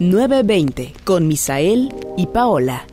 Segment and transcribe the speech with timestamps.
[0.00, 2.84] 920 con Misael y Paola.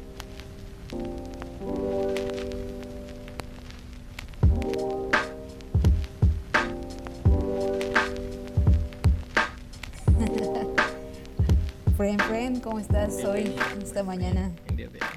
[11.97, 14.51] Friend, friend, ¿cómo estás hoy, esta mañana?
[14.69, 15.07] El día de hoy.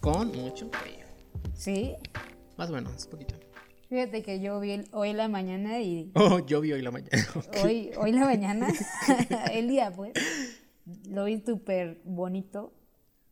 [0.00, 1.04] Con mucho frío.
[1.54, 1.94] Sí,
[2.56, 3.34] Más o menos, un poquito.
[3.88, 7.10] fíjate que yo vi el- hoy la mañana y Oh, yo vi hoy la mañana.
[7.64, 8.68] Hoy, hoy la mañana,
[9.52, 10.12] el día pues,
[11.08, 12.72] lo vi súper bonito,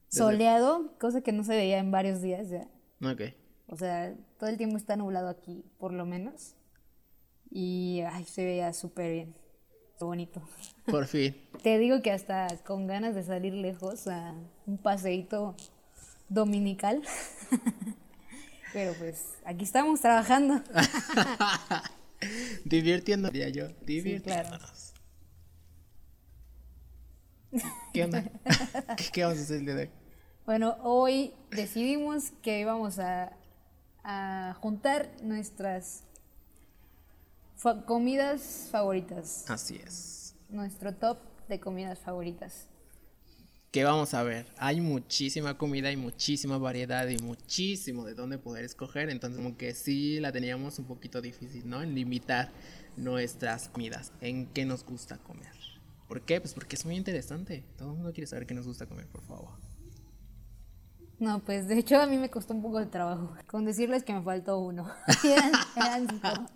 [0.09, 2.69] soleado, cosa que no se veía en varios días ya.
[3.03, 3.23] Ok.
[3.69, 6.55] O sea, todo el tiempo está nublado aquí, por lo menos.
[7.51, 9.35] Y ay, se veía súper bien,
[10.01, 10.43] bonito.
[10.87, 11.37] Por fin.
[11.63, 14.35] Te digo que hasta con ganas de salir lejos a
[14.67, 15.57] un paseíto
[16.29, 17.03] dominical.
[18.73, 20.63] Pero pues aquí estamos trabajando.
[22.65, 23.69] Divirtiendo, diría yo.
[23.85, 24.86] Divirtiéndonos.
[27.93, 28.25] ¿Qué onda?
[29.13, 29.91] ¿Qué, vamos a hacer el día de hoy?
[30.45, 33.33] Bueno, hoy decidimos que íbamos a,
[34.05, 36.05] a juntar nuestras
[37.57, 39.45] fa- comidas favoritas.
[39.49, 40.35] Así es.
[40.49, 42.69] Nuestro top de comidas favoritas.
[43.73, 44.47] ¿Qué vamos a ver?
[44.57, 49.11] Hay muchísima comida y muchísima variedad y muchísimo de dónde poder escoger.
[49.11, 51.83] Entonces, como que sí la teníamos un poquito difícil, ¿no?
[51.83, 52.51] En limitar
[52.97, 55.56] nuestras comidas, en qué nos gusta comer.
[56.09, 56.41] ¿Por qué?
[56.41, 57.65] Pues porque es muy interesante.
[57.77, 59.51] Todo el mundo quiere saber qué nos gusta comer, por favor.
[61.19, 63.35] No, pues de hecho a mí me costó un poco de trabajo.
[63.47, 64.91] Con decirles que me faltó uno.
[65.25, 66.07] eran, eran.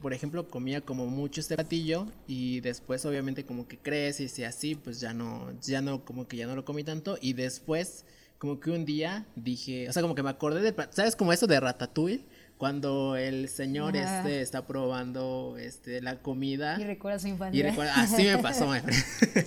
[0.00, 4.74] Por ejemplo, comía como mucho este platillo y después obviamente como que creces y así,
[4.74, 8.04] pues ya no, ya no, como que ya no lo comí tanto y después
[8.38, 11.46] como que un día dije, o sea, como que me acordé de, ¿sabes como eso
[11.46, 12.24] de Ratatouille?
[12.58, 14.18] Cuando el señor Ajá.
[14.20, 17.68] este está probando este la comida Y recuerda su y infancia.
[17.68, 19.46] recuerda, así me pasó, friend.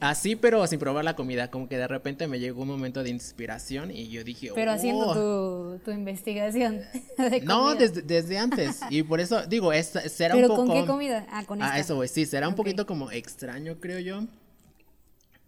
[0.00, 3.10] Así, pero sin probar la comida, como que de repente me llegó un momento de
[3.10, 5.78] inspiración y yo dije, Pero haciendo "Oh".
[5.78, 6.82] tu, tu investigación
[7.18, 8.78] de No, desde, desde antes.
[8.90, 10.66] Y por eso, digo, esta, será ¿Pero un poco.
[10.68, 11.26] con qué comida?
[11.30, 11.72] Ah, con esta.
[11.74, 14.20] Ah, eso, güey, sí, será un poquito como extraño, creo yo.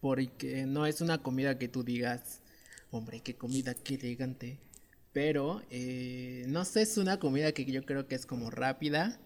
[0.00, 2.40] Porque no es una comida que tú digas,
[2.90, 4.58] hombre, qué comida, qué elegante.
[5.12, 9.18] Pero, eh, no sé, es una comida que yo creo que es como rápida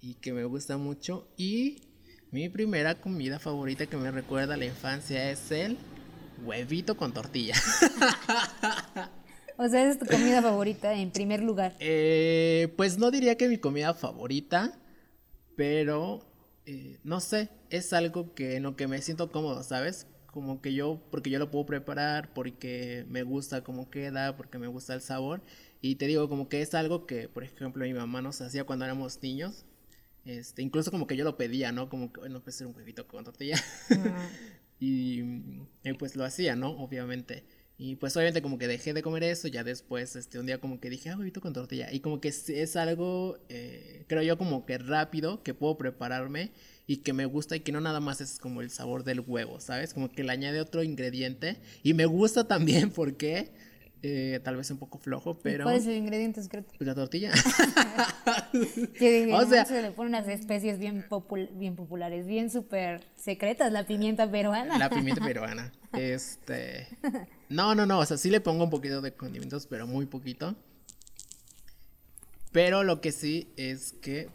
[0.00, 1.28] y que me gusta mucho.
[1.36, 1.82] Y
[2.30, 5.78] mi primera comida favorita que me recuerda a la infancia es el
[6.44, 7.54] huevito con tortilla.
[9.60, 11.74] O sea, es tu comida favorita en primer lugar.
[11.80, 14.78] Eh, pues no diría que mi comida favorita,
[15.56, 16.20] pero
[16.64, 20.06] eh, no sé, es algo que en lo que me siento cómodo, ¿sabes?
[20.30, 24.66] Como que yo, porque yo lo puedo preparar, porque me gusta cómo queda, porque me
[24.66, 25.42] gusta el sabor.
[25.80, 28.84] Y te digo, como que es algo que, por ejemplo, mi mamá nos hacía cuando
[28.84, 29.64] éramos niños.
[30.24, 31.88] Este, incluso como que yo lo pedía, ¿no?
[31.88, 33.56] Como que, bueno, pues era un huevito con tortilla.
[34.80, 35.20] y,
[35.82, 36.70] y, pues lo hacía, ¿no?
[36.70, 37.44] Obviamente.
[37.80, 40.80] Y pues obviamente como que dejé de comer eso, ya después, este, un día como
[40.80, 41.92] que dije, ah, huevito con tortilla.
[41.92, 46.50] Y como que es, es algo, eh, creo yo, como que rápido, que puedo prepararme
[46.88, 49.60] y que me gusta y que no nada más es como el sabor del huevo,
[49.60, 49.94] ¿sabes?
[49.94, 51.58] Como que le añade otro ingrediente.
[51.84, 53.52] Y me gusta también porque,
[54.02, 55.62] eh, tal vez un poco flojo, pero...
[55.62, 56.72] ¿Cuál es el ingrediente secreto?
[56.76, 57.30] Pues la tortilla.
[58.98, 63.70] Que O sea- se le ponen unas especies bien, popul- bien populares, bien súper secretas,
[63.72, 64.78] la pimienta peruana.
[64.78, 65.72] La pimienta peruana.
[65.92, 66.88] Este.
[67.48, 67.98] No, no, no.
[67.98, 70.54] O sea, sí le pongo un poquito de condimentos, pero muy poquito.
[72.52, 74.30] Pero lo que sí es que.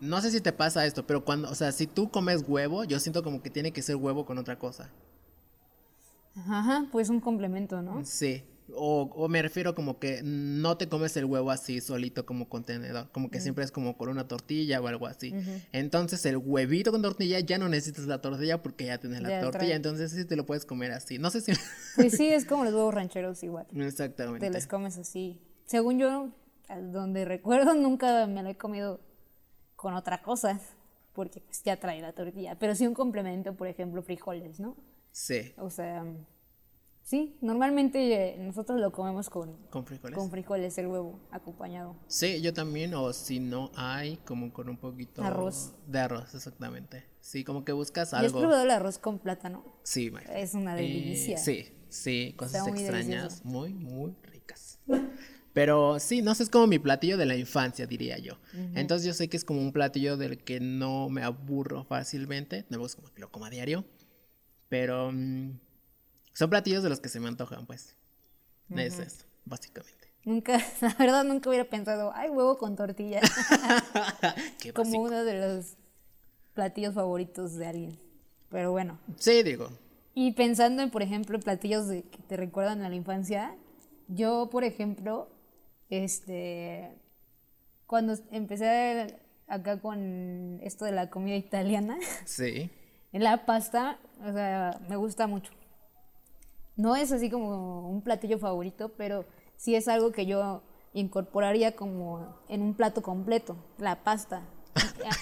[0.00, 1.50] No sé si te pasa esto, pero cuando.
[1.50, 4.38] O sea, si tú comes huevo, yo siento como que tiene que ser huevo con
[4.38, 4.90] otra cosa.
[6.36, 8.04] Ajá, pues un complemento, ¿no?
[8.04, 8.44] Sí.
[8.72, 13.10] O, o me refiero como que no te comes el huevo así solito como contenedor.
[13.12, 15.34] Como que siempre es como con una tortilla o algo así.
[15.72, 19.40] Entonces el huevito con tortilla ya no necesitas la tortilla porque ya tienes la Ya
[19.42, 19.58] tortilla.
[19.66, 19.74] trae.
[19.74, 21.18] Entonces sí te lo puedes comer así.
[21.18, 21.52] No sé si.
[21.96, 23.66] Pues sí, es como los huevos rancheros igual.
[23.76, 24.46] Exactamente.
[24.46, 25.40] Te los comes así.
[25.66, 26.30] Según yo,
[26.92, 29.00] donde recuerdo, nunca me lo he comido
[29.76, 30.58] con otra cosa,
[31.12, 32.58] porque pues ya trae la tortilla.
[32.58, 34.76] Pero sí un complemento, por ejemplo, frijoles, ¿no?
[35.12, 36.04] Sí, O sea,
[37.04, 40.18] sí, normalmente eh, nosotros lo comemos con, con frijoles.
[40.18, 41.94] con frijoles, el huevo acompañado.
[42.08, 45.74] Sí, yo también, o si no hay, como con un poquito Arroz.
[45.86, 47.04] de arroz, exactamente.
[47.20, 48.40] Sí, como que buscas ¿Y has algo.
[48.40, 49.64] probado el arroz con plátano?
[49.84, 50.28] Sí, friend.
[50.34, 51.38] Es una Eh, delicia.
[51.38, 53.44] sí, sí, cosas Está muy extrañas, delicioso.
[53.44, 54.80] muy, muy ricas.
[55.52, 58.38] Pero sí, no sé, es como mi platillo de la infancia, diría yo.
[58.74, 62.64] Entonces yo sé que es como un platillo del que no me aburro fácilmente.
[62.70, 63.84] No gusta como que lo coma a diario.
[64.68, 65.52] Pero mm,
[66.34, 67.96] son platillos de los que se me antojan, pues.
[68.70, 70.12] Es eso, básicamente.
[70.24, 73.20] Nunca, la verdad, nunca hubiera pensado, ay, huevo con tortilla,
[74.74, 75.74] como uno de los
[76.54, 77.98] platillos favoritos de alguien.
[78.50, 79.68] Pero bueno, Sí, digo.
[80.14, 83.54] Y pensando en, por ejemplo, en platillos de, que te recuerdan a la infancia,
[84.08, 85.28] yo, por ejemplo,
[85.90, 86.92] este,
[87.86, 92.70] cuando empecé acá con esto de la comida italiana, Sí.
[93.12, 95.52] la pasta, o sea, me gusta mucho.
[96.76, 99.24] No es así como un platillo favorito, pero
[99.56, 100.62] sí es algo que yo
[100.92, 104.42] incorporaría como en un plato completo, la pasta.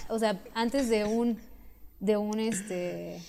[0.09, 1.39] O sea, antes de un,
[2.01, 3.21] de un este,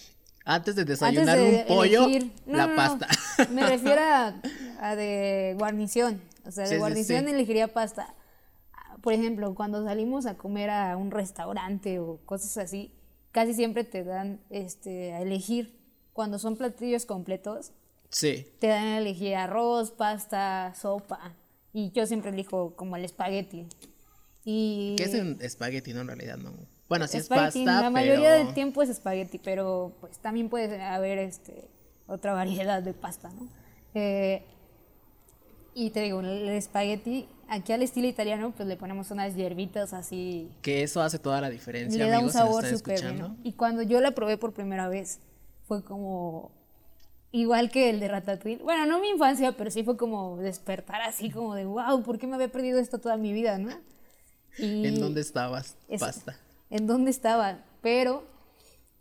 [0.46, 2.08] Antes de antes desayunar de un pollo,
[2.46, 3.08] no, la no, no, pasta.
[3.52, 4.36] Me refiero a,
[4.80, 6.22] a de guarnición.
[6.46, 7.32] O sea, de Sí, sí, guarnición sí.
[7.32, 8.14] elegiría pasta.
[9.02, 12.94] Por ejemplo, cuando salimos a comer a un restaurante o cosas así,
[13.32, 15.78] casi siempre te dan este, a elegir.
[16.14, 17.72] Cuando son platillos completos,
[18.14, 18.48] Sí.
[18.60, 21.36] te dan a elegir arroz, pasta, sopa.
[21.74, 23.66] Y yo siempre elijo como el espagueti.
[24.46, 25.94] Y ¿Qué es un espagueti?
[25.94, 26.54] No, en realidad no.
[26.88, 28.46] Bueno, sí es espagueti, pasta, La mayoría pero...
[28.46, 31.68] del tiempo es espagueti, pero pues también puede haber este,
[32.08, 33.48] otra variedad de pasta, ¿no?
[33.96, 34.44] Eh,
[35.74, 40.52] y te digo, el espagueti, aquí al estilo italiano, pues le ponemos unas hierbitas así.
[40.62, 43.38] Que eso hace toda la diferencia, le da un amigos, si nos sabor súper bueno.
[43.44, 45.20] Y cuando yo la probé por primera vez,
[45.66, 46.52] fue como
[47.34, 48.64] igual que el de Ratatouille.
[48.64, 52.28] Bueno, no mi infancia, pero sí fue como despertar así como de, wow, ¿por qué
[52.28, 53.72] me había perdido esto toda mi vida, no?
[54.58, 55.76] Y ¿En dónde estabas?
[55.90, 56.38] es- Pasta.
[56.70, 58.24] En dónde estaba, pero,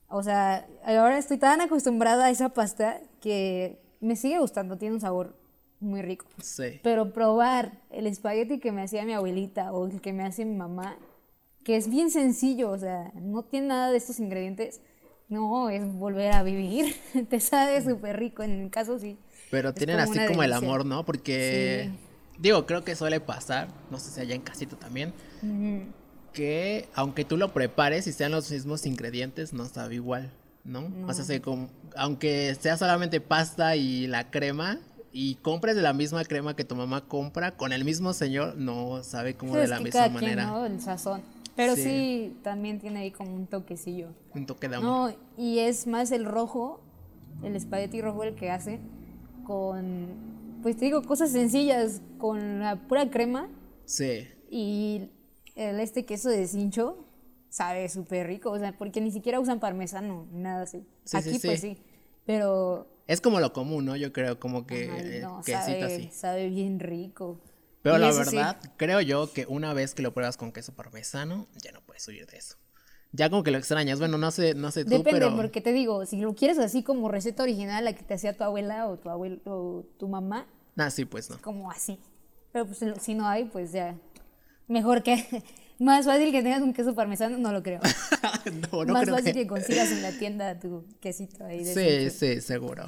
[0.09, 5.01] o sea, ahora estoy tan acostumbrada a esa pasta que me sigue gustando, tiene un
[5.01, 5.37] sabor
[5.81, 6.27] muy rico.
[6.43, 6.81] Sí.
[6.83, 10.55] Pero probar el espagueti que me hacía mi abuelita o el que me hace mi
[10.57, 10.97] mamá,
[11.65, 14.81] que es bien sencillo, o sea, no tiene nada de estos ingredientes,
[15.33, 16.95] no, es volver a vivir.
[17.31, 19.17] Te sabe súper rico, en mi caso sí.
[19.51, 21.05] Pero tienen como así como el amor, ¿no?
[21.05, 21.91] Porque,
[22.39, 25.13] digo, creo que suele pasar, no sé si allá en casito también,
[26.33, 30.31] que aunque tú lo prepares y sean los mismos ingredientes, no sabe igual,
[30.65, 30.91] ¿no?
[31.07, 34.79] O sea, se com- aunque sea solamente pasta y la crema,
[35.13, 39.03] y compres de la misma crema que tu mamá compra, con el mismo señor, no
[39.05, 40.47] sabe como de la que misma cada quien, manera.
[40.47, 40.65] ¿no?
[40.65, 41.21] El sazón.
[41.57, 41.83] Pero Sí.
[41.83, 42.37] sí.
[42.43, 44.09] también tiene ahí como un toquecillo.
[44.35, 45.11] Un toque de amor.
[45.13, 46.81] No, y es más el rojo,
[47.43, 48.81] el espagueti rojo el que hace
[49.45, 50.07] con,
[50.63, 53.49] pues te digo, cosas sencillas, con la pura crema
[53.85, 54.29] Sí.
[54.51, 55.11] y
[55.57, 57.05] el este queso de cincho
[57.49, 60.79] sabe súper rico, o sea, porque ni siquiera usan parmesano, nada así.
[61.05, 61.75] Sí, sí, Aquí pues sí.
[61.75, 61.83] sí,
[62.25, 63.97] pero Es como lo común, ¿no?
[63.97, 66.09] Yo creo, como que eh, no, quesito sabe, así.
[66.13, 67.39] sabe bien rico.
[67.83, 70.73] Pero Y la sí, verdad, creo yo que una vez que lo pruebas con queso
[70.75, 72.57] parmesano, ya no puedes huir de eso.
[73.13, 73.99] Ya como que lo extrañas.
[73.99, 75.37] Bueno, no sé, no sé tú, Depende, pero.
[75.37, 78.45] porque te digo, si lo quieres así como receta original, la que te hacía tu
[78.45, 80.47] abuela o tu abuelo o tu mamá,
[80.77, 81.39] Ah, sí, pues no.
[81.43, 81.99] como así.
[82.53, 83.97] Pero pues si no hay, pues ya.
[84.69, 85.43] Mejor que.
[85.79, 87.81] Más fácil que tengas un queso parmesano, no lo creo.
[88.73, 89.41] no, no Más creo fácil que.
[89.43, 89.47] que...
[89.49, 91.65] consigas en la tienda tu quesito ahí.
[91.65, 92.85] de Sí, sí, seguro.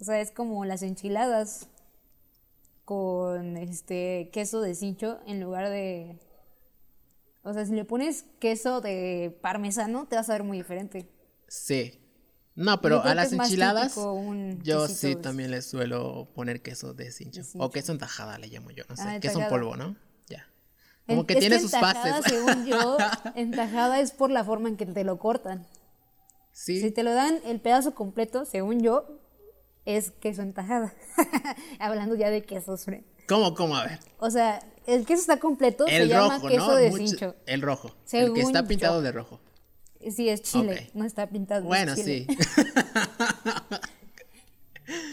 [0.00, 1.68] O sea, es como las enchiladas
[2.84, 6.18] con este queso de cincho en lugar de.
[7.42, 11.08] O sea, si le pones queso de parmesano, te vas a ver muy diferente.
[11.48, 12.00] Sí.
[12.56, 13.96] No, pero a que las enchiladas,
[14.62, 17.42] yo sí también le suelo poner queso de cincho.
[17.42, 19.02] De O queso en tajada le llamo yo, no sé.
[19.04, 19.96] Ah, queso en polvo, ¿no?
[20.28, 20.46] Ya.
[21.08, 22.32] En- Como que tiene en sus tajada, fases.
[22.32, 22.96] Según yo,
[23.34, 25.66] en tajada es por la forma en que te lo cortan.
[26.52, 26.80] sí.
[26.80, 29.20] Si te lo dan el pedazo completo, según yo,
[29.84, 30.92] es queso en tajada.
[31.78, 32.84] Hablando ya de quesos.
[32.84, 33.04] Fre.
[33.28, 33.76] ¿Cómo, cómo?
[33.76, 33.98] A ver.
[34.18, 36.74] O sea, el queso está completo, se El llama rojo, queso ¿no?
[36.76, 37.34] de Mucho- cincho.
[37.46, 37.88] El rojo.
[37.88, 38.68] el Según que está yo.
[38.68, 39.40] pintado de rojo.
[40.14, 41.64] Sí, es chile, no está pintado.
[41.64, 42.26] Bueno, chile.
[42.28, 42.36] sí.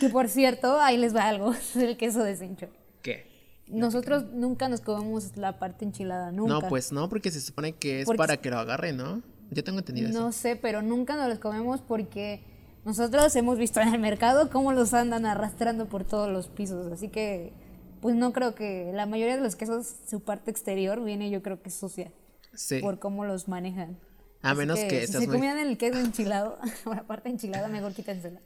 [0.01, 2.67] Que por cierto, ahí les va algo del queso de cincho.
[3.01, 3.25] ¿Qué?
[3.67, 6.53] Nosotros nunca nos comemos la parte enchilada, nunca.
[6.53, 9.21] No, pues no, porque se supone que es Porque- para que lo agarre, ¿no?
[9.49, 10.19] Yo tengo entendido eso.
[10.19, 12.43] No sé, pero nunca nos los comemos porque
[12.85, 16.91] nosotros hemos visto en el mercado cómo los andan arrastrando por todos los pisos.
[16.91, 17.53] Así que,
[18.01, 21.61] pues no creo que la mayoría de los quesos, su parte exterior viene yo creo
[21.61, 22.11] que sucia
[22.53, 22.79] Sí.
[22.79, 23.97] por cómo los manejan.
[24.41, 27.29] A Así menos que si seas se muy- comían el queso enchilado, o la parte
[27.29, 28.41] enchilada, mejor quítensela.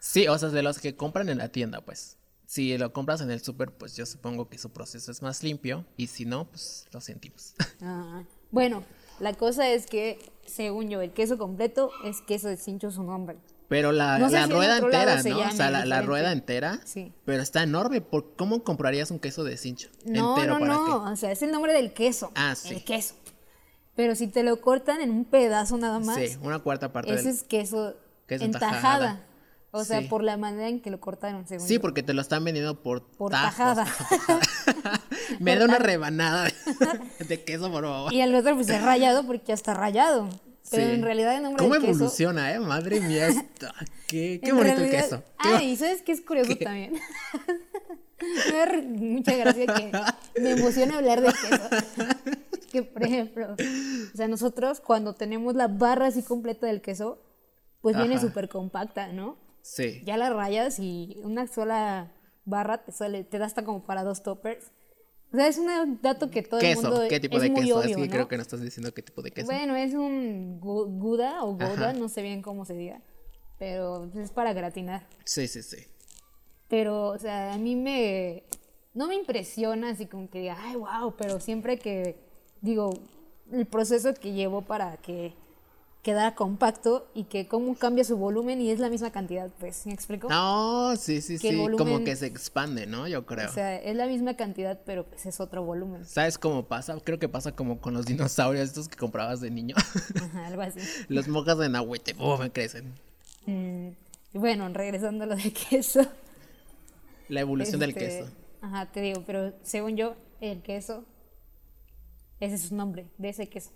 [0.00, 2.18] Sí, o sea, de los que compran en la tienda, pues.
[2.46, 5.86] Si lo compras en el súper, pues yo supongo que su proceso es más limpio.
[5.96, 7.54] Y si no, pues lo sentimos.
[7.80, 8.84] Ah, Bueno,
[9.20, 13.36] la cosa es que, según yo, el queso completo es queso de cincho su nombre.
[13.68, 15.38] Pero la, No sé la si en rueda entera, ¿no?
[15.38, 16.80] O sea, la, rueda entera.
[16.84, 17.12] Sí.
[17.24, 18.00] Pero está enorme.
[18.00, 19.88] ¿Por cómo comprarías un queso de cincho?
[20.04, 20.84] No, entero no, para no.
[20.86, 21.12] qué?
[21.12, 22.30] O sea, es el nombre del queso.
[22.34, 22.74] Ah, sí.
[22.74, 23.14] El queso.
[23.96, 27.24] Pero si te lo cortan en un pedazo nada más, Sí, una cuarta parte ese
[27.24, 27.34] del...
[27.34, 27.94] es queso,
[28.26, 28.80] queso en en tajada.
[28.80, 29.26] tajada.
[29.76, 30.06] O sea, Sí.
[30.08, 31.80] por la manera en que lo cortaron, según Sí, yo.
[31.80, 33.76] porque te lo están vendiendo por, Por tajos.
[33.76, 33.86] tajada.
[35.40, 36.48] Me da una rebanada
[37.28, 38.12] de, queso, por favor.
[38.12, 40.28] Y el otro pues es rayado porque ya está rayado.
[40.70, 40.92] Pero Sí.
[40.94, 41.92] en realidad el nombre ¿Cómo del queso...
[42.04, 42.58] evoluciona, eh?
[42.60, 43.66] Madre mía, esto-
[44.06, 45.22] qué, qué bonito el queso.
[45.38, 46.94] Ah, y ¿sabes qué es curioso también?
[48.50, 51.68] me da mucha gracia que me emociona hablar de queso.
[52.72, 53.54] que, por ejemplo,
[54.12, 57.18] o sea, nosotros cuando tenemos la barra así completa del queso,
[57.82, 59.36] pues viene súper compacta, ¿no?
[59.64, 60.02] Sí.
[60.04, 62.12] Ya la rayas y una sola
[62.44, 64.70] barra te sale, te da hasta como para dos toppers.
[65.32, 67.62] O sea, es un dato que todo el Queso, mundo ¿qué tipo es de muy
[67.62, 67.78] queso?
[67.78, 68.10] obvio, es que ¿no?
[68.10, 69.46] creo que no estás diciendo qué tipo de queso.
[69.46, 73.00] Bueno, es un Gouda o Gouda, no sé bien cómo se diga,
[73.58, 75.08] pero es para gratinar.
[75.24, 75.78] Sí, sí, sí.
[76.68, 78.44] Pero, o sea, a mí me.
[78.92, 82.16] No me impresiona así como que diga, ay, wow, pero siempre que.
[82.60, 82.92] Digo,
[83.50, 85.32] el proceso que llevo para que
[86.04, 89.94] quedara compacto y que cómo cambia su volumen y es la misma cantidad, pues, ¿me
[89.94, 90.28] explico?
[90.28, 91.66] No, sí, sí, Que sí.
[91.78, 93.08] Como que se expande, ¿no?
[93.08, 93.48] Yo creo.
[93.48, 96.04] O sea, es la misma cantidad, pero pues es otro volumen.
[96.04, 96.96] ¿Sabes cómo pasa?
[97.02, 99.74] Creo que pasa como con los dinosaurios estos que comprabas de niño.
[100.22, 100.80] Ajá, algo así.
[101.08, 102.38] los mojas en agüite, ¡pum!
[102.50, 102.92] crecen.
[103.46, 103.88] Mm,
[104.34, 106.06] bueno, regresando a lo de queso.
[107.30, 108.30] La evolución del este, queso.
[108.60, 111.06] Ajá, te digo, pero según yo, el queso.
[112.40, 113.70] Ese es su nombre, de ese queso.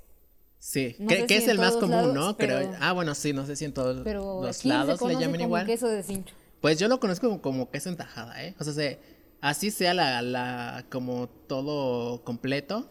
[0.59, 2.37] Sí, no que, sé que si es el más común, lados, ¿no?
[2.37, 2.77] pero- Creo.
[2.81, 5.33] Ah, bueno, sí, no sé si en todos Pero los aquí lados se le llaman
[5.37, 5.67] como igual.
[5.67, 6.35] queso de cincho.
[6.61, 8.55] Pues yo lo conozco como, como queso en tajada, ¿eh?
[8.59, 8.99] O sea, se-
[9.41, 12.87] así sea la, la, como todo completo.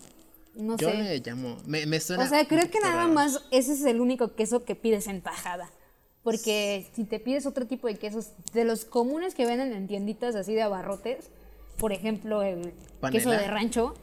[0.55, 0.97] No yo sé.
[0.97, 2.23] le llamo, me, me suena.
[2.23, 3.13] O sea, creo que nada raro.
[3.13, 5.69] más ese es el único queso que pides en tajada.
[6.23, 10.35] Porque si te pides otro tipo de quesos, de los comunes que venden en tienditas
[10.35, 11.29] así de abarrotes,
[11.77, 13.11] por ejemplo, el Panela.
[13.19, 13.93] queso de rancho,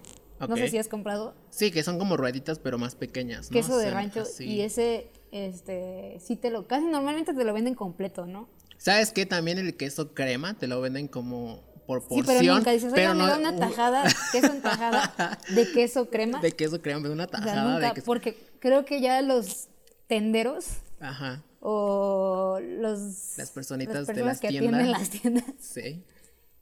[0.40, 3.54] no sé si has comprado, Sí, que son como rueditas, pero más pequeñas, ¿no?
[3.54, 4.44] queso de Son rancho, así.
[4.44, 8.48] y ese, este, sí te lo, casi normalmente te lo venden completo, ¿no?
[8.76, 9.24] ¿Sabes qué?
[9.26, 12.26] También el queso crema te lo venden como por Sí, porción.
[12.38, 16.40] pero nunca dices, oiga, me no- da una tajada, queso en tajada de queso crema.
[16.40, 18.06] De queso crema, de una O sea, tajada nunca, de queso.
[18.06, 19.68] porque creo que ya los
[20.06, 20.66] tenderos
[21.00, 24.74] Ajá, o los Las personitas las de las que tiendas.
[24.74, 26.04] atienden las tiendas sí.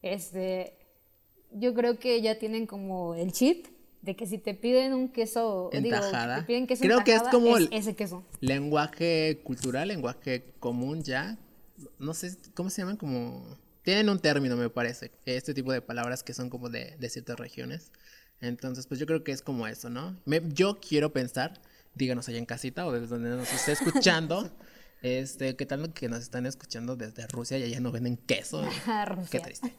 [0.03, 0.77] este
[1.55, 3.67] yo creo que ya tienen como el chip
[4.03, 6.41] de que si te piden un queso En digo, tajada.
[6.41, 11.03] te piden queso Creo en que es como el- ese queso Lenguaje cultural, lenguaje común
[11.03, 11.39] ya.
[11.99, 12.97] No sé, ¿cómo se llaman?
[12.97, 13.57] Como...
[13.83, 15.11] Tienen un término, me parece.
[15.27, 17.91] Este tipo de palabras que son como de, de ciertas regiones.
[18.41, 20.17] Entonces, pues yo creo que es como eso, ¿no?
[20.25, 21.61] Me- yo quiero pensar,
[21.95, 24.51] díganos allá en casita o desde donde nos esté escuchando.
[25.03, 28.63] Este, ¿qué tal que nos están escuchando desde Rusia y allá no venden queso?
[29.07, 29.29] Rusia.
[29.33, 29.75] Qué triste.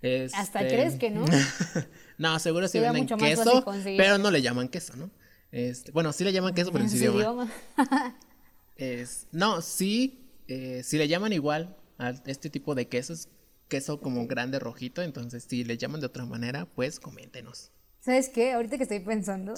[0.00, 1.24] Este, Hasta crees que no.
[2.18, 5.10] no, seguro sí venden queso, pero no le llaman queso, ¿no?
[5.50, 7.20] Este, bueno, sí le llaman queso, pero en en su idioma.
[7.20, 7.50] idioma
[8.76, 13.28] Es, no, sí, eh, si le llaman igual a este tipo de quesos,
[13.68, 17.72] queso como grande rojito, entonces si le llaman de otra manera, pues coméntenos.
[18.00, 19.54] sabes qué ahorita que estoy pensando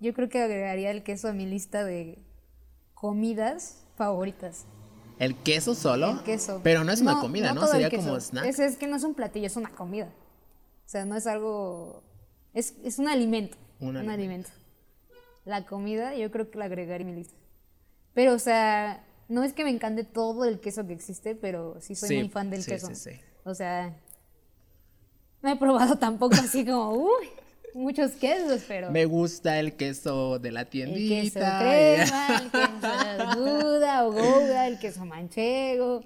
[0.00, 2.18] yo creo que agregaría el queso a mi lista de
[2.94, 4.66] comidas favoritas
[5.18, 7.66] El queso solo, el queso pero no es una comida, ¿no?
[7.66, 8.44] Sería como snack.
[8.46, 10.06] Es, es que no es un platillo, es una comida.
[10.84, 12.02] O sea, no es algo.
[12.54, 13.56] Es, es un alimento.
[13.80, 14.12] Un Un, alimento.
[14.14, 14.50] alimento.
[15.44, 17.34] La comida, yo creo que la agregaría a mi lista.
[18.14, 21.94] Pero, o sea, no es que me encante todo el queso que existe, pero sí
[21.94, 22.88] soy Sí, muy fan del sí, queso.
[22.88, 23.10] sí, sí.
[23.44, 23.94] O sea,
[25.42, 27.28] no he probado tampoco así como, uy,
[27.76, 28.90] muchos quesos, pero.
[28.90, 31.58] Me gusta el queso de la El queso tiendita.
[31.60, 36.02] crema, el queso Gouda o Gouda, el queso manchego.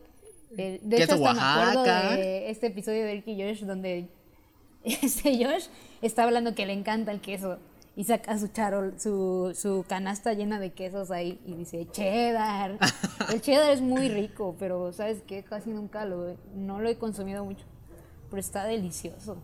[0.57, 4.09] Eh, De Queso hecho, hasta me acuerdo de este episodio de Ricky Josh donde
[4.85, 5.67] este Josh
[6.03, 7.59] está hablando que le encanta el queso
[7.97, 12.79] y saca su charol, su, su canasta llena de quesos ahí y dice cheddar.
[13.33, 17.45] El cheddar es muy rico, pero sabes que casi nunca lo no lo he consumido
[17.45, 17.65] mucho.
[18.31, 19.37] Pero está delicioso.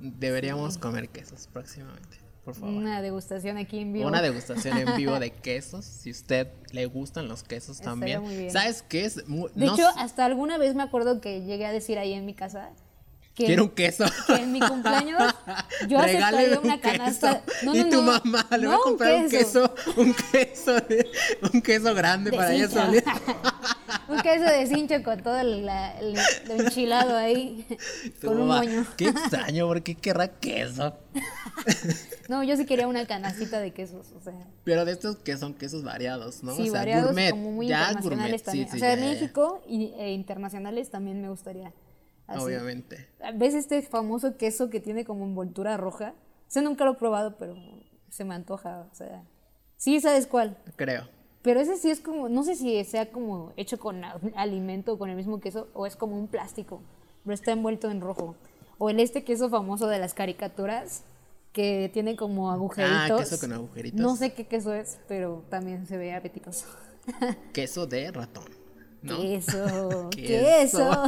[0.00, 2.74] Deberíamos comer quesos próximamente, por favor.
[2.74, 4.06] Una degustación aquí en vivo.
[4.06, 5.84] Una degustación en vivo de quesos.
[5.84, 8.22] Si usted le gustan los quesos Estaría también.
[8.22, 8.50] muy bien.
[8.50, 9.16] ¿Sabes qué es?
[9.16, 12.34] De no hecho, hasta alguna vez me acuerdo que llegué a decir ahí en mi
[12.34, 12.70] casa
[13.34, 14.04] que, quiero un queso.
[14.26, 15.22] que en mi cumpleaños
[15.88, 17.42] yo aceptaría un una canasta.
[17.42, 17.74] queso.
[17.76, 21.10] y tu mamá le va a no, comprar un queso, un queso, de-
[21.52, 23.12] un queso grande de para ella solita.
[24.08, 25.68] un queso de cincho con todo el,
[26.48, 27.66] enchilado ahí,
[28.22, 28.86] con un moño.
[28.96, 30.96] Qué extraño, ¿por qué querrá queso?
[32.28, 34.34] No, yo sí quería una canastita de quesos, o sea,
[34.64, 36.56] Pero de estos que son quesos variados, ¿no?
[36.56, 37.30] sí, o sea, variados, gourmet.
[37.30, 38.66] como muy ya internacionales gourmet, también.
[38.66, 41.72] sí, sí, o sea, ya, México e internacionales también me gustaría.
[42.26, 42.42] así.
[42.42, 43.08] Obviamente.
[43.36, 46.14] ¿Ves este famoso queso que tiene como envoltura roja?
[46.48, 47.54] O sea, nunca lo he probado, pero
[48.10, 48.88] se me antoja.
[48.90, 49.22] O sea,
[49.76, 50.58] sí, ¿sabes cuál?
[50.74, 51.08] Creo.
[51.46, 54.02] Pero ese sí es como, no sé si sea como hecho con
[54.34, 56.82] alimento o con el mismo queso o es como un plástico,
[57.22, 58.34] pero está envuelto en rojo.
[58.78, 61.04] O el este queso famoso de las caricaturas,
[61.52, 63.10] que tiene como agujeritos.
[63.12, 64.00] Ah, queso con agujeritos.
[64.00, 66.66] No sé qué queso es, pero también se ve apetitoso.
[67.52, 68.44] Queso de ratón.
[69.02, 69.16] ¿no?
[69.16, 71.04] Queso, Queso.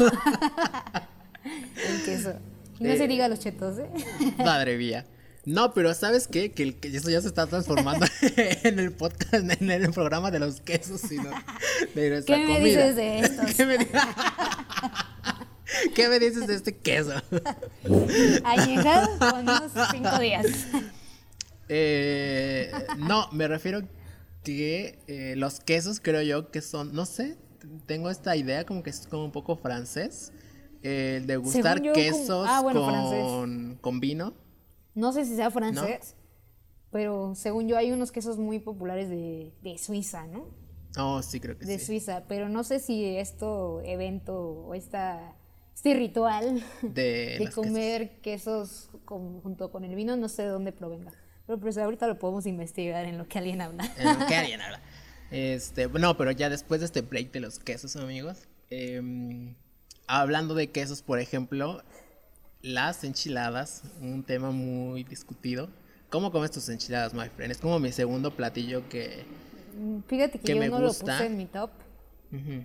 [1.85, 2.35] El queso.
[2.79, 3.91] Y no se diga los chetos, ¿eh?
[4.39, 5.05] Madre mía.
[5.49, 6.53] No, pero ¿sabes qué?
[6.53, 8.05] Que, el- que eso ya se está transformando
[8.37, 11.31] en el podcast, en el programa de los quesos, sino
[11.95, 13.55] de nuestra ¿Qué me dices de estos?
[13.55, 13.87] ¿Qué me, di-
[15.95, 17.13] ¿Qué me dices de este queso?
[18.45, 20.45] Añejado con unos cinco días.
[21.71, 23.89] Eh, no, me refiero
[24.45, 27.39] que eh, los quesos creo yo que son, no sé,
[27.87, 30.31] tengo esta idea como que es como un poco francés,
[30.83, 34.35] el de gustar yo, quesos ah, bueno, con, con vino.
[34.99, 36.15] No sé si sea francés,
[36.91, 40.47] pero según yo hay unos quesos muy populares de, de Suiza, ¿no?
[40.97, 41.87] Oh, sí, creo que De sí.
[41.87, 45.35] Suiza, pero no sé si esto evento o esta,
[45.75, 50.73] este ritual De de comer quesos con- junto con el vino, no sé de dónde
[50.73, 51.13] provenga.
[51.47, 53.85] Pero pues ahorita lo podemos investigar en lo que alguien habla.
[53.99, 54.81] Eh, ¿Qué harían ahora?
[55.31, 58.39] Este, no, pero ya después de este break de los quesos, amigos.
[58.71, 59.55] em,
[60.07, 61.83] hablando de quesos, por ejemplo,
[62.63, 65.69] las enchiladas, un tema muy discutido.
[66.11, 67.53] ¿Cómo comes tus enchiladas, my friend?
[67.53, 69.25] Es como mi segundo platillo que.
[70.09, 71.13] Fíjate que que yo me no lo gusta.
[71.19, 71.71] puse en mi top,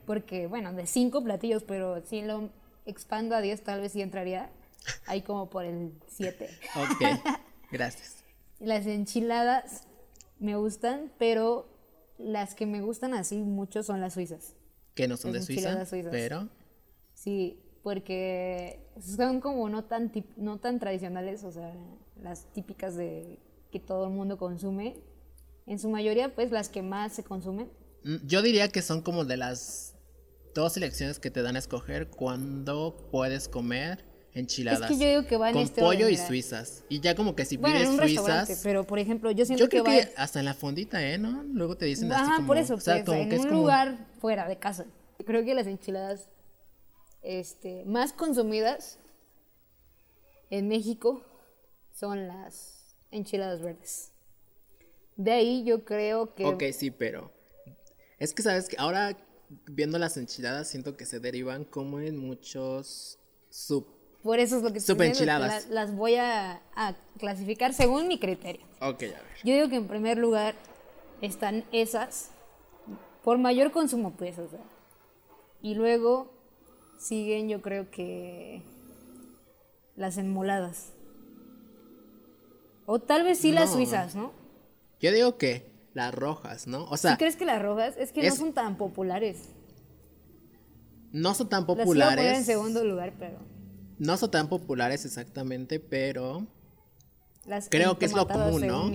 [0.05, 2.49] porque bueno, de cinco platillos, pero si lo
[2.85, 4.49] expando a 10 tal vez sí entraría
[5.05, 6.49] ahí como por el 7.
[6.75, 7.19] Ok,
[7.71, 8.23] gracias.
[8.59, 9.83] Las enchiladas
[10.39, 11.67] me gustan, pero
[12.17, 14.53] las que me gustan así mucho son las suizas.
[14.95, 16.11] Que no son Las de Suiza, suizas.
[16.11, 16.49] pero.
[17.13, 21.73] Sí, porque son como no tan no tan tradicionales, o sea,
[22.21, 23.37] las típicas de
[23.71, 24.95] que todo el mundo consume.
[25.65, 27.69] En su mayoría, pues las que más se consumen.
[28.03, 29.95] mm, Yo diría que son como de las
[30.55, 34.81] dos selecciones que te dan a escoger cuando puedes comer enchiladas.
[34.91, 36.83] Es que yo digo que va en con este pollo orden, y suizas.
[36.89, 38.63] Y ya como que si Bueno, en pides un restaurante, suizas.
[38.63, 41.17] pero por ejemplo, yo siento Yo creo que que, hasta en la fondita, ¿eh?
[41.17, 41.43] ¿No?
[41.43, 42.47] Luego te dicen así Ajá, como.
[42.47, 44.85] por eso, o sea, pues, como en que es un como- lugar fuera de casa.
[45.25, 46.29] Creo que las enchiladas
[47.23, 48.99] este, más consumidas
[50.49, 51.23] en México
[51.93, 54.11] son las enchiladas verdes.
[55.15, 57.31] De ahí yo creo que Ok, sí, pero.
[58.19, 59.17] Es que sabes que ahora
[59.67, 63.85] viendo las enchiladas siento que se derivan como en muchos sub.
[64.23, 65.67] por eso es lo que estoy Súper diciendo, que enchiladas.
[65.69, 68.65] la- las voy a, a clasificar según mi criterio.
[68.81, 69.23] Ok, a ver.
[69.43, 70.55] Yo digo que en primer lugar
[71.21, 72.31] están esas
[73.23, 74.63] por mayor consumo, pues, o sea.
[75.61, 76.32] Y luego
[76.97, 78.61] siguen, yo creo que
[79.95, 80.93] las enmoladas.
[82.85, 84.31] O tal vez sí las suizas, ¿no?
[84.99, 86.85] Yo digo que las rojas, ¿no?
[86.85, 87.95] O sea, ¿Sí crees que las rojas?
[87.97, 89.49] Es que es- no son tan populares.
[91.11, 92.45] no son tan Las iba a poner en populares.
[92.45, 93.37] segundo lugar, pero
[93.99, 96.47] No son tan populares exactamente, pero
[97.45, 98.91] las creo que es lo común, ¿no?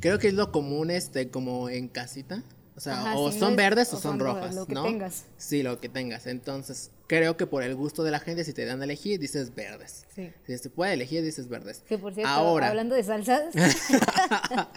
[0.00, 2.42] Creo que es lo común, este, como en casita.
[2.78, 4.84] O sea, Ajá, o son verdes o, son, son rojas, lo que ¿no?
[4.84, 5.24] tengas.
[5.36, 6.28] Sí, lo que tengas.
[6.28, 9.52] Entonces, creo que por el gusto de la gente, si te dan a elegir, dices
[9.52, 10.06] verdes.
[10.14, 10.30] Sí.
[10.46, 11.82] Si se puede elegir, dices verdes.
[11.88, 13.52] Que por cierto, Ahora, hablando de salsas.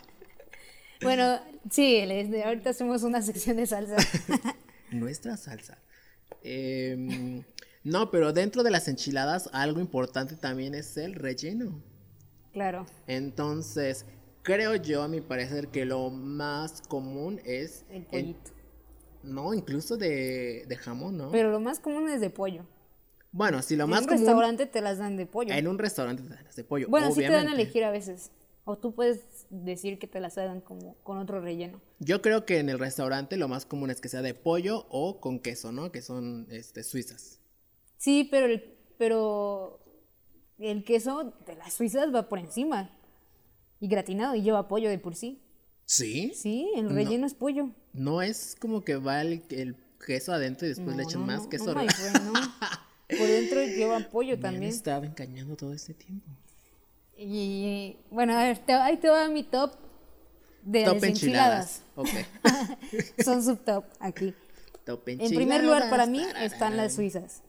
[1.04, 2.02] bueno, sí,
[2.44, 4.04] ahorita hacemos una sección de salsas.
[4.90, 5.78] nuestra salsa.
[6.42, 7.44] Em,
[7.84, 11.80] no, pero dentro de las enchiladas, algo importante también es el relleno.
[12.52, 12.88] claro.
[13.06, 14.06] Entonces,
[14.44, 17.86] creo yo, a mi parecer, que lo más común es.
[17.90, 18.52] El en- pollito.
[19.24, 21.32] no, incluso de, de jamón, ¿no?
[21.32, 22.66] Pero lo más común es de pollo.
[23.32, 24.20] bueno, si lo en más un común.
[24.22, 25.54] restaurante te las dan de pollo.
[25.54, 26.88] En un restaurante te dan las de pollo.
[26.90, 27.62] bueno, sí te dan a obviamente.
[27.64, 28.32] elegir a veces.
[28.64, 31.82] O tú puedes decir que te las hagan como con otro relleno.
[32.00, 35.20] Yo creo que en el restaurante lo más común es que sea de pollo o
[35.20, 35.92] con queso, ¿no?
[35.92, 37.40] Que son este, suizas.
[37.98, 39.80] Sí, pero el, pero
[40.60, 42.96] el queso de las suizas va por encima.
[43.82, 45.42] Y gratinado y lleva pollo de por sí.
[45.86, 46.32] ¿Sí?
[46.36, 47.72] Sí, el relleno es pollo.
[47.92, 51.48] No es como que va el, el queso adentro y después le echan no, más
[51.48, 51.74] queso.
[51.74, 52.34] friend, no.
[53.10, 54.72] Por dentro lleva pollo Me también.
[54.72, 56.30] estado engañando todo este tiempo.
[57.18, 59.74] Y bueno, a ver, te- ahí te va mi top
[60.64, 61.82] de Top enchiladas.
[61.98, 62.28] enchiladas.
[63.18, 63.20] Ok.
[63.26, 64.34] Son subtop aquí.
[64.86, 67.42] Top En primer lugar para mí enchiladas, están las suizas.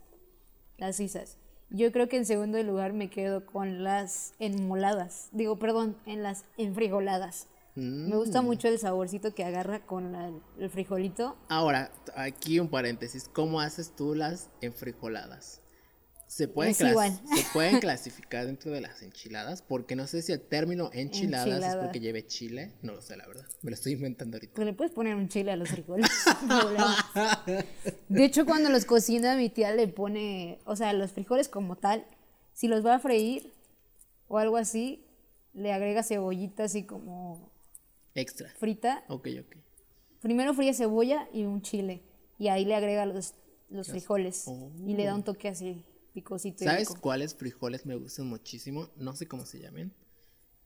[0.79, 1.37] Las suizas.
[1.75, 5.29] Yo creo que en segundo lugar me quedo con las enmoladas.
[5.33, 7.47] Digo, perdón, en las enfrijoladas.
[7.75, 8.45] Me gusta Mm.
[8.45, 11.39] mucho el saborcito que agarra con la- el frijolito.
[11.49, 13.31] Ahora, aquí un paréntesis.
[13.33, 15.62] ¿Cómo haces tú las enfrijoladas?
[16.33, 17.21] ¿Se pueden, clas-.
[17.35, 19.61] ¿Se pueden clasificar dentro de las enchiladas?
[19.61, 22.73] Porque no sé si el término enchiladas es porque lleve chile.
[22.81, 23.45] No lo sé, la verdad.
[23.61, 24.55] Me lo estoy inventando ahorita.
[24.55, 26.09] Pues le puedes poner un chile a los frijoles.
[28.09, 32.07] De hecho, cuando los cocina, mi tía le pone, o sea, los frijoles como tal,
[32.55, 33.53] si los va a freír
[34.29, 35.05] o algo así,
[35.53, 37.51] le agrega cebollita así como
[38.15, 38.49] Extra.
[38.59, 39.05] frita.
[39.09, 39.57] Ok, ok.
[40.23, 42.01] Primero fríe cebolla y un chile.
[42.39, 43.35] Y ahí le agrega los,
[43.69, 44.47] los frijoles.
[44.87, 47.01] Y le da un toque así, picosito ¿Sabes rico.
[47.01, 48.89] cuáles frijoles me gustan muchísimo?
[48.97, 49.93] No sé cómo se llamen.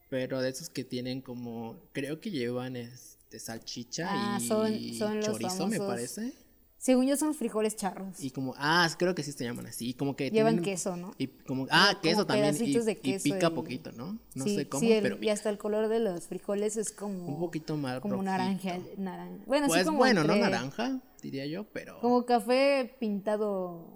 [0.09, 1.77] Pero de esos que tienen como.
[1.93, 6.33] Creo que llevan este salchicha Ah, y son- son los chorizo, me famosos parece.
[6.79, 8.23] Según yo son frijoles charros.
[8.23, 8.55] Y como.
[8.57, 9.89] Ah, creo que sí se llaman así.
[9.89, 10.31] Y como que.
[10.31, 11.13] Llevan tienen- queso, ¿no?
[11.19, 11.67] Y como.
[11.71, 12.55] Ah, como queso también.
[12.55, 14.21] Y, de y queso pica y- poquito, ¿no?
[14.35, 15.19] No sí, sé cómo, sí, el- pero.
[15.21, 19.43] y hasta el color de los frijoles es como Un poquito más como naranja, naranja.
[19.47, 21.99] Bueno, Pues sí como bueno, no entre- naranja, diría yo, pero.
[22.01, 23.96] Como café pintado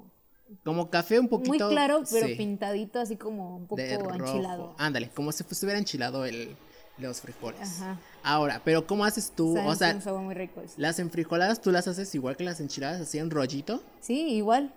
[0.90, 1.64] café un poquito.
[1.66, 4.74] muy claro, pero sí, pintadito así como un poco enchilado.
[4.78, 6.56] Ándale, como si estuviera enchilado el,
[6.98, 7.60] los frijoles.
[7.80, 7.98] Ajá.
[8.22, 9.54] Ahora, pero ¿cómo haces tú?
[9.54, 10.62] Saben, o sea, un sabor muy rico.
[10.76, 13.82] las enfrijoladas tú las haces igual que las enchiladas, así en rollito.
[14.00, 14.74] Sí, igual.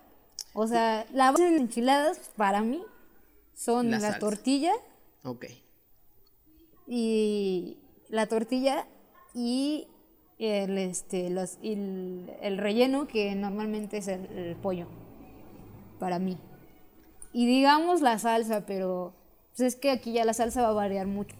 [0.52, 2.82] O sea, la base de enchiladas para mí
[3.54, 4.72] son La tortilla
[5.24, 5.46] Ok.
[6.86, 8.86] y la tortilla
[9.34, 9.88] y
[10.38, 14.86] el este los y el, el relleno que normalmente es el, el pollo
[16.04, 16.36] para mí.
[17.32, 19.14] Y digamos la salsa, pero
[19.56, 21.34] pues es que aquí ya la salsa va a variar mucho.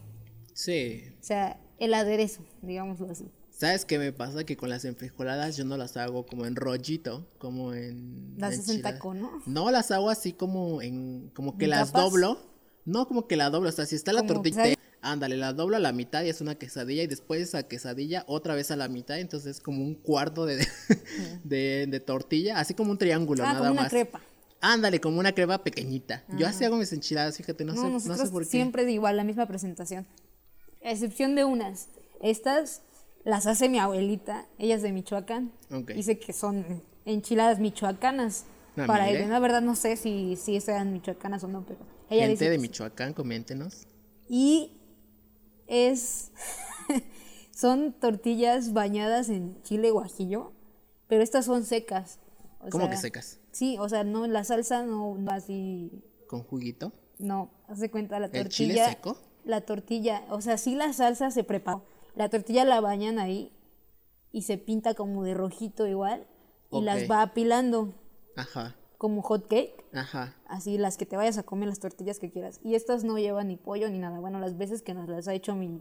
[0.54, 1.02] Sí.
[1.20, 3.30] O sea, el aderezo, digámoslo así.
[3.50, 4.44] ¿Sabes qué me pasa?
[4.44, 8.36] Que con las enfrijoladas yo no las hago como en rollito, como en...
[8.38, 9.32] Las haces en taco, ¿no?
[9.44, 11.30] No, las hago así como en...
[11.34, 12.04] Como que ¿En las capas?
[12.04, 12.38] doblo.
[12.86, 13.68] No, como que la doblo.
[13.68, 14.64] O sea, si está la tortilla...
[15.02, 17.02] Ándale, la doblo a la mitad y es una quesadilla.
[17.02, 19.18] Y después esa quesadilla otra vez a la mitad.
[19.18, 20.66] Entonces es como un cuarto de,
[21.44, 22.58] de, de tortilla.
[22.58, 23.90] Así como un triángulo, Ah, nada como una más.
[23.90, 24.22] crepa.
[24.66, 26.24] Ándale, como una crepa pequeñita.
[26.38, 28.48] Yo así hago mis enchiladas, fíjate, no, No, sé, no sé por qué.
[28.48, 30.06] siempre es igual, la misma presentación.
[30.82, 31.88] A excepción de unas.
[32.22, 32.80] Estas
[33.24, 35.52] las hace mi abuelita, ella es de Michoacán.
[35.70, 35.90] Ok.
[35.90, 38.46] Dice que son enchiladas michoacanas.
[38.76, 42.22] Ah, para ella, la verdad no sé si, si sean michoacanas o no, pero ella
[42.22, 42.58] Gente dice de.
[42.58, 43.86] Michoacán, coméntenos.
[44.30, 44.72] Y
[45.66, 46.32] es.
[47.50, 50.52] son tortillas bañadas en chile guajillo,
[51.06, 52.18] pero estas son secas.
[52.60, 53.40] O ¿Cómo sea, que secas?
[53.54, 55.90] Sí, o sea, no, la salsa no va así.
[56.26, 56.92] ¿Con juguito?
[57.18, 58.42] No, haz de cuenta la tortilla.
[58.42, 59.16] ¿El chile seco?
[59.44, 61.80] La tortilla, o sea, sí la salsa se prepara.
[62.16, 63.52] La tortilla la bañan ahí
[64.32, 66.26] y se pinta como de rojito igual
[66.72, 67.94] y las va apilando
[68.34, 69.84] Ajá, como hot cake.
[69.92, 70.34] ajá.
[70.46, 72.58] Así las que te vayas a comer las tortillas que quieras.
[72.64, 74.18] Y estas no llevan ni pollo ni nada.
[74.18, 75.80] Bueno, las veces que nos las ha hecho mi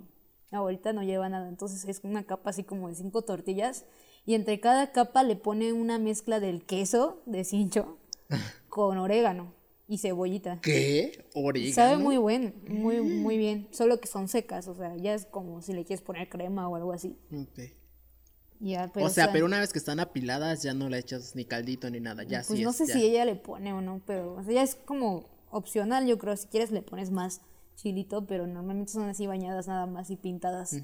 [0.51, 1.47] abuelita no lleva nada.
[1.49, 3.85] Entonces es una capa así como de cinco tortillas.
[4.25, 7.97] Y entre cada capa le pone una mezcla del queso de cincho
[8.69, 9.53] con orégano
[9.87, 10.59] y cebollita.
[10.61, 11.25] ¿Qué?
[11.33, 11.73] ¿Orégano?
[11.73, 13.67] Sabe muy bueno, muy, muy bien.
[13.71, 16.75] Solo que son secas, o sea, ya es como si le quieres poner crema o
[16.75, 17.17] algo así.
[17.33, 17.59] Ok.
[18.59, 21.43] Ya, pero o sea, pero una vez que están apiladas ya no le echas ni
[21.43, 22.93] caldito ni nada, ya Pues sí no es, sé ya.
[22.93, 26.37] si ella le pone o no, pero o sea, ya es como opcional, yo creo.
[26.37, 27.41] Si quieres le pones más
[27.75, 30.77] chilito, pero normalmente son así bañadas nada más y pintadas.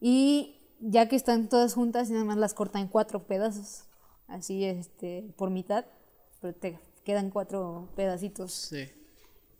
[0.00, 3.84] Y ya que están todas juntas, nada más las cortan en cuatro pedazos,
[4.26, 5.84] así este por mitad,
[6.40, 8.52] pero te quedan cuatro pedacitos.
[8.52, 8.88] Sí.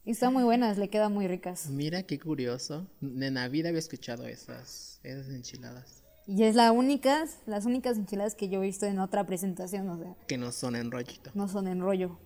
[0.05, 1.69] Y están muy buenas, le quedan muy ricas.
[1.69, 2.87] Mira qué curioso.
[3.03, 6.03] En la vida había escuchado esas, esas enchiladas.
[6.27, 9.99] Y es la única, las únicas enchiladas que yo he visto en otra presentación, o
[9.99, 11.31] sea, Que no son en rollito.
[11.35, 12.19] no son en rollo.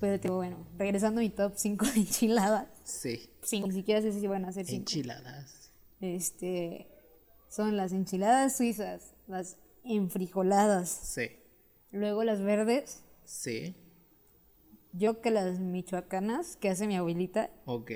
[0.00, 3.30] Pero te digo, bueno, regresando a mi top 5 de enchiladas, Sí.
[3.42, 4.80] cinco, ni siquiera sé si van a ser 5.
[4.80, 5.70] Enchiladas.
[6.00, 6.86] Este,
[7.52, 11.30] son las enchiladas suizas, las enfrijoladas, Sí.
[11.90, 13.74] luego las verdes, Sí.
[14.92, 17.90] yo que las michoacanas que hace mi abuelita Ok.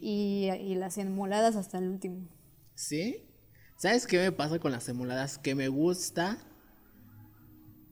[0.00, 2.28] y, y las enmoladas hasta el último.
[2.74, 3.28] ¿Sí?
[3.76, 5.38] ¿Sabes qué me pasa con las emuladas?
[5.38, 6.38] Que me gusta.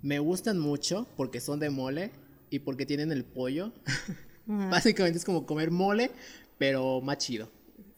[0.02, 2.10] Me gustan mucho porque son de mole
[2.48, 3.72] y porque tienen el pollo.
[4.46, 6.10] Básicamente es como comer mole,
[6.58, 7.50] pero más chido.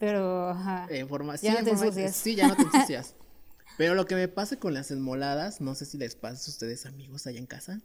[0.05, 2.15] Pero, ajá, En forma, sí, Ya no te forma- ensucias.
[2.17, 3.15] sí, ya no te ensucias.
[3.77, 6.85] Pero lo que me pasa con las enmoladas, no sé si les pasa a ustedes
[6.85, 7.79] amigos allá en casa,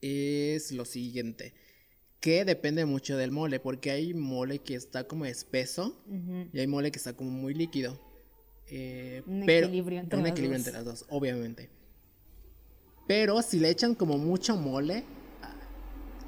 [0.00, 1.52] es lo siguiente,
[2.20, 6.02] que depende mucho del mole, porque hay mole que está como espeso
[6.52, 8.00] y hay mole que está como muy líquido.
[8.68, 10.66] Eh, Un pero, equilibrio entre un equilibrio dos.
[10.66, 11.68] entre las dos, obviamente.
[13.06, 15.04] Pero si le echan como mucho mole,
[15.42, 15.54] ah,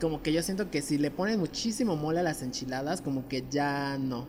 [0.00, 3.44] como que yo siento que si le ponen muchísimo mole a las enchiladas, como que
[3.50, 4.28] ya no.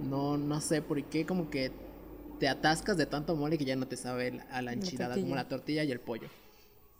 [0.00, 1.70] No, no sé por qué, como que
[2.40, 5.48] te atascas de tanto mole que ya no te sabe a la enchilada, como la
[5.48, 6.28] tortilla y el pollo.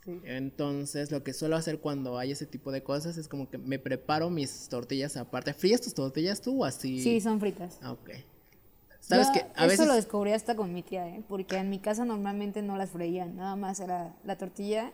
[0.04, 0.20] Sí.
[0.24, 3.78] Entonces, lo que suelo hacer cuando hay ese tipo de cosas es como que me
[3.78, 5.54] preparo mis tortillas aparte.
[5.54, 7.00] ¿Frías tus tortillas tú o así?
[7.00, 7.78] Sí, son fritas.
[7.82, 8.10] Ah, ok.
[9.00, 9.86] ¿Sabes que A eso veces...
[9.86, 11.22] lo descubrí hasta con mi tía, ¿eh?
[11.28, 14.92] porque en mi casa normalmente no las freían, nada más era la tortilla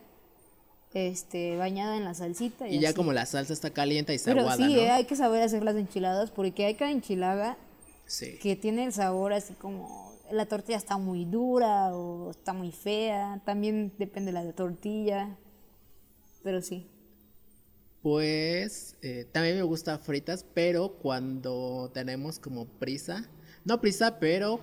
[0.95, 2.69] este, bañada en la salsita.
[2.69, 2.97] Y, Y ya así.
[2.97, 4.81] como la salsa está caliente y está Pero aguada, sí, ¿no?
[4.81, 7.57] eh, hay que saber hacer las enchiladas porque hay cada enchilada
[8.11, 8.39] Sí.
[8.43, 13.41] que tiene el sabor así como la tortilla está muy dura o está muy fea.
[13.45, 15.37] También depende de la tortilla.
[16.43, 16.89] Pero sí.
[18.03, 23.29] Pues eh, también me gusta fritas, pero cuando tenemos como prisa,
[23.65, 24.61] no prisa, pero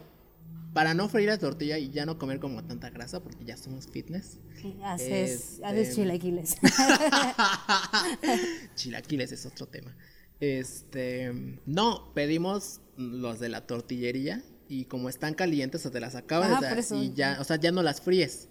[0.73, 3.87] para no freír la tortilla y ya no comer como tanta grasa, porque ya somos
[3.87, 4.39] fitness.
[4.83, 6.57] Haces, Este- haces chilaquiles.
[8.75, 9.95] Chilaquiles es otro tema.
[10.39, 11.31] Este,
[11.65, 17.01] no, pedimos los de la tortillería y como están calientes, o te las acabas eso.
[17.01, 18.49] y ya, o sea, ya no las fríes.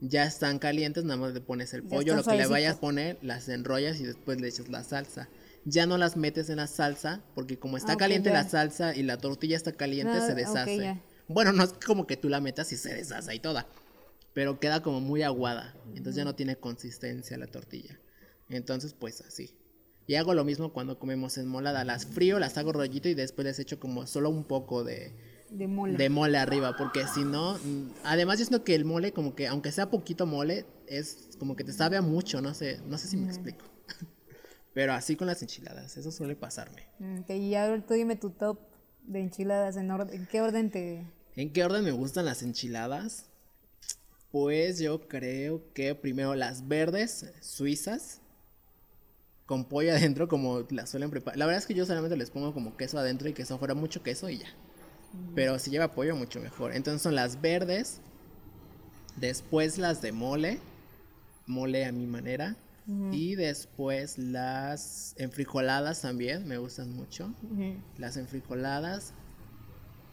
[0.00, 3.18] Ya están calientes, nada más le pones el pollo, lo que le vayas a poner,
[3.22, 5.28] las enrollas y después le echas la salsa.
[5.64, 9.02] Ya no las metes en la salsa porque como está Ah, caliente la salsa y
[9.02, 11.00] la tortilla está caliente, Ah, se deshace.
[11.28, 13.66] bueno, no es como que tú la metas y se deshace y toda,
[14.34, 17.98] pero queda como muy aguada, entonces ya no tiene consistencia la tortilla.
[18.50, 19.50] Entonces, pues así.
[20.06, 21.84] Y hago lo mismo cuando comemos enmolada.
[21.84, 25.12] Las frío, las hago rollito y después les echo como solo un poco de,
[25.50, 25.96] De mole.
[25.96, 26.76] de mole arriba.
[26.76, 30.26] Porque si no, mm, además yo siento que el mole, como que aunque sea poquito
[30.26, 32.40] mole, es como que te sabe a mucho.
[32.40, 33.64] No sé, no sé si me explico.
[34.74, 36.86] Pero así con las enchiladas, eso suele pasarme.
[36.98, 38.60] Mm, ok, y ahora tú dime tu top
[39.06, 39.76] de enchiladas.
[39.76, 41.04] ¿En, orden, ¿en qué orden te...?
[41.34, 43.26] ¿En qué orden me gustan las enchiladas?
[44.30, 48.20] Pues yo creo que primero las verdes suizas
[49.46, 51.38] con pollo adentro como las suelen preparar.
[51.38, 54.02] La verdad es que yo solamente les pongo como queso adentro y queso afuera, mucho
[54.02, 54.48] queso y ya.
[55.34, 56.74] Pero si lleva pollo mucho mejor.
[56.74, 58.00] Entonces son las verdes,
[59.16, 60.60] después las de mole,
[61.46, 62.56] mole a mi manera.
[63.10, 67.34] Y después las enfrijoladas también, me gustan mucho.
[67.98, 69.12] Las enfrijoladas.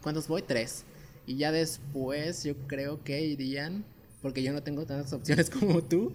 [0.02, 0.42] ¿Cuántos voy?
[0.42, 0.84] Tres.
[1.24, 3.84] Y ya después yo creo que irían,
[4.24, 6.14] porque yo no tengo tantas opciones como tú.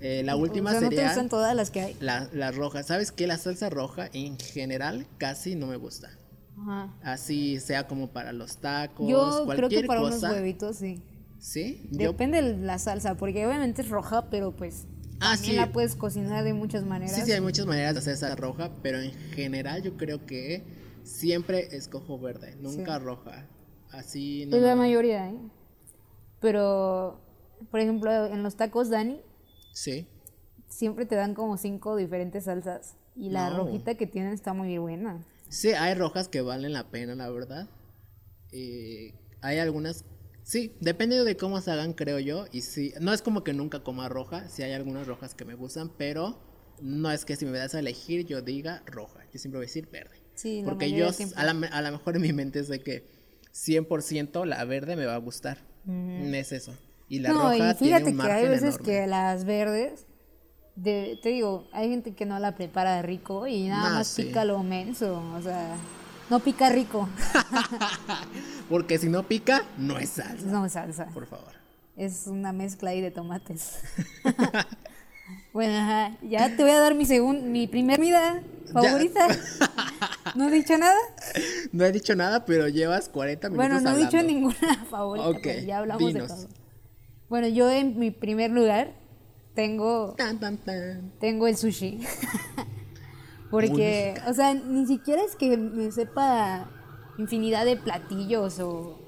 [0.00, 1.96] eh, la última o sea, ¿no te sería gustan todas las que hay?
[2.00, 2.82] la, la roja.
[2.82, 3.26] ¿Sabes qué?
[3.26, 6.08] La salsa roja en general casi no me gusta.
[6.58, 6.94] Ajá.
[7.02, 10.16] Así sea como para los tacos, Yo creo cualquier que para cosa.
[10.28, 11.02] unos huevitos sí.
[11.38, 11.86] ¿Sí?
[11.90, 14.86] Yo- Depende de la salsa, porque obviamente es roja, pero pues
[15.20, 15.56] Ah, también sí.
[15.58, 17.14] la puedes cocinar de muchas maneras.
[17.14, 20.64] Sí, sí, hay muchas maneras de hacer salsa roja, pero en general yo creo que
[21.04, 23.46] siempre escojo verde, nunca roja.
[23.90, 24.56] Así no.
[24.56, 25.36] Es la mayoría, ¿eh?
[26.40, 27.20] Pero,
[27.70, 29.20] por ejemplo, en los tacos Dani
[29.72, 30.06] Sí.
[30.68, 32.96] siempre te dan como cinco diferentes salsas.
[33.16, 33.58] Y la No.
[33.64, 35.26] rojita que tienen está muy buena.
[35.48, 37.68] Sí, hay rojas que valen la pena, la verdad.
[38.52, 40.04] Eh, hay algunas.
[40.42, 42.46] Sí, depende de cómo se hagan, creo yo.
[42.52, 44.48] Y sí, no es como que nunca coma roja.
[44.48, 46.40] Sí, hay algunas rojas que me gustan, pero
[46.80, 49.20] no es que si me das a elegir yo diga roja.
[49.32, 50.16] Yo siempre voy a decir verde.
[50.34, 52.80] Sí, la Porque yo, a la, me- a lo mejor en mi mente es de
[52.80, 53.06] que
[53.52, 55.58] 100% la verde me va a gustar.
[55.86, 56.74] Es eso.
[57.10, 58.84] Y la no, roja y tiene fíjate un que hay veces enorme.
[58.86, 60.06] que las verdes,
[60.76, 64.22] de, te digo, hay gente que no la prepara rico y nada Nah, más sí.
[64.22, 65.22] pica lo menso.
[65.36, 65.74] O sea,
[66.30, 67.08] no pica rico.
[68.70, 70.46] Porque si no pica, no es salsa.
[70.46, 71.06] no salsa.
[71.06, 71.52] Por favor.
[71.96, 73.80] Es una mezcla ahí de tomates.
[75.52, 78.40] bueno, ajá, ya te voy a dar mi segun, mi primer comida
[78.72, 79.26] favorita.
[80.36, 80.96] ¿No he dicho nada?
[81.72, 85.66] No he dicho nada, pero llevas 40 minutos Bueno, no he dicho ninguna favorita, pero
[85.66, 86.28] ya hablamos dinos.
[86.28, 86.60] de todo.
[87.30, 88.92] Bueno, yo en mi primer lugar
[89.54, 91.12] tengo Tan, tan, tan.
[91.20, 92.00] tengo el sushi.
[93.50, 96.68] Porque, o sea, ni siquiera es que me sepa
[97.18, 98.98] infinidad de platillos o,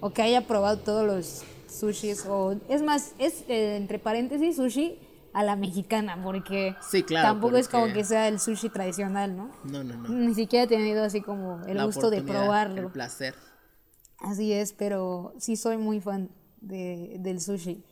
[0.00, 2.24] o que haya probado todos los sushis.
[2.26, 4.98] O, es más, es eh, entre paréntesis sushi
[5.34, 9.50] a la mexicana, porque Sí, claro, tampoco es como que sea el sushi tradicional, ¿no?
[9.64, 10.08] No, no, no.
[10.08, 12.82] Ni siquiera he tenido así como el La gusto de probarlo.
[12.82, 13.34] El placer.
[14.20, 17.82] Así es, pero sí soy muy fan de, del sushi.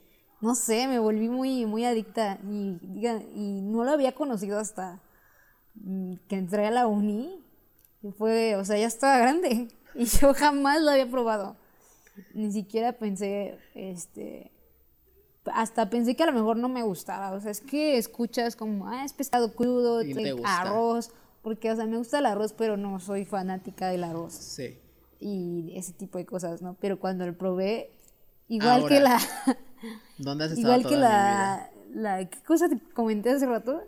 [0.41, 2.79] No sé, me volví muy, muy adicta y,
[3.35, 5.01] y no lo había conocido hasta
[5.75, 7.43] mm, que entré a la uni.
[8.03, 11.57] Y fue, o sea, ya estaba grande y yo jamás lo había probado.
[12.35, 14.51] Ni siquiera pensé, este,
[15.53, 17.33] hasta pensé que a lo mejor no me gustaba.
[17.33, 21.11] O sea, es que escuchas como, ah, es pescado crudo, te arroz,
[21.43, 24.79] porque, o sea, me gusta el arroz, pero no soy fanática del arroz Sí.
[25.21, 26.77] y ese tipo de cosas, ¿no?
[26.81, 27.91] Pero cuando lo probé,
[28.49, 29.21] igual que la,
[30.19, 31.71] ¿Dónde has estado igual que toda mi vida?
[31.95, 33.83] la, la, ¿qué cosa te comenté hace rato?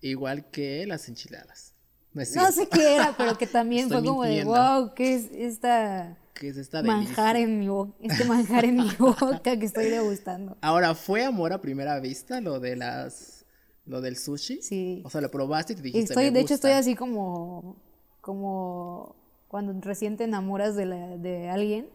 [0.00, 1.74] Igual que las enchiladas.
[2.12, 6.16] No, sé qué era, pero que también Estoy fue como de, wow, ¿qué es esta
[6.34, 10.56] ¿Qué es esta manjar en mi boca, este manjar en mi boca que estoy degustando?
[10.62, 13.44] Ahora, ¿fue amor a primera vista lo de las...
[13.84, 14.62] lo del sushi?
[14.62, 15.02] Sí.
[15.04, 16.68] O sea, lo probaste y te dijiste, estoy, "Me de hecho, gusta".
[16.68, 17.76] estoy así como,
[18.22, 19.14] como
[19.48, 21.88] cuando recién te enamoras de, la, de alguien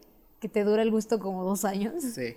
[0.46, 2.04] que te dura el gusto como dos años.
[2.14, 2.36] Sí.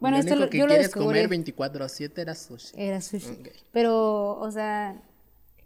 [0.00, 2.72] Bueno, lo esto único lo- que yo lo quieres comer 24/7 era sushi.
[2.74, 3.42] Era sushi.
[3.70, 5.02] Pero, o sea,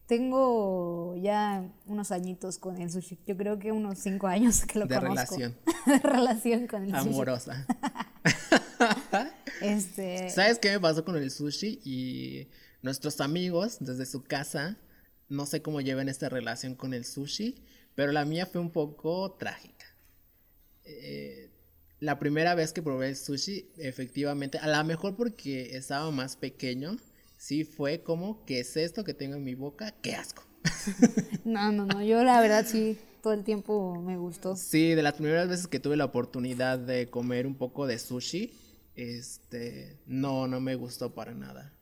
[0.06, 3.18] tengo ya unos añitos con el sushi.
[3.26, 5.36] Yo creo que unos cinco años que lo De conozco.
[5.36, 5.56] relación.
[5.86, 7.08] de relación con el sushi.
[7.08, 7.66] Amorosa.
[9.60, 11.80] Este, ¿Sabes qué me pasó con el sushi?
[11.84, 12.48] Y
[12.82, 14.76] nuestros amigos desde su casa,
[15.28, 19.32] no sé cómo llevan esta relación con el sushi, pero la mía fue un poco
[19.38, 19.86] trágica.
[20.84, 21.50] Eh,
[22.00, 26.96] la primera vez que probé el sushi, efectivamente, a lo mejor porque estaba más pequeño,
[27.38, 29.94] sí fue como, ¿qué es esto que tengo en mi boca?
[30.02, 30.44] ¡Qué asco!
[31.44, 32.02] no, no, no.
[32.02, 34.56] Yo la verdad sí, todo el tiempo me gustó.
[34.56, 38.52] Sí, de las primeras veces que tuve la oportunidad de comer un poco de sushi,
[38.96, 41.72] este, no, no me gustó para nada.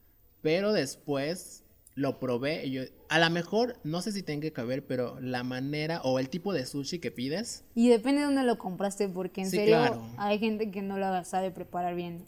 [0.40, 1.61] Pero después
[1.94, 5.42] lo probé y yo, a lo mejor, no sé si tenga que ver, pero la
[5.44, 9.42] manera o el tipo de sushi que pides, Y depende de dónde lo compraste, porque
[9.42, 10.02] en Sí, serio claro.
[10.16, 12.26] hay gente que no la sabe preparar bien.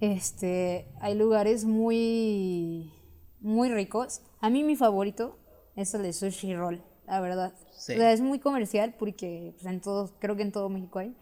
[0.00, 2.92] Este, hay lugares muy,
[3.40, 4.20] muy ricos.
[4.40, 5.38] A mí mi favorito
[5.74, 7.54] es el de Sushi Roll, la verdad.
[7.72, 7.94] Sí.
[7.94, 11.14] O sea, es muy comercial porque pues, en todos, creo que en todo México hay.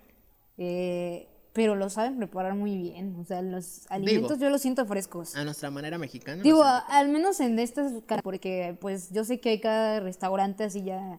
[0.59, 3.17] Eh, pero lo saben preparar muy bien.
[3.19, 5.35] O sea, los alimentos yo los siento frescos.
[5.37, 6.43] a nuestra manera mexicana.
[6.43, 10.83] Digo, a- al menos en estas, porque pues yo sé que hay cada restaurante así
[10.83, 11.19] ya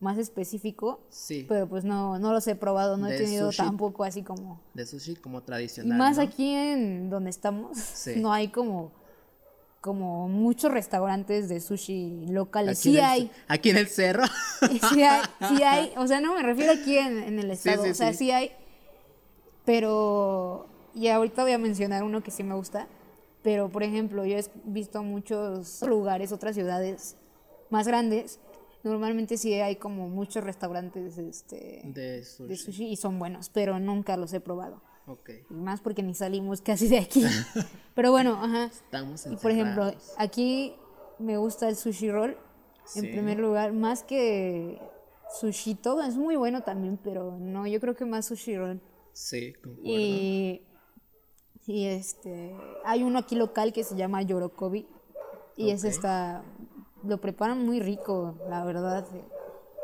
[0.00, 1.44] más específico, Sí.
[1.48, 3.62] pero pues no, no los he probado, no he tenido sushi.
[3.68, 4.60] tampoco así como...
[4.74, 5.96] de sushi como Y tradicional.
[5.98, 6.22] más ¿no?
[6.22, 8.14] aquí en donde estamos, Sí.
[8.16, 8.92] no hay como,
[9.82, 12.78] como muchos restaurantes de sushi locales.
[12.80, 14.24] Aquí sí el hay, Aquí en el cerro.
[14.90, 17.90] sí hay, sí hay, o sea, no me refiero aquí en, en el estado, sí,
[17.90, 18.52] o sea, sí hay,
[19.70, 22.88] pero, y ahorita voy a mencionar uno que sí me gusta,
[23.40, 27.16] pero por ejemplo, yo he visto muchos lugares, otras ciudades
[27.70, 28.40] más grandes,
[28.82, 32.48] normalmente sí hay como muchos restaurantes este, de sushi.
[32.48, 34.82] de sushi y son buenos, pero nunca los he probado.
[35.06, 35.30] Ok.
[35.48, 37.24] Y más porque ni salimos casi de aquí.
[37.94, 38.66] Pero bueno, ajá.
[38.66, 40.74] Estamos Y por ejemplo, aquí
[41.18, 42.36] me gusta el sushi roll.
[42.84, 43.00] Sí.
[43.00, 44.80] En primer lugar, más que
[45.40, 48.80] sushito, es muy bueno también, pero no, yo creo que más sushi roll.
[49.12, 49.96] Sí, concuerdo.
[49.96, 50.62] Y,
[51.66, 54.86] y este, hay uno aquí local que se llama Yorokobi.
[55.56, 55.94] Y ese Ok.
[55.94, 56.42] está,
[57.04, 59.06] lo preparan muy rico, la verdad.
[59.14, 59.24] eh,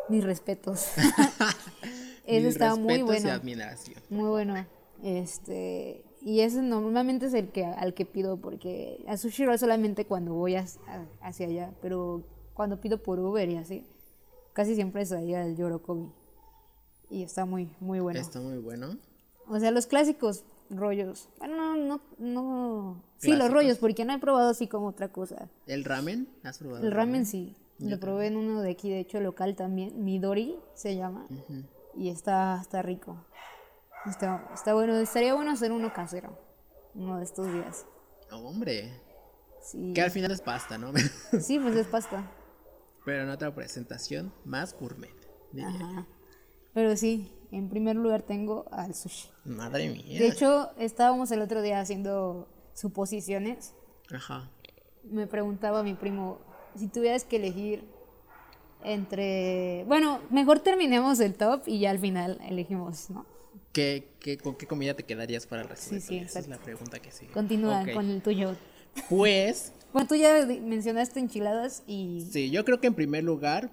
[0.09, 0.87] Mis respetos.
[2.27, 3.31] está muy respetos y bueno.
[3.31, 4.03] admiración.
[4.11, 4.67] Muy bueno.
[5.03, 10.07] Este, y ese normalmente es el que al que pido porque a sushi roll solamente
[10.07, 10.65] cuando voy a-
[11.21, 12.23] hacia allá, pero
[12.55, 13.85] cuando pido por Uber y así,
[14.55, 16.11] casi siempre es ahí el Yorokobi.
[17.11, 18.19] Y está muy muy bueno.
[18.19, 18.97] Está muy bueno.
[19.49, 21.29] O sea, los clásicos rollos.
[21.39, 25.49] Bueno, no no no Sí, los rollos porque no he probado así como otra cosa.
[25.67, 26.29] ¿El ramen?
[26.43, 26.85] ¿Has probado?
[26.85, 27.57] El ramen sí.
[27.79, 31.27] Lo probé en uno de aquí, de hecho local también, Midori se llama.
[31.95, 33.17] Y está está rico.
[34.07, 36.39] Está, está bueno, estaría bueno hacer uno casero.
[36.95, 37.85] Uno de estos días.
[38.31, 38.91] No, hombre.
[39.61, 39.93] Sí.
[39.95, 40.93] Que al final es pasta, ¿no?
[41.41, 42.31] Sí, pues es pasta.
[43.05, 45.11] Pero en otra presentación, más gourmet.
[45.53, 45.69] diría.
[45.69, 46.07] Ajá.
[46.73, 49.29] Pero sí, en primer lugar tengo al sushi.
[49.45, 50.19] Madre mía.
[50.19, 53.75] De hecho, estábamos el otro día haciendo suposiciones.
[54.13, 54.51] Ajá.
[55.05, 56.39] Me preguntaba mi primo,
[56.77, 57.85] si tuvieras que elegir
[58.85, 59.85] entre...
[59.87, 63.27] Bueno, mejor terminemos el top y ya al final elegimos, ¿no?
[63.73, 66.19] ¿Qué, qué, ¿Con qué comida te quedarías para el resto Sí, sí?
[66.19, 67.33] Esa es la pregunta que sigue.
[67.33, 67.93] Continúa Ok.
[67.95, 68.55] con el tuyo.
[69.09, 72.27] Pues, Bueno, tú ya mencionaste enchiladas y...
[72.31, 73.71] sí, yo creo que en primer lugar,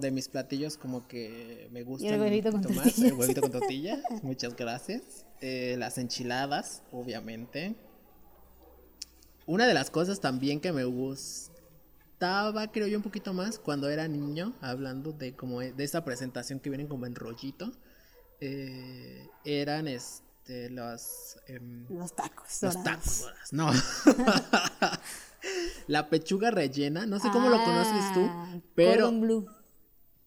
[0.00, 4.56] de mis platillos como que me gustan huevito un con el huevito con tortilla, muchas
[4.56, 5.26] gracias.
[5.40, 7.76] Eh, las enchiladas, obviamente.
[9.46, 14.08] Una de las cosas también que me gustaba, creo yo, un poquito más cuando era
[14.08, 17.72] niño, hablando de como de esa presentación que vienen como en rollito,
[18.40, 22.62] eh, eran este los em, Los tacos.
[22.62, 23.70] los tacos no.
[25.86, 29.46] La pechuga rellena, no sé cómo lo conoces tú, Ah, pero Cordon blue.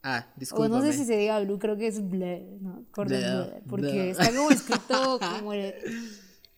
[0.04, 0.70] Ah, O discúlpame.
[0.70, 2.86] no sé si se diga blue, creo que es bleu, ¿no?
[2.92, 3.62] Cordon Bleu, bleu.
[3.68, 4.12] Porque bleu.
[4.12, 5.74] está como escrito como, el-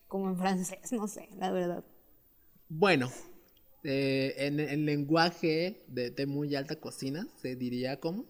[0.08, 1.84] como en francés, no sé, la verdad.
[2.70, 3.12] Bueno,
[3.84, 8.26] eh, en el lenguaje de, de muy alta cocina se diría como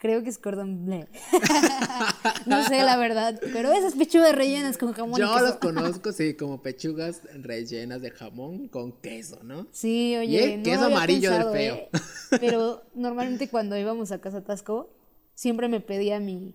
[0.00, 1.06] Creo que es cordon bleu.
[2.46, 3.38] no sé, la verdad.
[3.52, 5.44] Pero esas pechugas rellenas con jamón y Yo queso.
[5.44, 9.66] los conozco, sí, como pechugas rellenas de jamón con queso, ¿no?
[9.72, 11.74] Sí, Y oye, el no queso amarillo del pensado, feo.
[11.74, 11.90] ¿eh?
[12.40, 14.88] Pero normalmente cuando íbamos a Casa Tasco,
[15.34, 16.54] siempre me pedía mi,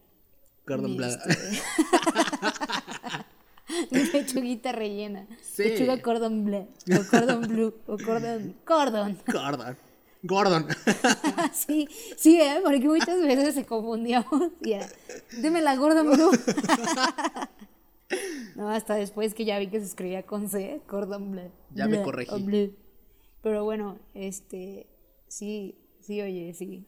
[0.65, 1.09] Cordon mi, bleu.
[1.09, 1.51] este,
[3.91, 5.27] mi pechuguita rellena.
[5.41, 5.63] Sí.
[5.63, 6.67] Pechuga cordon bleu,
[6.99, 9.17] o cordon blue, o cordon, cordon.
[9.27, 9.77] Gordon.
[10.25, 10.65] Gordon.
[11.53, 12.59] sí, sí, ¿eh?
[12.63, 14.87] porque muchas veces se confundíamos y era,
[15.41, 16.31] deme la cordon blue.
[18.55, 21.51] no, hasta después que ya vi que se escribía con C, cordon bleu.
[21.73, 22.41] Ya me corregí.
[22.43, 22.73] bleu.
[23.41, 24.87] Pero bueno, este,
[25.27, 26.85] sí, sí, oye, sí.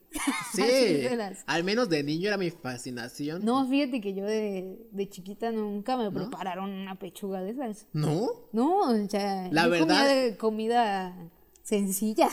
[0.53, 3.45] Sí, las- al menos de niño era mi fascinación.
[3.45, 7.85] No, fíjate que yo de, de chiquita nunca me prepararon una pechuga de esas.
[7.93, 8.27] ¿No?
[8.53, 11.15] No, o sea, La yo verdad- comía de comida
[11.68, 12.30] sencilla.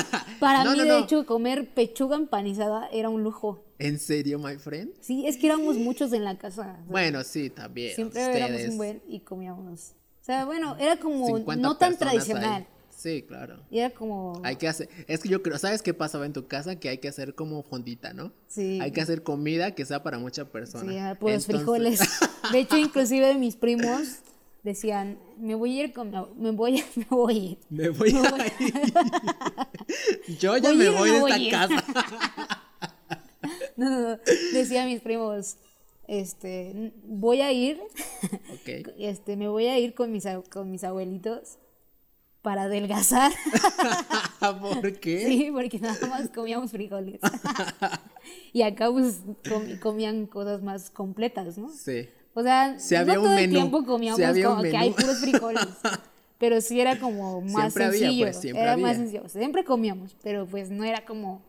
[0.40, 3.62] Para No, mí, no, de hecho, comer pechuga empanizada era un lujo.
[3.78, 4.92] ¿En serio, my friend?
[5.00, 6.78] Sí, es que éramos muchos en la casa.
[6.88, 7.94] Bueno, sí, también.
[7.94, 9.92] siempre ustedes, éramos un buen y comíamos.
[10.22, 12.62] O sea, bueno, era como 50 no tan tradicional.
[12.62, 12.66] ahí.
[12.90, 13.60] Sí, claro.
[13.70, 14.40] Y era como.
[14.42, 16.76] Hay que hacer, es que yo creo, ¿sabes qué pasaba en tu casa?
[16.76, 18.32] Que hay que hacer como fondita, ¿no?
[18.48, 18.80] Sí.
[18.82, 20.90] Hay que hacer comida que sea para mucha persona.
[20.90, 22.00] Sí, era puros Entonces- frijoles.
[22.52, 24.20] De hecho, inclusive mis primos
[24.68, 27.58] decían, me voy a ir con me voy a, me voy a ir.
[27.70, 28.74] Me voy Me a voy- ir.
[30.38, 31.84] Yo ya ¿Voy a me voy de esta a casa.
[33.76, 34.18] No, no, no.
[34.52, 35.56] Decía a mis primos,
[36.08, 37.80] este, "N- voy a ir,
[38.52, 38.88] Ok.
[38.98, 41.58] este, me voy a ir con mis, con mis abuelitos
[42.42, 43.30] para adelgazar.
[44.60, 45.26] ¿Por qué?
[45.28, 47.20] Sí, porque nada más comíamos frijoles.
[48.52, 51.68] y acá pues com- comían cosas más completas, ¿no?
[51.68, 52.08] Sí.
[52.38, 54.90] O sea, Sí había no un todo el menú, tiempo comíamos había como que hay
[54.92, 55.62] puros frijoles.
[56.38, 58.24] Pero sí era como más Siempre había, sencillo.
[58.26, 58.94] pues, siempre era más había.
[59.02, 59.28] sencillo.
[59.28, 61.42] Siempre comíamos, pero pues no era como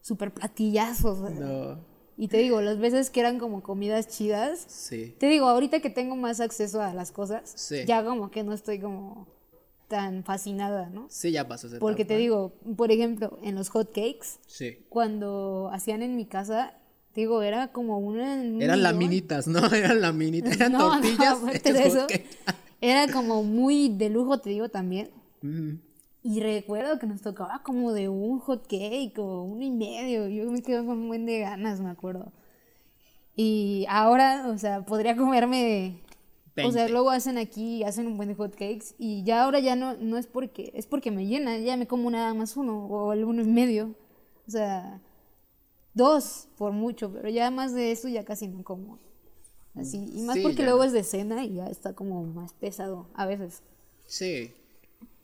[0.00, 1.20] súper platillazos.
[1.20, 1.36] o sea.
[1.38, 1.78] No.
[2.16, 5.14] Y te digo, las veces que eran como comidas chidas, Sí.
[5.18, 7.84] te digo, ahorita que tengo más acceso a las cosas, Sí.
[7.86, 9.28] ya como que no estoy como
[9.86, 11.06] tan fascinada, ¿no?
[11.10, 14.78] Sí, ya pasó esa Porque te digo, por ejemplo, en los hot cakes, Sí.
[14.88, 16.74] cuando hacían en mi casa,
[17.14, 18.34] digo, era como una...
[18.34, 18.82] un Eran millón.
[18.82, 19.66] laminitas, ¿no?
[19.74, 20.54] Eran laminitas.
[20.56, 21.38] Eran No, no, tortillas.
[21.52, 22.06] hechas de eso,
[22.80, 25.10] era como muy de lujo, te digo también.
[25.42, 25.74] Mm.
[26.22, 30.26] Y recuerdo que nos tocaba como de un hot cake o uno y medio.
[30.28, 32.32] Yo me quedé con un buen de ganas, me acuerdo.
[33.36, 36.00] Y ahora, o sea, podría comerme.
[36.56, 36.88] O sea, 20.
[36.92, 38.94] luego hacen aquí, hacen un buen de hot cakes.
[38.96, 42.10] Y ya ahora ya no, no es porque, es porque me llena, ya me como
[42.10, 43.94] nada más uno o el uno y medio.
[44.46, 45.00] O sea,
[45.94, 48.98] dos por mucho, pero ya más de eso ya casi no como.
[49.74, 50.64] Así, y más Sí, porque ya.
[50.66, 53.62] luego es de cena y ya está como más pesado a veces.
[54.06, 54.52] Sí,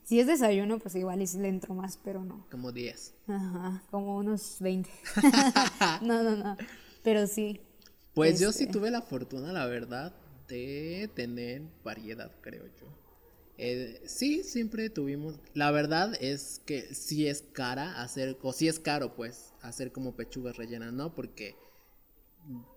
[0.03, 2.45] Si es desayuno, pues igual y sí le entro más, pero no.
[2.51, 3.13] como 10.
[3.27, 4.89] Ajá, como unos 20.
[6.01, 6.57] no, no, no.
[7.03, 7.61] Pero sí.
[8.13, 8.73] Pues yo sí Este.
[8.73, 10.13] tuve la fortuna, la verdad,
[10.49, 12.87] de tener variedad, creo yo.
[13.63, 15.35] Eh, sí, siempre tuvimos.
[15.53, 20.15] La verdad es que sí es cara hacer, o sí es caro, pues, hacer como
[20.15, 21.13] pechugas rellenas, ¿no?
[21.13, 21.55] Porque,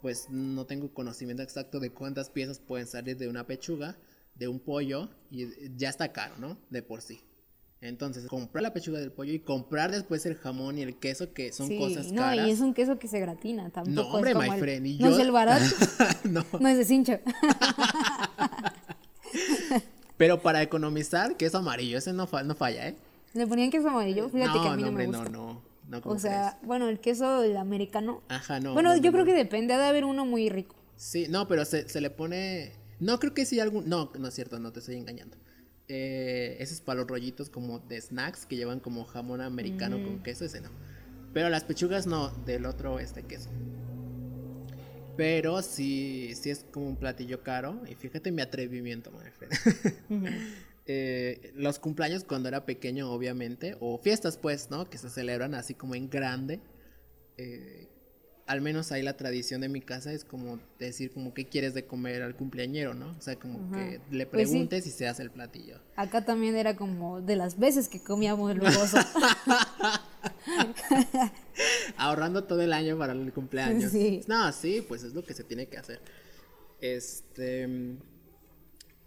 [0.02, 3.96] pues, no tengo conocimiento exacto de cuántas piezas pueden salir de una pechuga,
[4.34, 5.46] de un pollo, y
[5.78, 6.58] ya está caro, ¿no?
[6.68, 7.22] De por sí.
[7.80, 11.50] Entonces, comprar la pechuga del pollo y comprar después el jamón y el queso, que
[11.52, 12.46] son sí, cosas no, caras.
[12.46, 14.86] y es un queso que se gratina, tampoco No, hombre, es como my el- friend,
[14.86, 15.64] y No es el barato,
[16.24, 16.44] no.
[16.60, 17.18] no es de cincho.
[20.16, 22.96] Pero para economizar, queso amarillo, ese no, fa- no falla, ¿eh?
[23.34, 25.30] Le ponían queso amarillo, fíjate que a mí no, hombre, me gusta.
[25.30, 28.22] no, no, no, ¿cómo o sea, bueno, el queso el americano.
[28.28, 28.74] Ajá, no.
[28.74, 29.30] bueno, no, yo no, creo no.
[29.32, 30.76] que depende, ha de haber uno muy rico.
[30.96, 32.72] Sí, no, pero se, se le pone...
[33.00, 33.88] No, creo que sí algún...
[33.88, 35.36] No, no es cierto, no te estoy engañando.
[35.88, 40.04] Eh, ese es para los rollitos como de snacks que llevan como jamón americano Mm.
[40.04, 40.70] con queso, ese no.
[41.34, 43.50] Pero las pechugas no, del otro este queso.
[45.16, 47.80] Pero sí, sí es como un platillo caro.
[47.88, 49.54] Y fíjate mi atrevimiento, friend.
[50.10, 50.26] Ujú.
[50.86, 54.88] eh, los cumpleaños cuando era pequeño, obviamente, o fiestas, pues, ¿no?
[54.88, 56.60] Que se celebran así como en grande.
[57.36, 57.88] eh,
[58.46, 61.86] al menos ahí la tradición de mi casa es como decir como qué quieres de
[61.86, 63.16] comer al cumpleañero, ¿no?
[63.16, 64.52] O sea, como que le Pues sí.
[64.52, 65.78] preguntes y se hace el platillo.
[65.96, 68.98] Acá también era como de las veces que comíamos lujoso.
[71.96, 73.92] Ahorrando todo el año para el cumpleaños.
[73.92, 74.20] Sí.
[74.26, 76.00] No, sí, pues es lo que se tiene que hacer.
[76.80, 77.68] Este.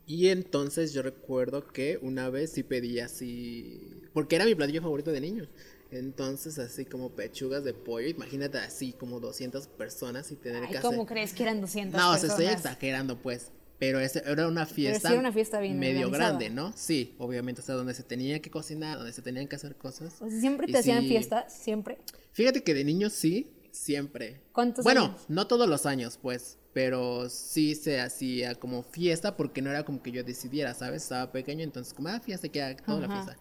[0.06, 4.02] Y entonces yo recuerdo que una vez sí pedí así.
[4.14, 5.50] Porque era mi platillo favorito de niños.
[5.90, 8.08] Entonces, así como pechugas de pollo.
[8.08, 11.14] Imagínate así como 200 personas y tener Ay, que ¿cómo hacer.
[11.14, 12.66] crees que eran 200 No, o sea, estoy personas?
[12.66, 13.52] exagerando, pues.
[13.80, 15.08] Pero ese era una fiesta.
[15.10, 16.40] sí era una fiesta bien Medio organizada.
[16.40, 16.74] grande, ¿no?
[16.76, 20.16] Sí, obviamente, o sea, donde se tenía que cocinar, donde se tenían que hacer cosas.
[20.20, 21.10] O sea, siempre te hacían sí.
[21.10, 22.00] fiestas, siempre.
[22.34, 24.42] Fíjate que de niños sí, siempre.
[24.52, 25.22] ¿Cuántos bueno, años?
[25.28, 30.02] no todos los años, pues, pero sí se hacía como fiesta porque no era como
[30.02, 31.04] que yo decidiera, ¿sabes?
[31.04, 33.38] Estaba pequeño, entonces como, ah, fiesta, que haga toda la fiesta.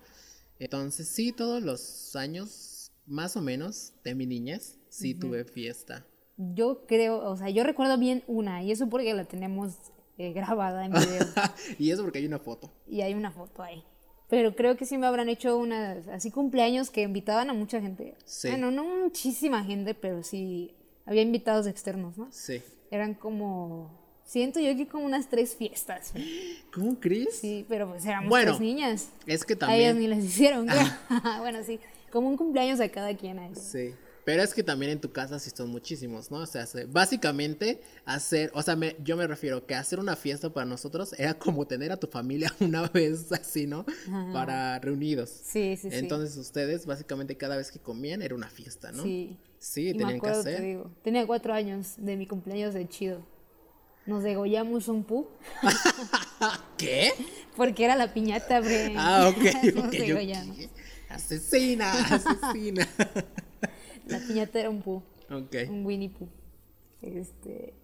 [0.59, 6.07] Entonces sí, todos los años, más o menos, de mi niñez, sí tuve fiesta.
[6.37, 9.75] Yo creo, o sea, yo recuerdo bien una, y eso porque la tenemos
[10.19, 11.25] eh, grabada en video.
[11.79, 12.71] y eso porque hay una foto.
[12.87, 13.83] y hay una foto ahí.
[14.29, 18.17] Pero creo que sí me habrán hecho unas, así cumpleaños que invitaban a mucha gente.
[18.25, 18.49] Sí.
[18.49, 22.29] Bueno, no muchísima gente, pero sí había invitados externos, ¿no?
[22.33, 22.61] Sí.
[22.91, 26.13] Eran como Siento yo que como unas tres fiestas.
[26.75, 27.39] ¿Cómo crees?
[27.39, 29.09] Sí, pero pues éramos Bueno, tres niñas.
[29.25, 29.99] Es que A ellas también.
[29.99, 30.67] ni les hicieron.
[31.39, 31.79] bueno, sí.
[32.11, 33.39] Como un cumpleaños a cada quien.
[33.39, 33.59] a ellos.
[33.63, 33.95] Sí.
[34.25, 36.39] Pero es que también en tu casa sí son muchísimos, ¿no?
[36.39, 40.51] O sea, se- básicamente hacer, o sea, me- yo me refiero que hacer una fiesta
[40.53, 43.87] para nosotros era como tener a tu familia una vez así, ¿no?
[44.33, 45.31] Para reunidos.
[45.31, 45.97] Sí, sí, sí.
[45.97, 49.05] Entonces ustedes básicamente cada vez que comían era una fiesta, ¿no?
[49.05, 49.37] Sí.
[49.61, 50.63] Sí, Y me tenían que te hacer.
[50.63, 53.25] digo, tenía cuatro años de mi cumpleaños de chido.
[54.07, 55.27] Nos degollamos un pu,
[56.79, 57.13] ¿Qué?
[57.57, 58.95] porque era la piñata, bre.
[58.97, 60.57] Ah, ok, Nos degollamos.
[61.09, 62.87] Asesina, asesina.
[64.07, 65.55] La piñata era un pu, ok.
[65.69, 66.29] un Winnie Pooh.
[67.03, 67.75] Este,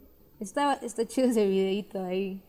[0.40, 2.42] estaba, está chido ese videito ahí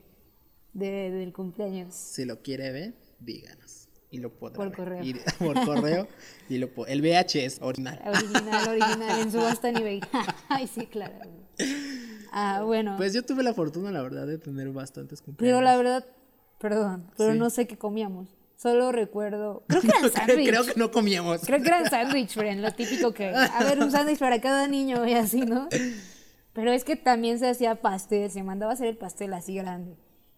[0.74, 1.93] de, del cumpleaños.
[1.95, 3.88] Si lo quiere ver, díganos.
[4.11, 4.76] Y lo podrá Por ver.
[4.78, 5.03] correo.
[5.03, 6.07] Y- por correo.
[6.47, 7.99] Y lo el VHS original.
[8.05, 10.01] Original, original, en subasta en eBay.
[10.49, 11.15] Ay, sí, claro.
[12.36, 12.96] Ah, bueno.
[12.98, 15.56] Pues yo tuve la fortuna, la verdad, de tener bastantes cumpleaños.
[15.60, 16.06] pero la verdad,
[16.60, 17.38] perdón, pero Sí.
[17.40, 18.36] no sé qué comíamos.
[18.56, 20.48] Solo recuerdo, creo que eran creo, sándwich.
[20.50, 21.42] creo que no comíamos.
[21.46, 25.06] Creo que eran sándwich, Fren, lo típico que, a ver, un sándwich para cada niño
[25.08, 25.68] y así, ¿no?
[26.54, 29.96] Pero es que también se hacía pastel, se mandaba a hacer el pastel así grande.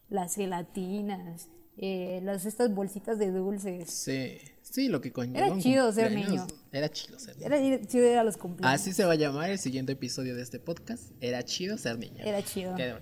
[0.10, 3.90] Las gelatinas, eh, las estas bolsitas de dulces.
[3.92, 5.48] Sí, sí, lo que conlleva.
[5.48, 6.48] Era chido ser niño.
[6.72, 7.48] Era chido ser niño.
[7.48, 8.82] Era chido ir a los cumpleaños.
[8.82, 11.12] Así se va a llamar el siguiente episodio de este podcast.
[11.22, 12.24] Era chido ser niño.
[12.24, 12.76] Era chido.
[12.76, 12.94] Qué.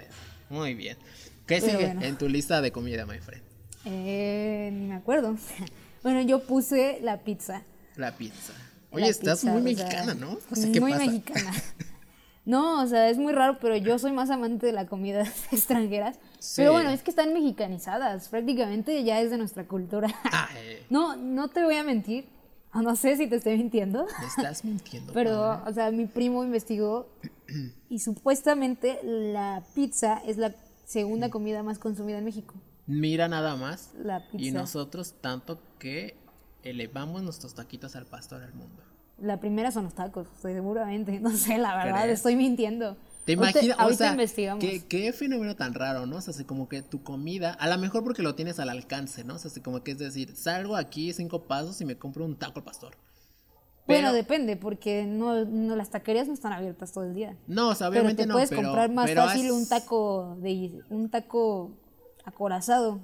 [0.50, 0.98] Muy bien.
[1.46, 2.02] ¿Qué Pero sigue bueno.
[2.04, 3.44] en tu lista de comida, my friend?
[3.86, 5.36] Eh, ni me acuerdo.
[6.04, 7.64] Bueno, yo puse la pizza.
[7.96, 8.52] La pizza.
[8.92, 10.38] La Oye, estás pizza, muy sea, mexicana, ¿no?
[10.74, 11.06] Qué muy pasa.
[11.06, 11.54] mexicana.
[12.46, 15.22] No, o sea, es muy raro, pero yo soy más amante de la comida
[15.52, 16.20] extranjeras.
[16.40, 16.56] Sí.
[16.58, 20.10] Pero bueno, es que están mexicanizadas, prácticamente ya es de nuestra cultura.
[20.32, 22.28] Ay, No, no te voy a mentir,
[22.74, 25.14] no sé si te estoy mintiendo, me estás mintiendo.
[25.14, 25.64] pero, Paola.
[25.68, 27.08] o sea, mi primo investigó
[27.90, 30.54] y supuestamente la pizza es la
[30.86, 32.56] segunda comida más consumida en México.
[32.88, 33.94] Mira nada más.
[34.04, 34.58] La Y pizza.
[34.60, 36.18] nosotros tanto que
[36.64, 38.82] elevamos nuestros taquitos al pastor al mundo.
[39.24, 41.20] La primera son los tacos, seguramente.
[41.22, 42.20] No sé, la verdad, ¿Crees?
[42.20, 42.98] estoy mintiendo.
[43.26, 43.78] ¿Te imaginas?
[43.80, 44.62] O sea, investigamos.
[44.64, 46.18] ¿qué, qué fenómeno tan raro, ¿no?
[46.18, 49.24] O sea, así como que tu comida, a lo mejor porque lo tienes al alcance,
[49.24, 49.36] ¿no?
[49.36, 52.36] O sea, así como que es decir, salgo aquí cinco pasos y me compro un
[52.36, 52.96] taco al pastor.
[53.88, 57.38] Bueno, Pero- depende, porque no, no las taquerías no están abiertas todo el día.
[57.48, 59.70] No, o sea, Pero obviamente te no, puedes pero- comprar más pero fácil has- un
[59.70, 61.72] taco de un taco
[62.26, 63.00] acorazado.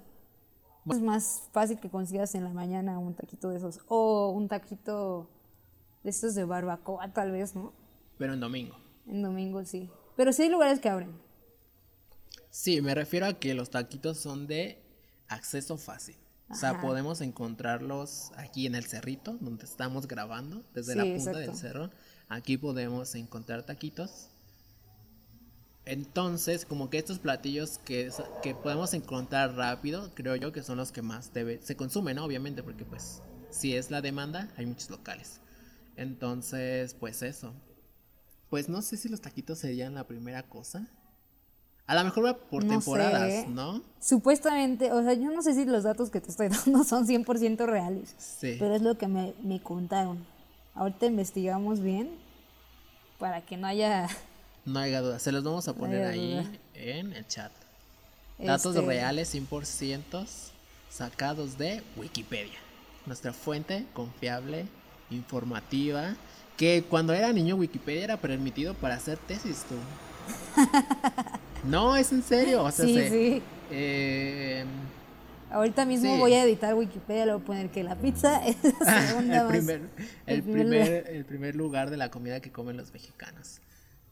[0.90, 5.30] Es más fácil que consigas en la mañana un taquito de esos o un taquito
[6.04, 7.74] de estos de barbacoa tal vez, ¿no?
[8.18, 8.78] Pero en domingo.
[9.08, 9.90] En domingo sí.
[10.16, 11.12] Pero sí hay lugares que abren.
[12.50, 14.82] Sí, me refiero a que los taquitos son de
[15.28, 16.16] acceso fácil.
[16.50, 21.18] O sea, podemos encontrarlos aquí en el cerrito, donde estamos grabando, desde Sí, la punta
[21.18, 21.40] exacto.
[21.40, 21.92] del cerro.
[22.28, 24.30] Aquí podemos encontrar taquitos.
[25.86, 28.12] Entonces, como que estos platillos que,
[28.44, 32.26] que podemos encontrar rápido, creo yo que son los que más debe, se consumen, ¿no?
[32.26, 33.22] Obviamente, porque pues
[33.52, 35.42] si es la demanda, hay muchos locales.
[36.00, 37.54] Entonces, pues eso.
[38.50, 40.88] Pues no sé si los taquitos serían la primera cosa.
[41.88, 43.48] A lo mejor va por No temporadas.
[43.50, 43.84] ¿no?
[44.00, 47.66] Supuestamente, o sea, yo no sé si los datos que te estoy dando son 100%
[47.66, 48.56] reales, Sí.
[48.60, 50.26] pero es lo que me, me contaron.
[50.74, 52.10] Ahorita investigamos bien
[53.18, 54.08] para que no haya
[54.66, 55.20] No haya duda.
[55.20, 56.50] Se los vamos a poner ahí duda.
[56.76, 57.52] en el chat.
[58.38, 60.28] Datos este, reales 100%
[60.90, 62.58] sacados de Wikipedia.
[63.06, 64.68] Nuestra fuente confiable,
[65.12, 66.16] informativa.
[66.58, 69.76] Que cuando era niño Wikipedia era permitido para hacer tesis, tú.
[71.64, 72.64] no, es en serio.
[72.64, 73.42] O sea, Sí, se- sí.
[73.72, 74.66] eh,
[75.52, 76.20] Ahorita mismo Sí.
[76.20, 79.44] voy a editar Wikipedia, le voy a poner que la pizza es la segunda el
[79.48, 79.82] más- primer,
[80.28, 83.60] el, el primer primer, el primer lugar de la comida que comen los mexicanos.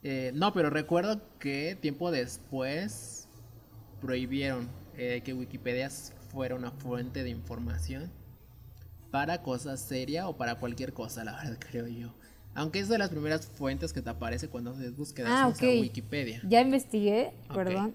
[0.04, 3.28] Eh, no, pero recuerdo que tiempo después
[4.02, 4.68] prohibieron
[4.98, 5.90] eh, que Wikipedia
[6.32, 8.10] fuera una fuente de información
[9.12, 12.14] para cosas serias o para cualquier cosa, la verdad creo yo.
[12.56, 15.62] Aunque es de las primeras fuentes que te aparece cuando haces búsquedas Ah, ok.
[15.82, 16.42] Wikipedia.
[16.48, 17.94] Ya investigué, perdón.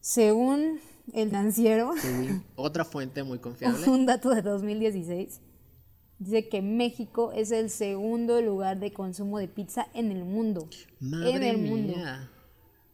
[0.00, 0.80] Según
[1.12, 1.92] el financiero,
[2.56, 3.86] Otra fuente muy confiable.
[3.88, 5.40] un dato de 2016,
[6.18, 10.68] dice que México es el segundo lugar de consumo de pizza en el mundo.
[11.00, 11.94] en Madre el mundo.
[11.96, 12.30] mía.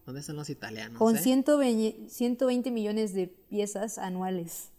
[0.06, 0.98] ¿Dónde están los italianos?
[0.98, 1.20] Con eh?
[1.20, 4.70] 120, 120 millones de piezas anuales.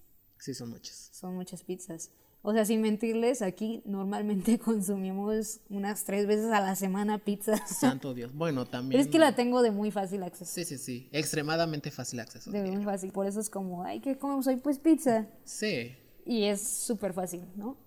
[0.41, 1.09] Sí, son muchos.
[1.11, 2.09] Son muchas pizzas.
[2.41, 7.55] O sea, sin mentirles, aquí normalmente consumimos unas tres veces a la semana pizza.
[7.67, 8.33] Santo Dios.
[8.33, 8.89] Bueno, también.
[8.89, 10.51] Pero es que la tengo de muy fácil acceso.
[10.51, 11.09] Sí, sí, sí.
[11.11, 12.49] Extremadamente fácil acceso.
[12.49, 13.11] De muy fácil.
[13.11, 14.55] Por eso es como, ay, ¿qué comemos hoy?
[14.55, 15.27] Pues pizza.
[15.43, 15.95] Sí.
[16.25, 17.77] Y es súper fácil, ¿no?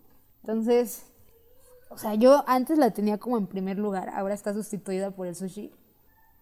[0.42, 1.06] Entonces,
[1.90, 5.34] o sea, yo antes la tenía como en primer lugar, ahora está sustituida por el
[5.34, 5.72] sushi.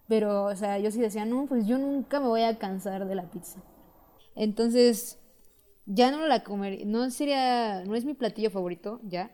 [0.09, 3.15] Pero, o sea, yo sí decía, no, pues yo nunca me voy a cansar de
[3.15, 3.63] la pizza.
[4.35, 5.19] Entonces,
[5.87, 9.31] ya no la comería, no sería, no es mi platillo favorito, ya.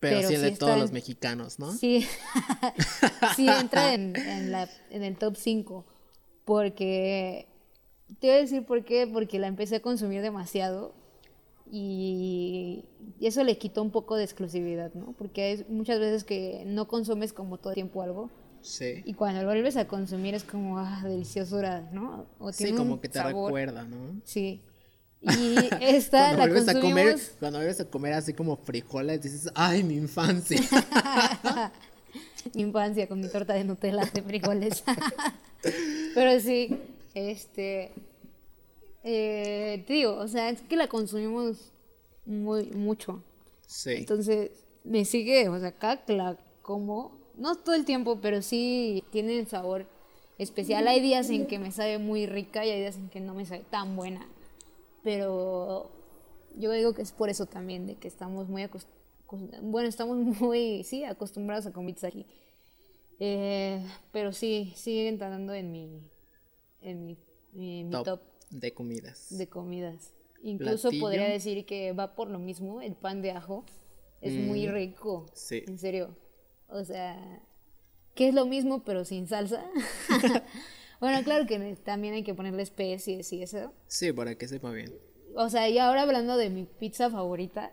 [0.00, 1.70] Pero, Pero sí sí de todos en- los mexicanos, ¿no?
[1.72, 2.04] Sí,
[3.36, 5.84] sí entra en, en la, en el top 5.
[6.44, 7.46] Porque,
[8.18, 10.92] te voy a decir por qué, porque la empecé a consumir demasiado
[11.70, 12.84] y,
[13.20, 15.14] eso le quitó un poco de exclusividad, ¿no?
[15.16, 18.28] Porque hay muchas veces que no consumes como todo el tiempo algo
[18.60, 19.02] Sí.
[19.04, 22.26] y cuando lo vuelves a consumir es como, ah, deliciosura, ¿no?
[22.38, 23.46] O Sí, como un que te sabor.
[23.46, 24.20] recuerda, ¿no?
[24.24, 24.60] Sí.
[25.22, 27.36] Y esta Cuando la vuelves a comer, consumimos...
[27.38, 30.60] cuando vuelves a comer así como frijoles, dices, ay, mi infancia.
[32.54, 34.82] mi infancia con mi torta de Nutella de frijoles.
[36.14, 36.76] Pero sí,
[37.14, 37.92] este.
[39.04, 41.72] eh, te digo, o sea, es que la consumimos
[42.26, 43.22] muy mucho.
[43.66, 43.92] Sí.
[43.92, 44.50] Entonces,
[44.84, 49.86] me sigue, o sea, acá la como, no todo el tiempo, pero sí tiene sabor
[50.38, 50.86] especial.
[50.88, 53.44] Hay días en que me sabe muy rica y hay días en que no me
[53.46, 54.26] sabe tan buena.
[55.02, 55.90] Pero
[56.56, 59.02] yo digo que es por eso también, de que estamos muy acostumbrados.
[59.62, 62.26] Bueno, estamos muy, sí, acostumbrados a pizza aquí.
[63.18, 66.10] Eh, pero sí, sigue entrando en mi,
[66.80, 67.16] en
[67.52, 69.36] mi, top, top de comidas.
[69.36, 70.12] de comidas.
[70.42, 71.02] Incluso Platillo.
[71.02, 73.64] podría decir que va por lo mismo, el pan de ajo
[74.20, 75.26] es muy rico.
[75.26, 75.64] Mm, sí.
[75.66, 76.16] En serio.
[76.68, 77.42] O sea,
[78.14, 79.64] que es lo mismo pero sin salsa.
[81.02, 83.72] bueno, claro que también hay que ponerle especies y eso.
[83.88, 84.94] Sí, para que sepa bien.
[85.36, 87.72] O sea, y ahora hablando de mi pizza favorita,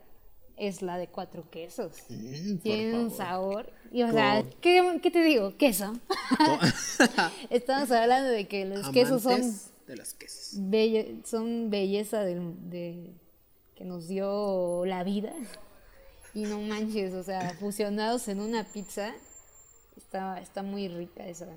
[0.58, 1.94] es la de cuatro quesos.
[2.10, 3.72] Mm, Tiene un sabor.
[3.92, 5.56] Y o sea, ¿qué, qué te digo?
[5.58, 5.94] Queso.
[7.50, 9.42] Estamos hablando de que los quesos son
[9.88, 10.60] de los quesos.
[10.60, 13.12] belle- son belleza del- de,
[13.76, 15.34] que nos dio la vida.
[16.34, 19.14] Y no manches, o sea, fusionados en una pizza,
[19.98, 21.48] está, está muy rica esa.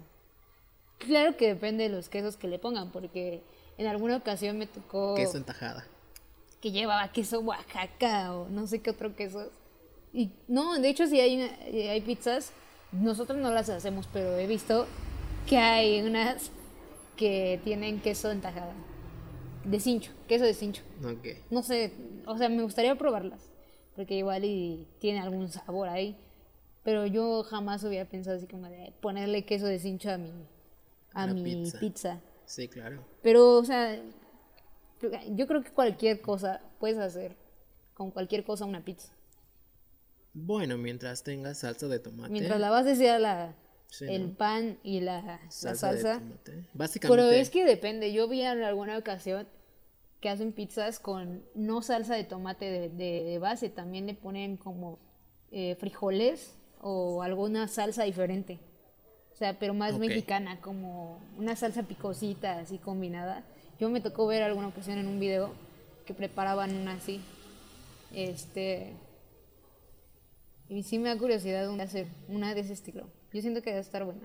[1.07, 3.43] Claro que depende de los quesos que le pongan, porque
[3.79, 5.85] en alguna ocasión me tocó Queso en tajada.
[6.61, 9.51] que llevaba queso Oaxaca o no sé qué otro queso.
[10.13, 12.53] Y no, de hecho sí hay, una- eh, hay pizzas,
[12.93, 14.87] nosotros no las hacemos, pero he visto
[15.49, 16.51] que hay unas
[17.17, 18.75] que tienen queso en tajada.
[19.65, 20.83] De cincho, queso de cincho.
[21.51, 21.93] No sé,
[22.27, 23.41] o sea, me gustaría probarlas,
[23.97, 26.17] porque igual y tiene algún sabor ahí.
[26.85, 30.31] Pero yo jamás hubiera pensado así como de ponerle queso de cincho a mi,
[31.15, 31.81] a Una mi pizza.
[31.81, 32.21] pizza.
[32.45, 33.05] Sí, claro.
[33.23, 34.01] Pero, o sea,
[35.31, 37.37] yo creo que cualquier cosa puedes hacer
[37.95, 39.13] con cualquier cosa una pizza.
[40.35, 42.33] Bueno, mientras tengas salsa de tomate.
[42.33, 43.55] Mientras la base sea la,
[43.89, 44.35] Sí, el ¿no?
[44.35, 46.19] pan y la, la salsa, de salsa.
[46.21, 46.65] tomate.
[46.73, 47.23] Básicamente.
[47.23, 48.13] Pero es que depende.
[48.13, 49.47] Yo vi en alguna ocasión
[50.21, 54.57] que hacen pizzas con no salsa de tomate de, de- de base, también le ponen
[54.57, 54.99] como
[55.51, 58.59] eh, frijoles o alguna salsa diferente.
[59.43, 59.99] Sea, pero más Ok.
[59.99, 63.43] mexicana, como una salsa picosita así combinada.
[63.81, 65.53] Yo me tocó ver alguna ocasión en un video
[66.07, 67.21] que preparaban una así.
[68.15, 68.93] Este.
[70.69, 73.09] Y sí me da curiosidad de hacer una de ese estilo.
[73.33, 74.21] Yo siento que debe estar buena.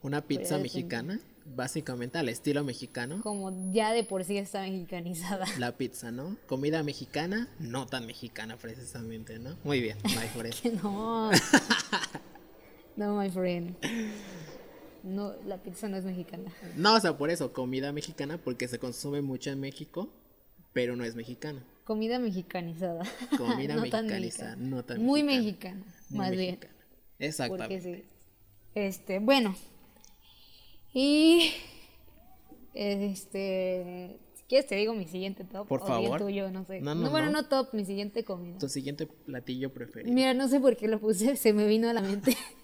[0.00, 1.20] Una pizza mexicana.
[1.44, 3.20] Básicamente al estilo mexicano.
[3.22, 5.44] Como ya de por sí está mexicanizada.
[5.58, 6.38] La pizza, ¿no?
[6.46, 9.58] Comida mexicana, no tan mexicana precisamente, ¿no?
[9.62, 10.54] Muy bien, my friend.
[10.62, 11.30] Que no.
[12.98, 13.76] No, my friend.
[15.04, 16.52] No, la pizza no es mexicana.
[16.76, 20.08] No, o sea, por eso, comida mexicana, porque se consume mucho en México,
[20.72, 21.62] pero no es mexicana.
[21.84, 23.04] Comida mexicanizada.
[23.36, 25.76] Comida No mexicanizada, no tan Muy mexicana.
[25.76, 26.40] mexicana, Muy más bien.
[26.56, 26.74] mexicana.
[27.20, 27.74] Exactamente.
[27.76, 28.04] Porque sí.
[28.74, 29.54] Este, bueno.
[30.92, 31.52] Y.
[32.74, 34.18] Este.
[34.34, 35.68] Si quieres, te digo mi siguiente top.
[35.68, 36.20] Por o favor.
[36.20, 36.80] tuyo, no sé.
[36.80, 37.42] No, no, bueno, no.
[37.42, 38.58] no top, mi siguiente comida.
[38.58, 40.12] Tu siguiente platillo preferido.
[40.12, 42.36] Mira, no sé por qué lo puse, se me vino a la mente.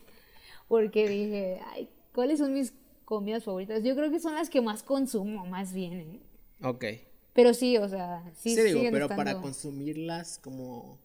[0.69, 2.73] Porque dije, ay, ¿cuáles son mis
[3.05, 3.83] comidas favoritas?
[3.83, 5.93] Yo creo que son las que más consumo, más bien.
[6.01, 6.21] ¿eh?
[6.63, 6.85] Ok.
[7.33, 10.99] Pero sí, o sea, sí, Sí, digo, pero para consumirlas como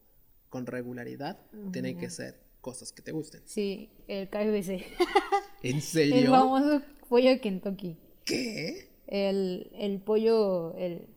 [0.49, 1.39] con regularidad,
[1.71, 3.41] tiene que ser cosas que te gusten.
[3.45, 4.69] Sí, el KFC.
[5.63, 6.29] ¿En el serio?
[6.29, 7.97] famoso pollo de Kentucky.
[8.25, 8.89] ¿Qué?
[9.07, 11.07] El, el pollo, el,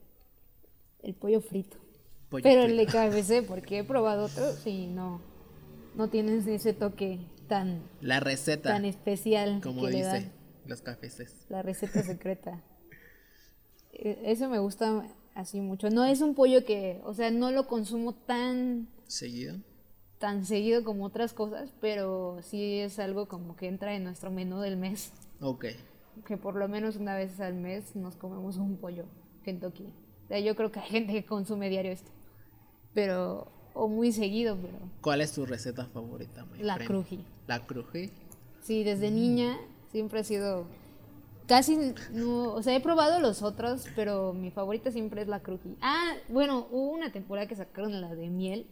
[1.03, 1.77] el pollo frito.
[2.31, 2.87] Pollo Pero el de.
[2.87, 5.21] KFC, porque he probado otros y no,
[5.95, 7.19] no tienen ese toque
[7.55, 10.33] tan, La receta, tan especial como que le dice dan.
[10.67, 11.47] los cafés.
[11.49, 12.63] La receta secreta.
[13.93, 15.91] E- Eso me gusta así mucho.
[15.91, 19.57] No es un pollo que, o sea, no lo consumo tan, ¿Seguido?
[20.19, 24.61] tan seguido como otras cosas, pero sí es algo como que entra en nuestro menú
[24.61, 25.13] del mes.
[25.41, 25.67] Ok.
[26.27, 29.05] Que por lo menos una vez al mes nos comemos un pollo
[29.45, 29.93] Kentucky.
[30.25, 32.11] O sea, yo creo que hay gente que consume diario esto.
[32.95, 36.89] Pero, o muy seguido, pero ¿Cuál es tu receta favorita, la friend?
[36.91, 37.25] cruji.
[37.47, 38.11] La cruji.
[38.63, 39.59] Sí, desde niña
[39.91, 40.65] siempre ha sido
[41.47, 41.77] casi
[42.13, 45.77] no, o sea, he probado los otros, pero mi favorita siempre es la cruji.
[45.81, 48.67] Ah, bueno, hubo una temporada que sacaron la de miel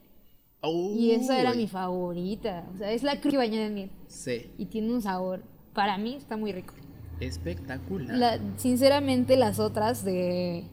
[0.63, 2.67] y esa era Uy, mi favorita.
[2.75, 5.43] O sea, es la cruji bañada en miel Sí, y tiene un sabor,
[5.75, 6.75] para mí está muy rico.
[7.19, 8.17] espectacular.
[8.17, 10.65] La- sinceramente las otras de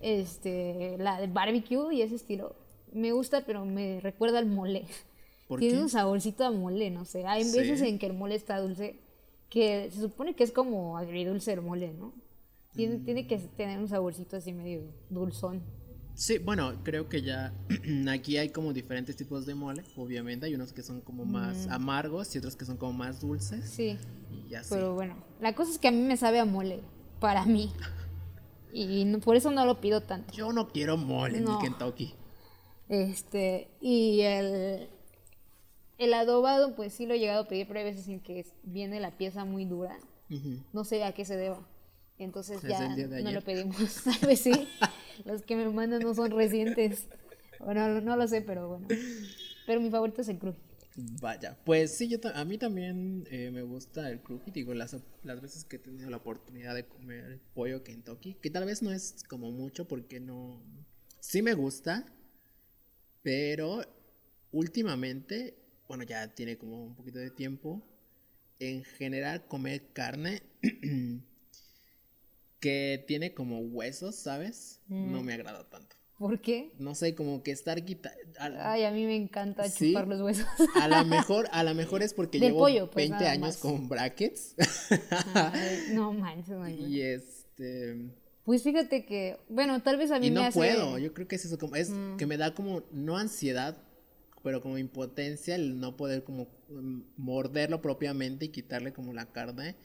[0.00, 2.54] este la de barbecue y ese estilo
[2.94, 4.86] me gusta pero me recuerda al mole
[5.48, 5.82] ¿Por tiene qué?
[5.82, 7.50] un saborcito a mole no sé hay Sí.
[7.56, 8.96] veces en que el mole está dulce
[9.50, 12.12] que se supone que es como agridulce el mole no
[12.74, 15.62] tiene, tiene que tener un saborcito así medio dulzón
[16.16, 17.52] Sí, bueno, creo que ya
[18.08, 20.46] aquí hay como diferentes tipos de mole, obviamente.
[20.46, 23.68] Hay unos que son como más amargos y otros que son como más dulces.
[23.68, 23.98] sí
[24.30, 26.80] Y pero bueno la cosa es que a mí me sabe a mole
[27.18, 27.72] para mí
[28.72, 31.58] y por eso no lo pido tanto Yo no quiero mole en No.
[31.58, 32.14] mi Kentucky.
[33.02, 34.88] Este, y el,
[35.98, 39.00] el adobado, pues sí lo he llegado a pedir, pero hay veces en que viene
[39.00, 39.98] la pieza muy dura.
[40.30, 40.62] Ujú.
[40.72, 41.66] No sé a qué se deba.
[42.18, 43.76] Entonces Es ya no lo pedimos.
[44.04, 44.68] Tal vez sí.
[45.24, 47.06] Los que me mandan no son recientes.
[47.58, 48.86] Bueno, no lo sé, pero bueno.
[49.66, 50.60] Pero mi favorito es el cruji.
[51.20, 55.40] Vaya, pues sí, yo a mí también eh, me gusta el cruji, digo, las, las
[55.40, 59.24] veces que he tenido la oportunidad de comer pollo Kentucky, que tal vez no es
[59.28, 60.62] como mucho porque no...
[61.18, 62.06] Sí me gusta,
[63.24, 63.82] pero
[64.52, 65.56] últimamente,
[65.88, 67.82] bueno, ya tiene como un poquito de tiempo,
[68.60, 70.42] en general comer carne
[72.60, 74.80] que tiene como huesos, ¿sabes?
[74.88, 75.96] No me agrada tanto.
[76.18, 76.72] ¿Por qué?
[76.78, 78.18] No sé, como que estar quitando...
[78.60, 79.88] Ay, a mí me encanta ¿Sí?
[79.88, 80.46] chupar los huesos.
[80.80, 83.46] A lo mejor, a lo mejor es porque Del llevo pollo, pues, 20 nada años
[83.46, 83.56] más.
[83.56, 84.54] con brackets.
[85.34, 87.96] Ay, no manches, no, y este
[88.44, 90.58] Pues fíjate que, bueno, tal vez a mí y me no hace...
[90.58, 93.76] puedo, yo creo que es eso como es que me da como no ansiedad,
[94.42, 99.76] pero como impotencia el no poder como mm, morderlo propiamente y quitarle como la carne.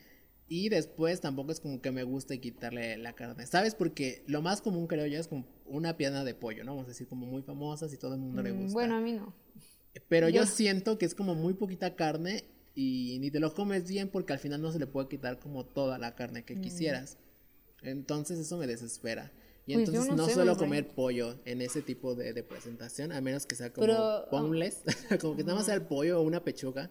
[0.51, 3.45] Y después tampoco es como que me guste quitarle la carne.
[3.45, 3.75] ¿Sabes?
[3.75, 6.71] Porque lo más común creo yo es como una pierna de pollo, ¿no?
[6.71, 8.73] Vamos a decir como muy famosas y todo el mundo le Mm, gusta.
[8.73, 9.33] Bueno, a mí no.
[10.09, 12.43] Pero yo Yo- siento que es como muy poquita carne
[12.75, 15.65] y ni te lo comes bien porque al final no se le puede quitar como
[15.65, 17.17] toda la carne que quisieras.
[17.81, 19.31] Entonces eso me desespera.
[19.65, 19.73] Y.
[19.73, 23.21] Pues entonces no no, sé, suelo comer pollo en ese tipo de, de presentación, a
[23.21, 24.83] menos que sea como Pero, ah, boneless,
[25.21, 26.89] como que nada más sea el pollo o una pechuga.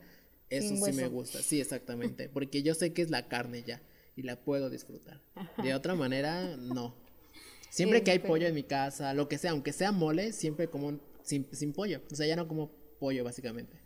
[0.51, 2.29] Eso sí me gusta, sí, exactamente.
[2.33, 3.83] Porque yo sé que es la carne ya
[4.17, 5.21] y la puedo disfrutar.
[5.63, 6.95] De otra manera, no.
[7.71, 10.99] Siempre que hay pollo en mi casa, lo que sea, aunque sea mole, siempre como
[11.23, 12.01] sin, sin pollo.
[12.11, 13.77] O sea, ya no como pollo, básicamente.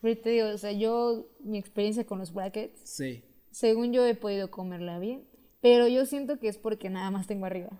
[0.00, 3.22] Pero te digo, o sea, yo, mi experiencia con los brackets, Sí.
[3.50, 5.24] según yo he podido comerla bien,
[5.60, 7.70] pero yo siento que es porque nada más tengo arriba.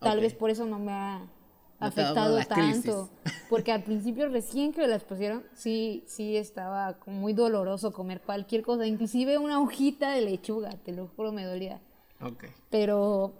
[0.00, 1.18] Tal vez por eso no me ha
[1.80, 2.84] No afectado la crisis.
[2.84, 3.10] tanto.
[3.48, 8.62] Porque al principio, recién que me las pusieron, sí, sí estaba muy doloroso comer cualquier
[8.62, 11.80] cosa, inclusive una hojita de lechuga, te lo juro, me dolía.
[12.22, 12.44] Ok.
[12.70, 13.34] Pero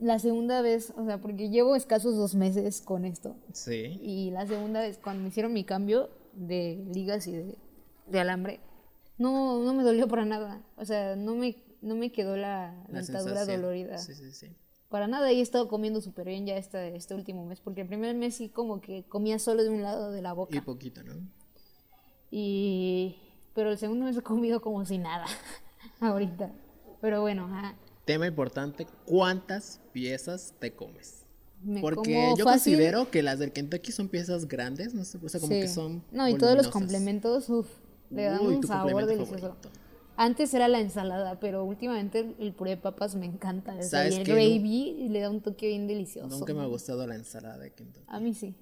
[0.00, 3.98] la segunda vez, o sea, porque llevo escasos dos meses con esto, Sí.
[4.00, 7.56] y la segunda vez, cuando me hicieron mi cambio de ligas y de,
[8.06, 8.60] de alambre,
[9.18, 10.62] no, no me dolió para nada.
[10.76, 13.62] O sea, no me, no me quedó la, La dentadura sensación.
[13.62, 13.98] dolorida.
[13.98, 14.48] Sí, sí, sí.
[14.88, 17.86] Para nada, y he estado comiendo súper bien ya este, este último mes, porque el
[17.88, 20.62] primer mes sí como que comía solo de un lado de la Y boca.
[20.64, 21.14] poquito, ¿no?
[22.30, 23.16] Y...
[23.54, 25.26] Pero el segundo mes he comido como si nada,
[26.00, 26.50] ahorita.
[27.00, 27.76] Pero bueno, ajá.
[28.04, 31.22] Tema importante, ¿cuántas piezas te comes?
[31.62, 35.28] Me Porque yo fácil- considero que las del Kentucky son piezas grandes, no sé, o
[35.28, 35.60] sea, como Sí.
[35.60, 37.68] que son No, y todos los complementos, uff,
[38.10, 39.38] le dan Uy, un sabor delicioso.
[39.38, 39.70] favorito.
[40.16, 43.72] Antes era la ensalada, pero últimamente el, puré de papas me encanta.
[43.74, 46.28] O sea, ¿Sabes y el gravy le da un toque bien delicioso.
[46.28, 48.04] Nunca me ha gustado la ensalada de Kentucky.
[48.08, 48.54] A mí sí.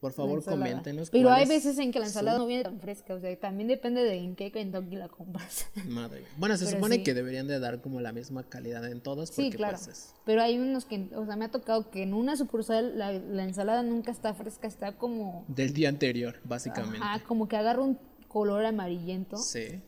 [0.00, 1.10] Por favor, coméntenos.
[1.10, 3.12] Pero hay veces en que la ensalada son- no viene tan fresca.
[3.12, 5.66] O sea, también depende de en qué Kentucky la compras.
[5.88, 6.28] Madre mía.
[6.38, 7.02] Bueno, se Pero supone sí.
[7.02, 9.28] que deberían de dar como la misma calidad en todos.
[9.28, 9.76] sí, Porque, claro.
[9.76, 12.96] pues, es- Pero hay unos que, o sea, me ha tocado que en una sucursal
[12.98, 16.96] la, la ensalada nunca está fresca, está como, del día anterior, básicamente.
[17.02, 17.98] ajá, como que agarra un
[18.28, 19.36] color amarillento.
[19.36, 19.82] Sí.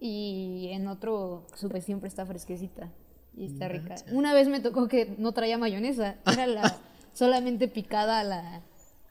[0.00, 2.90] Y en otro, supe, siempre está fresquecita
[3.36, 3.94] y está rica.
[4.12, 6.76] Una vez me tocó que no traía mayonesa, era la
[7.14, 8.62] solamente picada la,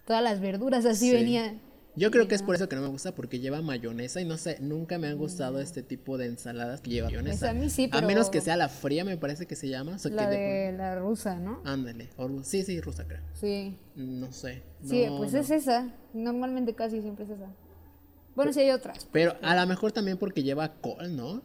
[0.06, 1.14] todas las verduras, así Sí.
[1.16, 1.56] venía.
[1.96, 4.38] Yo creo que es por eso que no me gusta, porque lleva mayonesa y no
[4.38, 7.40] sé, nunca me han gustado este tipo de ensaladas que lleva mayonesa.
[7.40, 9.96] Pues a mí sí, A menos que sea la fría, me parece que se llama.
[9.96, 11.62] o sea, La que de la rusa, ¿no?
[11.66, 12.10] Ándale.
[12.18, 13.22] o Sí, sí, rusa creo.
[13.34, 13.78] Sí.
[13.96, 14.64] No sé.
[14.84, 15.40] Sí, pues no.
[15.40, 15.94] es esa.
[16.16, 17.50] Normalmente casi siempre es esa.
[18.36, 19.08] Bueno, sí hay otras.
[19.12, 21.42] Pero a lo mejor también porque lleva col, ¿no?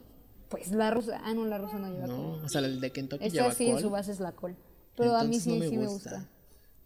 [0.48, 1.20] Pues la rusa.
[1.24, 2.44] Ah, no, la rusa no lleva No, col.
[2.44, 3.82] o sea, el de Kentucky Esta lleva sí, en col.
[3.82, 4.56] su base es la col.
[4.96, 6.26] Pero a mí sí, no me sí me gusta.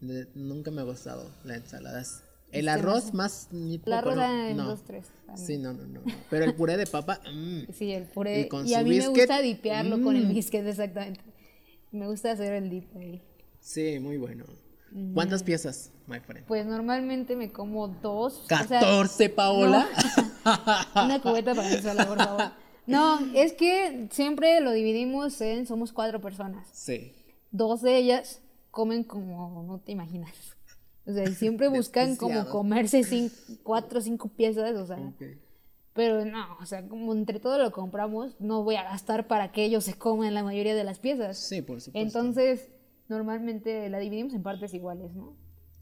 [0.01, 2.03] De- nunca me ha gustado la ensalada.
[2.51, 5.07] El no arroz más ni La poco, arroz no, en dos, tres.
[5.25, 5.47] también.
[5.47, 6.01] Sí, no, no, no.
[6.29, 8.41] Pero el puré de papa, mm, Sí, el puré.
[8.41, 10.33] Y con Y, a su mí me gusta dipearlo con el mm.
[10.33, 11.21] biscuit, exactamente.
[11.91, 13.23] Me gusta hacer el dip ahí.
[13.59, 14.45] sí, muy bueno.
[15.13, 16.45] ¿Cuántas piezas, my friend?
[16.45, 18.43] Pues normalmente me como dos.
[18.43, 19.87] o sea, 14, Paola.
[20.95, 22.43] Una cubeta para mí sola, por favor.
[22.85, 26.67] No, es que siempre lo dividimos en, somos cuatro personas.
[26.73, 27.13] Sí.
[27.51, 28.41] Dos de ellas
[28.71, 30.33] comen como no te imaginas.
[31.05, 32.51] O sea, siempre buscan como Desquiciados.
[32.51, 34.97] comerse cinco, cuatro o cinco piezas, o sea.
[34.97, 35.23] Ok.
[35.93, 39.63] Pero no, o sea, como entre todo lo compramos, no voy a gastar para que
[39.63, 41.37] ellos se coman la mayoría de las piezas.
[41.37, 41.99] Sí, por supuesto.
[41.99, 42.69] Entonces,
[43.13, 45.35] normalmente la dividimos en partes iguales, ¿no?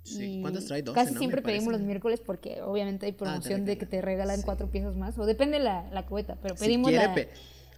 [0.03, 0.37] Sí.
[0.37, 0.81] Y ¿Cuántas trae?
[0.81, 1.19] 12, Casi ¿no?
[1.19, 4.43] siempre pedimos los miércoles porque obviamente hay promoción de que te regalan Sí.
[4.45, 5.17] cuatro piezas más.
[5.19, 7.13] O depende la, la cubeta, pero Si pedimos quiere la...
[7.13, 7.29] pe-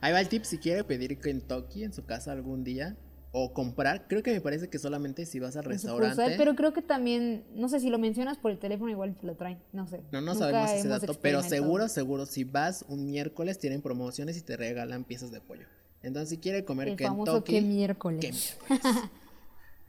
[0.01, 2.97] Ahí va el tip, si quiere pedir Kentucky en su casa algún día
[3.31, 6.35] o comprar, creo que me parece que solamente si vas al sucursal, restaurante.
[6.37, 9.35] pero creo que también, no sé si lo mencionas por el teléfono, igual te lo
[9.35, 10.01] traen, no sé.
[10.11, 14.41] No, no sabemos ese dato, pero seguro, seguro, si vas un miércoles tienen promociones y
[14.41, 15.65] te regalan piezas de pollo.
[16.03, 18.19] Entonces, si quiere comer El Kentucky, famoso que miércoles.
[18.21, 19.09] ¿qué miércoles?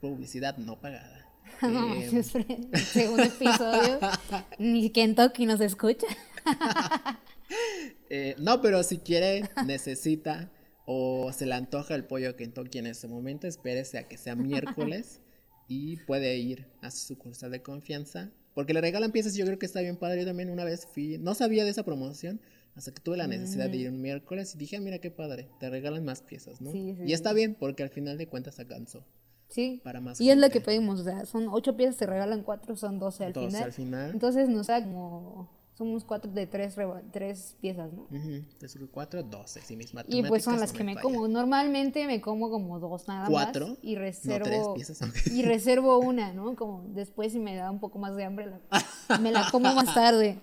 [0.09, 1.21] Publicidad no pagada.
[1.63, 3.99] Eh, el segundo episodio,
[4.59, 6.05] ni Kentucky nos escucha.
[8.09, 10.51] eh, no, pero si quiere, necesita
[10.85, 15.21] o se le antoja el pollo Kentucky en ese momento, espérese a que sea miércoles
[15.69, 18.31] y puede ir a su sucursal de confianza.
[18.53, 20.19] Porque le regalan piezas y yo creo que está bien padre.
[20.19, 22.41] Yo también una vez fui, no sabía de esa promoción
[22.75, 25.47] hasta que tuve la necesidad de ir un miércoles y dije, "Ah, mira qué padre,
[25.59, 26.71] te regalan más piezas, ¿no?
[26.71, 27.35] Sí, sí, y está sí.
[27.35, 29.05] bien porque al final de cuentas alcanzó.
[29.49, 29.79] Sí.
[29.83, 30.59] Para más y es lo gente.
[30.59, 33.63] que pedimos, o sea, son ocho piezas, te regalan cuatro, son doce al 12 final.
[33.63, 34.11] al final.
[34.11, 36.75] Entonces nos da como, somos cuatro de tres,
[37.11, 38.03] tres piezas, ¿no?
[38.03, 41.27] Ujú, tres, cuatro, doce, sí, mis Y pues son las no que me como.
[41.27, 43.67] Normalmente me como como dos nada ¿Cuatro?
[43.67, 43.77] más.
[43.81, 44.45] Y No, reservo.
[44.45, 45.27] tres piezas, ok.
[45.31, 46.55] Y reservo una, ¿no?
[46.55, 48.61] Como después si me da un poco más de hambre, la-
[49.21, 50.37] me la como más tarde.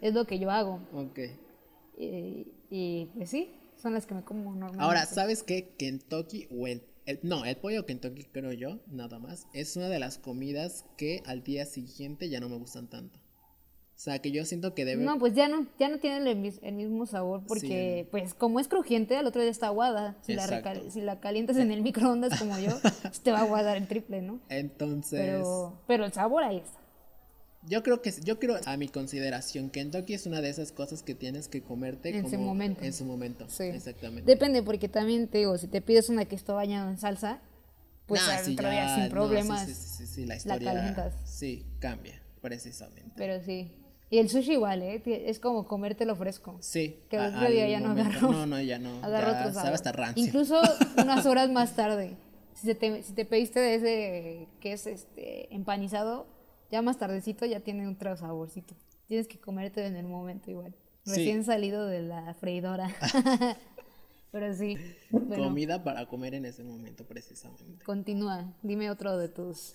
[0.00, 0.78] Es lo que yo hago.
[0.94, 1.18] Ok.
[1.98, 4.82] Y, y, pues sí, son las que me como normalmente.
[4.84, 5.70] Ahora, ¿sabes qué?
[5.78, 9.46] Kentucky o el, el- No, el pollo Kentucky, creo yo, nada más.
[9.52, 13.18] Es una de las comidas que al día siguiente ya no me gustan tanto.
[13.18, 15.02] O sea, que yo siento que debe.
[15.04, 18.60] No, pues ya no, ya no tiene el, mis- el mismo sabor porque, pues, como
[18.60, 20.16] es crujiente, al otro día está aguada.
[20.22, 22.70] Si la, recal- si la calientas en el microondas como yo,
[23.24, 24.38] te va a aguadar el triple, ¿no?
[24.50, 25.18] Entonces.
[25.20, 26.78] Pero, pero el sabor ahí está.
[27.68, 28.12] Yo creo que.
[28.24, 32.16] Yo creo, a mi consideración, Kentucky es una de esas cosas que tienes que comerte
[32.16, 32.82] En su como- momento.
[32.84, 33.46] En su momento.
[33.48, 33.64] Sí.
[33.64, 34.30] Exactamente.
[34.30, 37.40] Depende, porque también te digo, si te pides una que está bañada en salsa,
[38.06, 39.66] pues Nah, sí, ya, sin no, problemas.
[39.66, 40.72] sí, sí, sí, la historia.
[40.72, 41.14] calientas.
[41.24, 43.12] Sí, cambia, precisamente.
[43.16, 43.70] Pero sí.
[44.10, 45.02] Y el sushi igual, ¿eh?
[45.26, 46.56] Es como comértelo fresco.
[46.60, 46.96] Sí.
[47.10, 48.32] Que al otro día ya no momento- agarró.
[48.32, 48.88] No, no, ya no.
[49.04, 50.24] Agarra ya otro sabe hasta rancio.
[50.24, 50.58] Incluso
[50.96, 52.16] unas horas más tarde.
[52.54, 56.26] Si, te, si te pediste de ese que es este empanizado,
[56.70, 58.74] ya más tardecito ya tiene otro saborcito.
[59.06, 60.74] Tienes que comértelo en el momento igual.
[61.04, 61.10] Sí.
[61.12, 62.94] Recién salido de la freidora.
[64.32, 64.76] Pero sí.
[65.10, 67.82] Bueno, Comida para comer en ese momento, precisamente.
[67.84, 68.52] continúa.
[68.62, 69.74] Dime otro de tus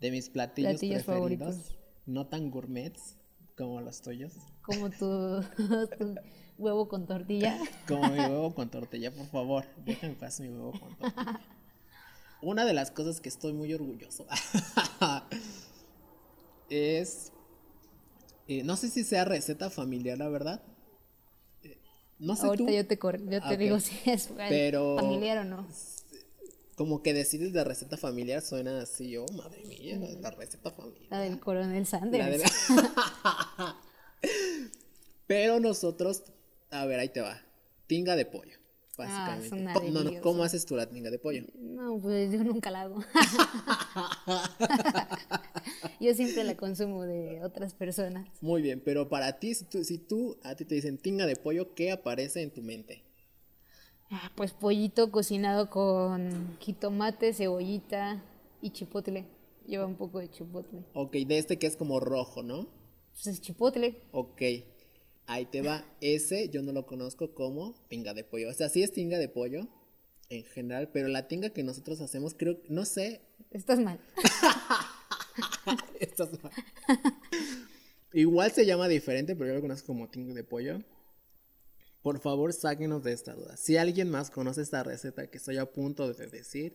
[0.00, 1.76] De mis platillos, Platillos preferidos, favoritos.
[2.06, 3.16] no tan gourmets
[3.56, 5.40] como los tuyos, como tu,
[5.98, 6.14] tu
[6.58, 7.58] huevo con tortilla.
[7.88, 11.40] como mi huevo con tortilla, por favor, déjenme pasar mi huevo con tortilla.
[12.42, 14.26] Una de las cosas que estoy muy orgulloso
[16.70, 17.32] es,
[18.48, 20.62] eh, no sé si sea receta familiar, la verdad.
[21.62, 21.78] Eh,
[22.18, 22.96] No sé Ahorita tú, yo te,
[23.30, 25.66] yo te Ah, digo si es Pero- familiar o no.
[26.76, 31.06] como que decides de receta familiar, suena así, oh, madre mía, la receta familiar.
[31.10, 32.42] La del coronel La Sanders.
[32.42, 32.44] de-
[35.26, 36.22] Pero nosotros,
[36.70, 37.40] a ver, ahí te va.
[37.86, 38.56] Tinga de pollo,
[38.96, 39.48] básicamente.
[39.48, 40.20] suena ¿Cómo- no.
[40.20, 41.44] ¿Cómo haces tú la tinga de pollo?
[41.58, 43.02] No, pues yo nunca la hago.
[46.00, 48.28] yo siempre la consumo de otras personas.
[48.40, 51.36] Muy bien, pero para ti, si tú, si tú a ti te dicen tinga de
[51.36, 53.02] pollo, ¿qué aparece en tu mente?
[54.10, 58.22] Ah, Pues pollito cocinado con jitomate, cebollita
[58.60, 59.26] y chipotle.
[59.66, 60.84] Lleva un poco de chipotle.
[60.92, 62.66] Ok, de este que es como rojo, ¿no?
[63.12, 64.02] Pues es chipotle.
[64.12, 64.42] Ok,
[65.26, 65.84] ahí te va.
[66.00, 68.50] Ese yo no lo conozco como tinga de pollo.
[68.50, 69.68] O sea, sí es tinga de pollo
[70.30, 73.20] en general, pero la tinga que nosotros hacemos, creo, no sé,
[73.54, 74.00] Estás mal.
[76.00, 76.52] Estás mal.
[78.12, 80.80] Igual se llama diferente, pero yo lo conozco como tinga de pollo.
[82.02, 83.56] Por favor, sáquenos de esta duda.
[83.56, 86.74] Si alguien más conoce esta receta que estoy a punto de decir,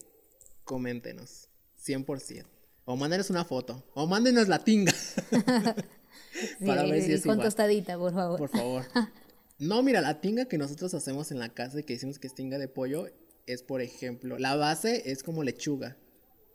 [0.64, 1.50] coméntenos.
[1.86, 2.45] 100%.
[2.86, 3.86] O mándenos una foto.
[3.93, 4.93] O mándenos la tinga.
[6.65, 7.47] Para ver si es con igual.
[7.47, 8.38] tostadita, por favor.
[8.38, 8.86] Por favor.
[9.59, 12.34] No, mira, la tinga que nosotros hacemos en la casa y que decimos que es
[12.34, 13.07] tinga de pollo
[13.45, 15.97] es, por ejemplo, la base es como lechuga.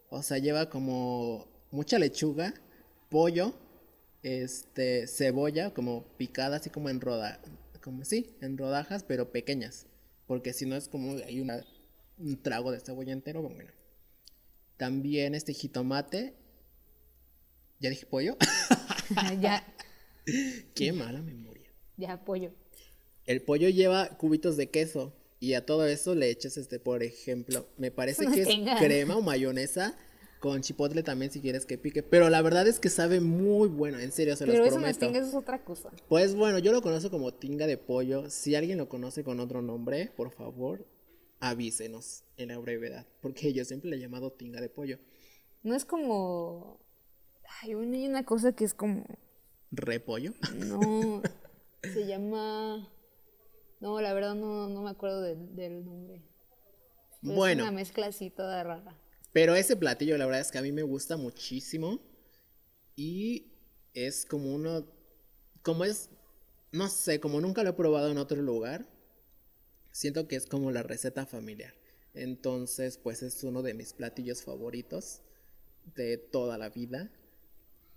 [0.08, 2.54] O sea, lleva como mucha lechuga,
[3.10, 3.54] pollo,
[4.22, 7.40] este, cebolla como picada, así como en roda,
[7.82, 9.86] como sí, en rodajas, pero pequeñas.
[10.26, 11.62] Porque si no es como hay una,
[12.16, 13.70] un trago de cebolla entero, bueno.
[14.76, 16.34] También este jitomate.
[17.80, 18.36] ¿Ya dije pollo?
[19.40, 19.64] ya,
[20.74, 21.70] Qué mala memoria.
[21.96, 22.52] ya, pollo.
[23.26, 25.12] El pollo lleva cubitos de queso.
[25.40, 28.48] Y a todo eso le echas, este, por ejemplo, me parece que es
[28.78, 29.94] crema o mayonesa.
[30.40, 32.02] Con chipotle también si quieres que pique.
[32.02, 34.98] Pero la verdad es que sabe muy bueno, en serio, se Pero los eso prometo.
[34.98, 35.90] tenga, eso es otra cosa.
[36.08, 38.28] Pues bueno, yo lo conozco como tinga de pollo.
[38.30, 40.86] Si alguien lo conoce con otro nombre, por favor,
[41.40, 43.06] avísenos en la brevedad.
[43.22, 44.98] Porque yo siempre le he llamado tinga de pollo.
[45.62, 46.78] No es como.
[47.62, 49.04] Hay una cosa que es como.
[49.70, 50.32] Repollo.
[50.54, 51.22] No.
[51.82, 52.88] se llama.
[53.80, 56.22] No, la verdad no, no me acuerdo del- del nombre.
[57.20, 57.62] Pero Es Bueno.
[57.64, 58.98] una mezcla así toda rara.
[59.32, 62.00] Pero ese platillo, la verdad es que a mí me gusta muchísimo.
[62.96, 63.52] Y
[63.94, 64.86] es como uno.
[65.62, 66.10] Como es.
[66.72, 68.86] No sé, como nunca lo he probado en otro lugar.
[69.92, 71.74] Siento que es como la receta familiar.
[72.14, 75.22] Entonces, pues es uno de mis platillos favoritos
[75.96, 77.10] de toda la vida.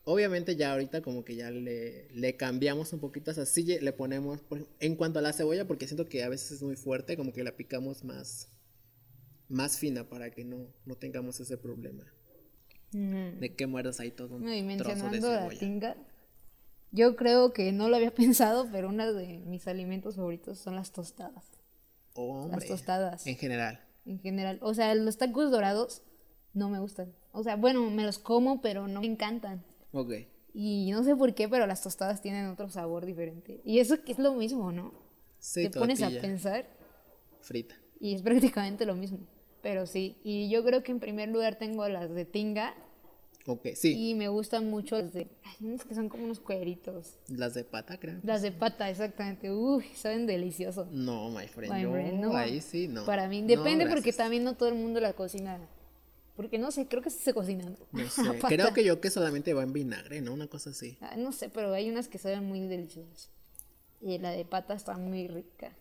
[0.10, 3.92] Obviamente ya ahorita como que ya le, le cambiamos un poquito, o sea, sí le
[3.92, 7.18] ponemos, por- en cuanto a la cebolla, porque siento que a veces es muy fuerte,
[7.18, 8.48] como que la picamos más,
[9.50, 12.06] más fina para que no, no tengamos ese problema.
[12.92, 15.60] De que muerdas ahí todo un No, y trozo de mencionando la cebolla.
[15.60, 15.98] tinga,
[16.92, 20.94] yo creo que no lo había pensado, pero uno de mis alimentos favoritos son las
[20.94, 21.44] tostadas.
[22.14, 22.48] Oh.
[22.50, 23.28] Las tostadas.
[23.28, 23.82] En general.
[24.06, 24.58] En general.
[24.62, 26.02] O sea, los tacos dorados
[26.54, 27.14] no me gustan.
[27.34, 29.64] O sea, bueno, me los como, pero no me encantan.
[29.92, 30.14] Ok.
[30.54, 33.62] Y no sé por qué, pero las tostadas tienen otro sabor diferente.
[33.64, 34.92] Y eso que es lo mismo, ¿no?
[35.40, 36.66] Sí, Te pones a pensar
[37.42, 37.76] Frita.
[38.00, 39.20] y es prácticamente lo mismo.
[39.62, 42.74] Pero sí, y yo creo que en primer lugar tengo las de tinga
[43.46, 44.10] Ok, sí.
[44.10, 45.28] y me gustan mucho las de...
[45.44, 47.18] Ay, unas que son como unos cueritos.
[47.30, 48.20] Las de pata, creo.
[48.24, 49.52] Las de pata, exactamente.
[49.52, 50.88] Uy, saben delicioso.
[50.92, 51.74] No, my friend.
[51.74, 52.36] My yo friend, no.
[52.36, 53.06] ahí sí, no.
[53.06, 55.60] Para mí, No, depende porque también no todo el mundo la cocina.
[56.38, 57.76] Porque no sé, creo que sí se cocinan.
[57.92, 58.22] No sé.
[58.48, 60.34] Creo que yo que solamente va en vinagre, ¿no?
[60.34, 60.98] Una cosa así.
[61.02, 63.30] Ah, no sé, pero hay unas que saben muy deliciosas.
[64.00, 65.76] Y la de pata está muy rica.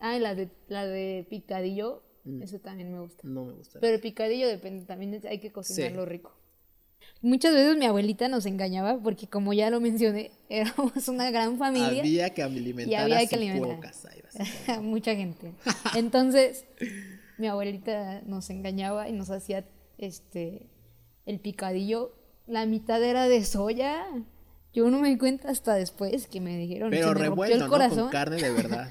[0.00, 2.42] Ah, y la de, la de picadillo, Mm.
[2.42, 3.22] eso también me gusta.
[3.24, 3.80] No me gusta.
[3.80, 6.34] Pero el picadillo depende, también hay que cocinarlo rico.
[7.22, 12.00] Muchas veces mi abuelita nos engañaba porque como ya lo mencioné, éramos una gran familia.
[12.00, 13.92] Había que alimentar y había a que alimentar
[14.82, 15.52] mucha gente.
[15.96, 16.64] Entonces,
[17.38, 19.64] mi abuelita nos engañaba y nos hacía
[19.96, 20.68] este
[21.24, 22.14] el picadillo.
[22.46, 24.04] La mitad era de soya.
[24.72, 26.90] Yo no me di cuenta hasta después que me dijeron.
[26.90, 27.68] Pero se me rompió revuelto, el ¿no?
[27.68, 27.98] corazón.
[28.04, 28.90] Con carne de verdad.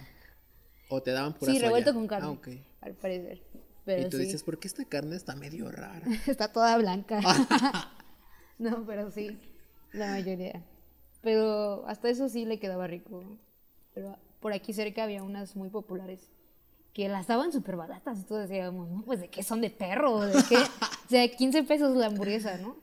[0.89, 1.67] O te daban pura sí, soya.
[1.67, 2.27] revuelto con carne.
[2.27, 2.47] Ah, ok.
[2.81, 3.43] Al parecer.
[3.85, 6.05] Pero y tú sí, dices, ¿por qué esta carne está medio rara?
[6.27, 7.21] está toda blanca.
[8.59, 9.37] no, pero sí,
[9.93, 10.63] la mayoría.
[11.21, 13.23] Pero hasta eso sí le quedaba rico.
[13.93, 16.29] Pero por aquí cerca había unas muy populares
[16.97, 18.17] que las daban súper baratas.
[18.19, 20.57] Y todos decíamos, no, pues de qué son de perro, de qué.
[20.57, 22.75] o sea, 15 pesos la hamburguesa, ¿no?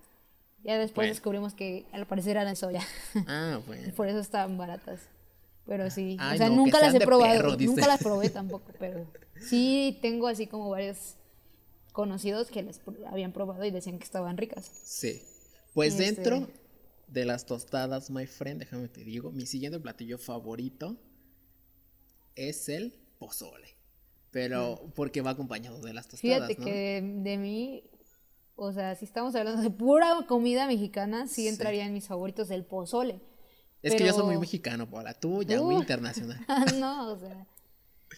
[0.62, 1.14] Ya después Bueno.
[1.14, 2.80] descubrimos que al parecer eran de soya.
[3.26, 3.92] Ah, bueno.
[3.96, 5.00] por eso estaban baratas.
[5.66, 7.32] Pero sí, Ay, o sea, no, nunca las he probado.
[7.32, 9.04] perro, nunca las probé tampoco, pero
[9.48, 11.16] sí tengo así como varios
[11.92, 14.70] conocidos que las habían probado y decían que estaban ricas.
[14.84, 15.22] Sí.
[15.72, 16.48] Pues Este- dentro
[17.08, 20.96] de las tostadas, my friend, déjame te digo, mi siguiente platillo favorito
[22.36, 23.74] es el pozole.
[24.34, 26.64] Pero porque va acompañado de las tostadas, Fíjate ¿no?
[26.66, 27.84] que de, de mí,
[28.56, 31.48] o sea, si estamos hablando de pura comida mexicana, sí Sí.
[31.48, 33.20] entraría en mis favoritos el pozole.
[33.82, 35.14] Es que yo soy muy mexicano, Paula.
[35.14, 36.38] Tú ya muy internacional.
[36.48, 37.46] Ah, no, o sea,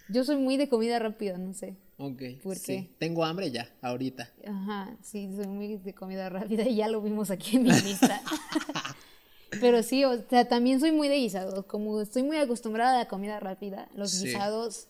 [0.09, 1.77] yo soy muy de comida rápida, no sé.
[1.99, 2.23] Ok.
[2.43, 2.95] ¿Por sí.
[2.99, 4.31] Tengo hambre ya, ahorita.
[4.47, 8.23] Ajá, sí, soy muy de comida rápida y ya lo vimos aquí en mi lista.
[9.61, 11.65] Pero sí, o sea, también soy muy de guisados.
[11.67, 14.27] Como estoy muy acostumbrada a la comida rápida, los Sí.
[14.27, 14.89] guisados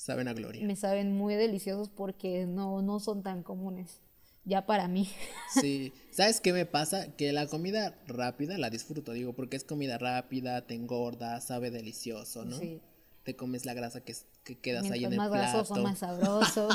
[0.00, 0.66] Saben a gloria.
[0.66, 4.00] me saben muy deliciosos porque no, no son tan comunes.
[4.46, 5.10] Ya para mí.
[5.60, 5.92] Sí.
[6.10, 7.14] ¿Sabes qué me pasa?
[7.16, 12.46] Que la comida rápida la disfruto, digo, porque es comida rápida, te engorda, sabe delicioso,
[12.46, 12.56] ¿no?
[12.58, 12.80] Sí.
[13.24, 15.74] Te comes la grasa que, que quedas ahí en Mientras el más plato.
[15.74, 16.68] grasoso, más sabroso.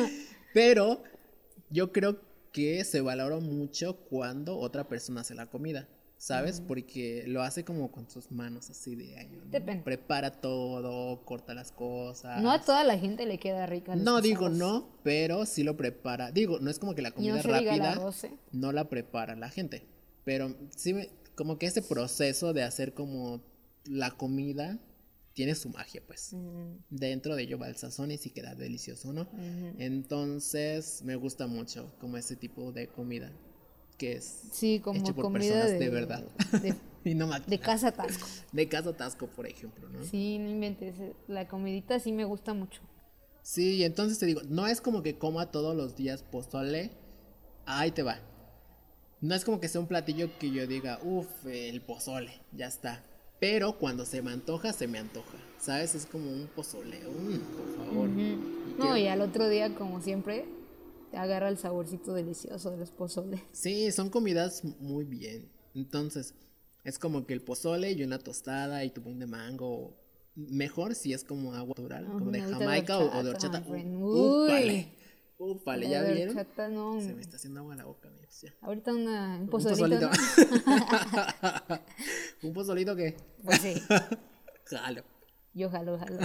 [0.54, 1.02] Pero
[1.68, 2.20] yo creo
[2.52, 5.88] que se valora mucho cuando otra persona hace la comida,
[6.22, 6.60] ¿sabes?
[6.60, 9.40] Porque lo hace como con sus manos así de año.
[9.44, 9.50] ¿no?
[9.50, 9.82] Depende.
[9.82, 12.40] Prepara todo, corta las cosas.
[12.40, 13.96] no a toda la gente le queda rica.
[13.96, 16.30] No digo no, pero sí lo prepara.
[16.30, 17.94] Digo, no es como que la no comida el rápida
[18.52, 19.84] no la prepara la gente.
[20.24, 23.42] Pero sí, me- como que ese proceso de hacer como
[23.84, 24.78] la comida
[25.32, 26.34] tiene su magia, pues.
[26.34, 29.26] Mm, Dentro de ello va el sazón y sí queda delicioso, ¿no?
[29.78, 33.32] Entonces me gusta mucho como ese tipo de comida.
[33.98, 36.24] Que es Sí, como hecho por comida personas de, de, verdad.
[36.62, 36.74] De,
[37.04, 38.26] y no de casa tasco.
[38.52, 40.04] De casa Tasco, por ejemplo, ¿no?
[40.04, 40.94] Sí, no inventes.
[41.28, 42.82] La comidita sí me gusta mucho.
[43.42, 46.90] Sí, y entonces te digo, no es como que coma todos los días pozole,
[47.66, 48.18] ahí te va.
[49.20, 53.02] No es como que sea un platillo que yo diga, uff, el pozole, ya está.
[53.40, 55.38] Pero cuando se me antoja, se me antoja.
[55.58, 55.94] ¿Sabes?
[55.94, 58.08] Es como un pozole, un, por favor.
[58.10, 58.36] Y
[58.78, 60.44] No, que- y al otro día, como siempre,
[61.16, 63.40] agarra el saborcito delicioso de los pozoles.
[63.52, 65.50] Sí, son comidas muy bien.
[65.74, 66.34] Entonces,
[66.84, 69.96] es como que el pozole y una tostada y tu buen de mango.
[70.34, 73.84] Mejor si es como agua natural, como de agüita de Jamaica o- de horchata, Uy.
[73.94, 74.88] Úpale,
[75.38, 76.38] úpale, ¿ya de vieron?
[76.38, 77.00] horchata, no.
[77.00, 78.40] Se me está haciendo agua la boca, amigos.
[78.40, 78.54] ya.
[78.62, 80.10] Ahorita una, un Un pozolito, pozolito.
[80.66, 81.80] ¿no?
[82.48, 83.16] ¿Un pozolito qué?
[83.44, 83.74] Pues sí,
[84.66, 85.02] Jalo.
[85.54, 86.18] yo jalo, jalo.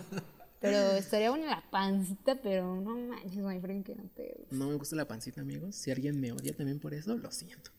[0.60, 4.46] Pero estaría buena la pancita, pero no manches, my friend, que no te...
[4.52, 5.76] No me gusta la pancita, amigos.
[5.76, 7.70] Si alguien me odia también por eso, lo siento.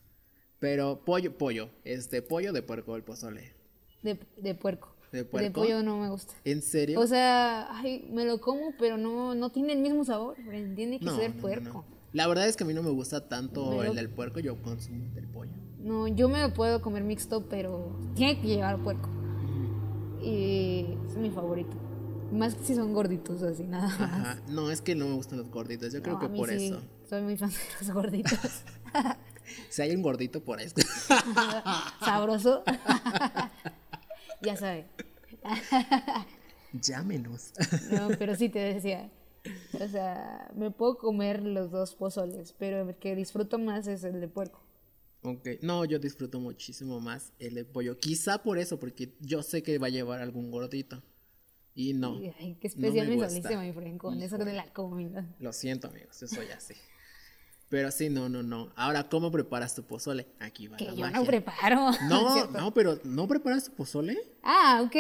[0.60, 1.70] Pero pollo, pollo.
[1.84, 3.52] Este, pollo de puerco, el pozole.
[4.02, 4.94] De, de puerco.
[5.10, 5.60] ¿De De puerco?
[5.62, 6.34] pollo no me gusta.
[6.44, 7.00] ¿En serio?
[7.00, 10.36] O sea, ay, me lo como, pero no, no tiene el mismo sabor.
[10.36, 11.84] friend, Tiene que no, ser no, puerco.
[11.88, 11.98] no.
[12.12, 14.38] La verdad es que a mí no me gusta tanto Me lo- el del puerco,
[14.40, 15.50] yo consumo el del pollo.
[15.80, 19.08] No, yo me lo puedo comer mixto, pero tiene que llevar puerco.
[20.22, 21.76] Y es mi favorito.
[22.32, 24.00] Más que si son gorditos así, nada más.
[24.00, 24.42] Ajá.
[24.48, 25.92] No, es que no me gustan los gorditos.
[25.92, 26.82] Yo creo que a mí por sí, eso.
[27.08, 28.38] Soy muy fan de los gorditos.
[29.70, 30.68] Si hay un gordito por ahí.
[32.00, 32.62] Sabroso.
[34.42, 34.86] ya sabe.
[36.72, 37.52] Llámenos.
[37.90, 39.10] No, pero sí te decía.
[39.80, 44.20] O sea, me puedo comer los dos pozoles, pero el que disfruto más es el
[44.20, 44.60] de puerco.
[45.22, 45.48] ok.
[45.62, 47.98] No, yo disfruto muchísimo más el de pollo.
[47.98, 51.02] Quizá por eso, porque yo sé que va a llevar algún gordito.
[51.74, 52.16] Y no.
[52.38, 53.28] Ay, qué no me especial me, gusta.
[53.30, 55.26] saliste, mi friend, con eso de la comida.
[55.38, 56.74] Lo siento, amigos, yo soy así.
[57.68, 58.72] Pero sí, no, no, no.
[58.76, 60.26] Ahora, ¿cómo preparas tu pozole?
[60.40, 61.18] Aquí va Que la yo magia.
[61.20, 61.90] no preparo.
[62.08, 64.16] No, no, pero ¿no preparas tu pozole?
[64.42, 64.96] Ah, ok.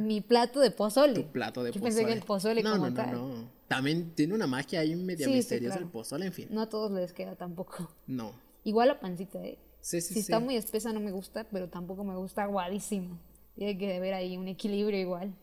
[0.00, 1.14] Mi plato de pozole.
[1.14, 1.94] Tu plato de Yo pozole.
[1.94, 3.12] pensé que el pozole no, como no, no, tal.
[3.12, 3.50] no.
[3.68, 5.86] También tiene una magia ahí media Sí, sí, misteriosa claro.
[5.86, 6.48] el pozole, en fin.
[6.50, 7.88] No a todos les queda tampoco.
[8.08, 8.32] No.
[8.64, 9.58] Igual la pancita, ¿eh?
[9.80, 10.20] Sí, sí, si sí.
[10.20, 13.20] está muy espesa no me gusta, pero tampoco me gusta aguadísimo.
[13.56, 15.34] Tiene que haber ahí un equilibrio igual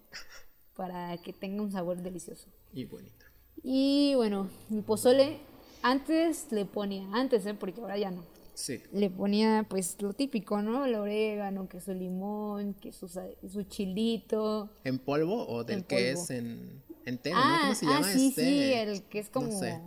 [0.76, 2.48] para que tenga un sabor delicioso.
[2.72, 3.26] Y bonito.
[3.64, 5.40] Y bueno, mi pozole
[5.82, 7.54] antes le ponía, antes, ¿eh?
[7.54, 8.24] Porque ahora ya no.
[8.54, 8.82] Sí.
[8.94, 10.86] Le ponía pues lo típico, ¿no?
[10.86, 14.70] El orégano, que su limón, que su, su chilito.
[14.84, 16.22] ¿En polvo o del que polvo.
[16.22, 17.62] es en, en tema, ah, no?
[17.64, 18.08] ¿Cómo se ah, llama?
[18.08, 18.44] sí, este?
[18.44, 19.82] sí, el que es no como sé.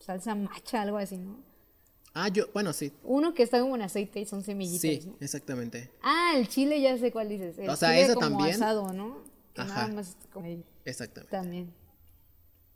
[0.00, 1.45] salsa macha, algo así, ¿no?
[2.18, 2.92] Ah, yo, bueno, sí.
[3.04, 5.16] Uno que está como en aceite y son semillitas, Sí, ¿no?
[5.20, 5.90] exactamente.
[6.00, 7.58] Ah, el chile ya sé cuál dices.
[7.58, 8.54] El O sea, chile ese como también.
[8.54, 9.18] asado, ¿no?
[9.52, 9.82] Que Ajá.
[9.82, 11.30] nada más como ahí Exactamente.
[11.30, 11.74] también.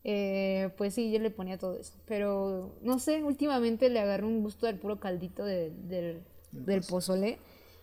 [0.05, 1.95] Eh, pues sí, yo le ponía todo eso.
[2.07, 6.23] Pero no sé, últimamente le agarré un gusto al puro caldito de- del,
[6.53, 7.39] del pozole.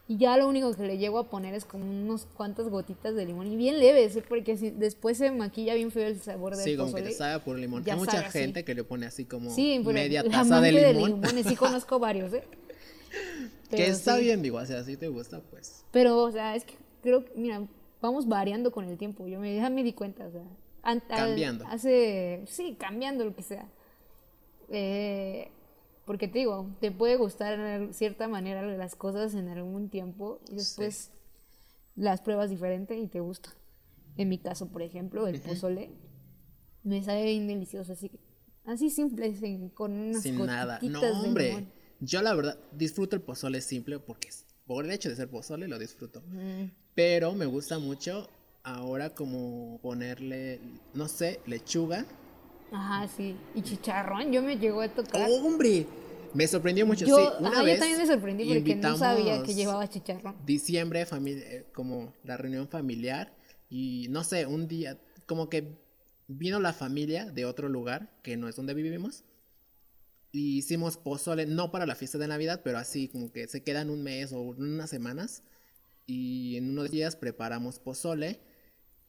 [0.10, 3.26] Y ya lo único que le llego a poner es como unos cuantas gotitas de
[3.26, 3.48] limón.
[3.52, 4.24] Y bien leves, ¿eh?
[4.28, 7.04] porque si después se maquilla bien feo el sabor del Sí, como pozole.
[7.04, 7.84] que te sabe puro limón.
[7.86, 11.20] Hay mucha sabe gente que le pone así como Sí, media taza de limón.
[11.22, 12.44] limones, sí conozco varios, ¿eh?
[13.70, 14.22] que está sí.
[14.24, 15.84] bien, digo, o sea, si te gusta, pues.
[15.92, 17.64] Pero, o sea, es que creo que, mira,
[18.02, 19.28] vamos variando con el tiempo.
[19.28, 20.44] Yo me, ya me di cuenta, o sea.
[20.84, 21.66] al- Cambiando.
[21.68, 23.68] Hace, sí, cambiando lo que sea.
[24.70, 25.50] Eh,
[26.08, 30.56] porque te digo, te puede gustar de cierta manera las cosas en algún tiempo y
[30.56, 31.12] después
[31.96, 33.50] las pruebas diferente y te gusta.
[34.18, 35.92] En mi caso, por ejemplo, el pozole
[36.84, 38.10] me sabe bien delicioso, así,
[38.66, 40.80] así simple, sin- con unas Sin nada.
[40.82, 41.68] No, hombre.
[42.00, 44.30] Yo la verdad disfruto el pozole simple porque
[44.66, 46.24] por el hecho de ser pozole lo disfruto.
[46.96, 48.28] Pero me gusta mucho
[48.64, 50.60] ahora como ponerle,
[50.94, 52.06] no sé, lechuga.
[52.72, 53.36] Ajá, sí.
[53.56, 55.30] Y chicharrón, yo me llegó a tocar.
[55.30, 55.86] ¡Hombre!
[56.34, 57.06] Me sorprendió mucho.
[57.06, 60.36] Yo, sí, una ajá, yo vez también me sorprendí porque no sabía que llevaba chicharrón.
[60.46, 63.34] Diciembre, familia, eh, como la reunión familiar.
[63.70, 65.78] Y no sé, un día, como que
[66.28, 69.24] vino la familia de otro lugar, que no es donde vivimos.
[70.32, 73.90] Y hicimos pozole, no para la fiesta de Navidad, pero así como que se quedan
[73.90, 75.44] un mes o unas semanas.
[76.06, 78.40] Y en unos días preparamos pozole.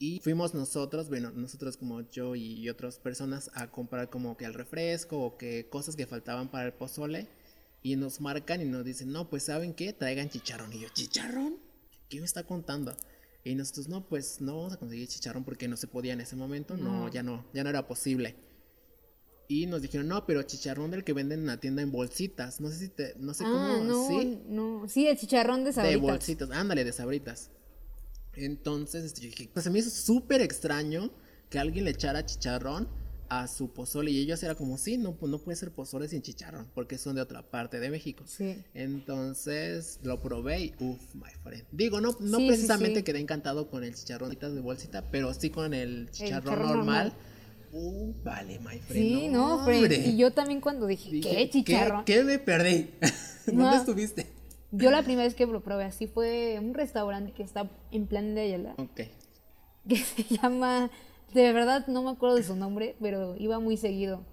[0.01, 4.55] Y fuimos nosotros, bueno, nosotros como yo y otras personas a comprar como que el
[4.55, 7.27] refresco o que cosas que faltaban para el pozole.
[7.83, 9.93] Y nos marcan y nos dicen, no, pues ¿saben qué?
[9.93, 10.73] Traigan chicharrón.
[10.73, 11.57] Y yo, ¿chicharrón?
[12.09, 12.97] ¿Qué me está contando?
[13.45, 16.37] Y nosotros, no, pues no vamos a conseguir chicharrón porque no se podía en ese
[16.37, 16.77] momento.
[16.77, 17.09] No, No.
[17.13, 18.37] ya no, ya no era posible.
[19.47, 22.61] Y nos dijeron, no, pero chicharrón del que venden en la tienda en bolsitas.
[22.61, 24.43] No sé si te, no sé ah, cómo, no, ¿sí?
[24.49, 24.89] no.
[24.89, 26.01] Sí, el chicharrón de De sabritas.
[26.03, 27.51] bolsitas, ándale, de sabritas.
[28.45, 31.11] Entonces, este, yo dije, pues se me hizo súper extraño
[31.51, 32.89] que alguien le echara chicharrón
[33.31, 36.23] a su pozole y ellos era como, sí, no, pues no puede ser pozole sin
[36.23, 38.25] chicharrón, porque son de otra parte de México.
[38.27, 38.57] Sí.
[38.75, 41.65] Entonces lo probé y uff, my friend.
[41.73, 43.05] Digo, no, no Sí, precisamente sí.
[43.05, 46.77] quedé encantado con el chicharrón de bolsita, pero sí con el chicharrón normal.
[46.77, 47.13] normal.
[47.73, 48.89] Uh, vale, my friend.
[49.21, 49.77] Sí, no, Fred.
[49.83, 49.97] hombre.
[50.07, 52.05] Y yo también cuando dije, Dije, ¿qué chicharrón?
[52.07, 52.91] ¿Qué, me perdí?
[53.47, 53.75] ¿Dónde No.
[53.77, 54.27] estuviste?
[54.71, 58.35] Yo la primera vez que lo probé así fue un restaurante que está en plan
[58.35, 59.01] de Ayala, Ok.
[59.89, 60.91] que se llama,
[61.33, 64.25] de verdad no me acuerdo de su nombre, pero iba muy seguido.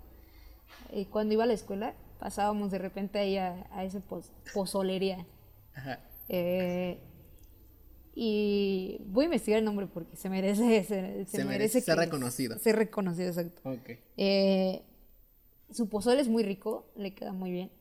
[0.92, 5.26] Y cuando iba a la escuela, pasábamos de repente ahí a, a poz- pozolería.
[5.74, 6.00] Ajá.
[6.30, 7.00] Eh,
[8.14, 11.98] y voy a investigar el nombre porque se merece, se, se Se merece merece ser
[11.98, 12.58] reconocido.
[12.60, 13.70] Ser reconocido, exacto.
[13.70, 13.90] Ok.
[14.18, 14.82] Eh,
[15.72, 17.72] su pozole es muy rico, le queda muy bien.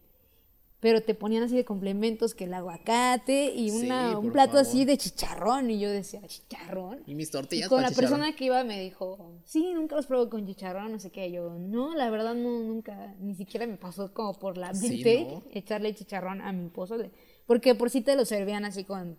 [0.84, 4.66] Pero te ponían así de complementos que el aguacate y Sí, una, un plato favor.
[4.66, 5.70] así de chicharrón.
[5.70, 7.02] Y yo decía, ¿chicharrón?
[7.06, 8.10] Y mis Y tortillas con para la chicharrón.
[8.20, 11.30] persona que iba me dijo, sí, nunca los probé con chicharrón, no sé qué.
[11.32, 15.26] Yo, no, la verdad no, nunca, ni siquiera me pasó como por la Sí, mente
[15.30, 15.42] ¿no?
[15.52, 17.10] echarle chicharrón a mi pozole.
[17.46, 19.16] Porque por sí te lo servían así con,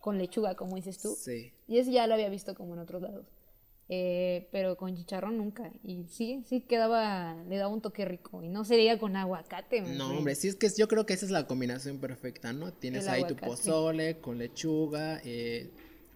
[0.00, 1.16] con lechuga, como dices tú.
[1.18, 1.50] Sí.
[1.66, 3.26] Y eso ya lo había visto como en otros lados.
[3.90, 5.70] Eh, pero con chicharrón nunca.
[5.82, 8.42] Y sí, sí quedaba, le daba un toque rico.
[8.42, 9.80] Y no sería con aguacate.
[9.80, 10.16] No, fue.
[10.18, 12.72] hombre, sí es que yo creo que esa es la combinación perfecta, ¿no?
[12.72, 15.70] Tienes El ahí tu pozole con lechuga, eh,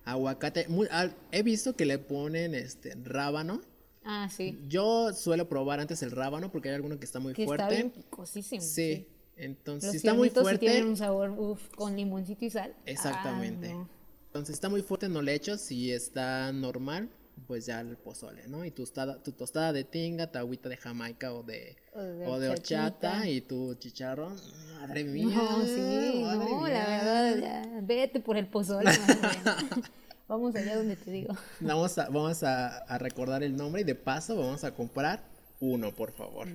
[0.04, 0.68] aguacate.
[0.68, 3.62] Muy- al- he visto que le ponen este rábano.
[4.04, 4.58] Ah, sí.
[4.68, 7.62] Yo suelo probar antes el rábano porque hay alguno que está muy Que fuerte.
[7.64, 8.60] está bien picosísimo.
[8.60, 9.06] Sí.
[9.36, 10.66] Entonces, Los si está muy tiernitos sí fuerte.
[10.66, 12.74] tienen un sabor, uf, con limoncito y sal.
[12.84, 13.68] Exactamente.
[13.70, 13.88] Ah, no.
[14.26, 15.56] Entonces, está muy fuerte, no le echo.
[15.56, 17.08] Si está normal,
[17.46, 18.64] pues ya el pozole, ¿no?
[18.64, 22.26] Y tu tostada, tu tostada de tinga, tu agüita de jamaica o de, O de
[22.26, 24.36] o de horchata y tu chicharrón.
[24.80, 25.26] Madre mía.
[25.26, 28.90] No, sí, madre no, la verdad, ya, vete por el pozole.
[30.28, 31.34] Vamos allá donde te digo.
[31.60, 35.22] Vamos, a, vamos a, a recordar el nombre y de paso vamos a comprar
[35.60, 36.48] uno, por favor.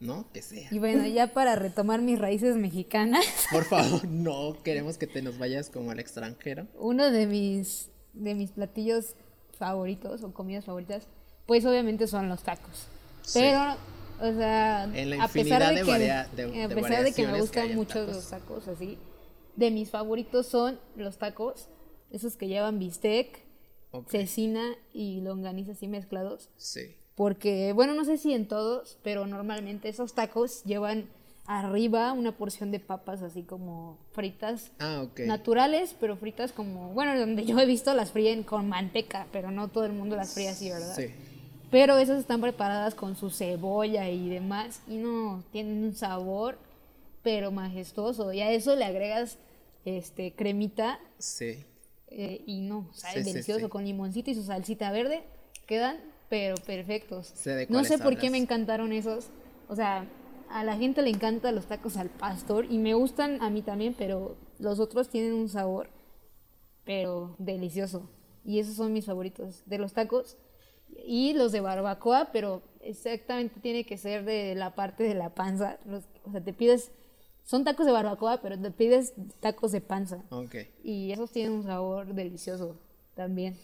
[0.00, 0.32] ¿No?
[0.32, 0.68] Que sea.
[0.70, 5.38] Y bueno, ya para retomar mis raíces mexicanas, Por favor, no queremos que te nos
[5.38, 6.66] vayas como al extranjero.
[6.78, 9.14] uno de mis, de mis platillos
[9.58, 11.06] favoritos o comidas favoritas,
[11.46, 12.86] pues obviamente son los tacos.
[13.22, 13.40] Sí.
[13.40, 13.76] Pero,
[14.20, 17.34] o sea, En la a pesar de de que, de- a pesar de que me
[17.34, 18.14] que gustan en mucho tacos.
[18.16, 18.98] los tacos así,
[19.56, 21.68] de mis favoritos son los tacos,
[22.10, 23.44] esos que llevan bistec,
[23.90, 24.08] Ok.
[24.10, 24.62] cecina
[24.92, 26.50] y longaniza así mezclados.
[26.56, 26.94] Sí.
[27.14, 31.06] Porque, bueno, no sé si en todos, pero normalmente esos tacos llevan
[31.50, 35.20] arriba una porción de papas así como fritas Ah, ok.
[35.20, 39.68] naturales, pero fritas como, bueno, donde yo he visto las fríen con manteca, pero no
[39.68, 40.94] todo el mundo las fríe así, ¿verdad?
[40.94, 41.06] Sí.
[41.70, 46.58] Pero esas están preparadas con su cebolla y demás y no tienen un sabor
[47.22, 48.32] pero majestuoso.
[48.32, 49.38] Y a eso le agregas
[49.86, 51.64] este cremita Sí.
[52.08, 53.68] eh, y no, sabe Sí, delicioso sí.
[53.70, 55.22] con limoncito y su salsita verde,
[55.66, 55.96] quedan
[56.28, 57.28] pero perfectos.
[57.34, 59.28] Sé no sé por qué me encantaron esos.
[59.70, 60.06] O sea,
[60.50, 63.94] a la gente le encantan los tacos al pastor y me gustan a mí también,
[63.96, 65.88] pero los otros tienen un sabor
[66.84, 68.08] pero delicioso.
[68.44, 70.36] Y esos son mis favoritos de los tacos
[71.04, 75.78] y los de barbacoa, pero exactamente tiene que ser de la parte de la panza.
[75.84, 76.90] Los- o sea, te pides
[77.44, 80.22] son tacos de barbacoa, pero te pides tacos de panza.
[80.30, 80.54] Ok.
[80.82, 82.76] Y esos tienen un sabor delicioso
[83.14, 83.56] también.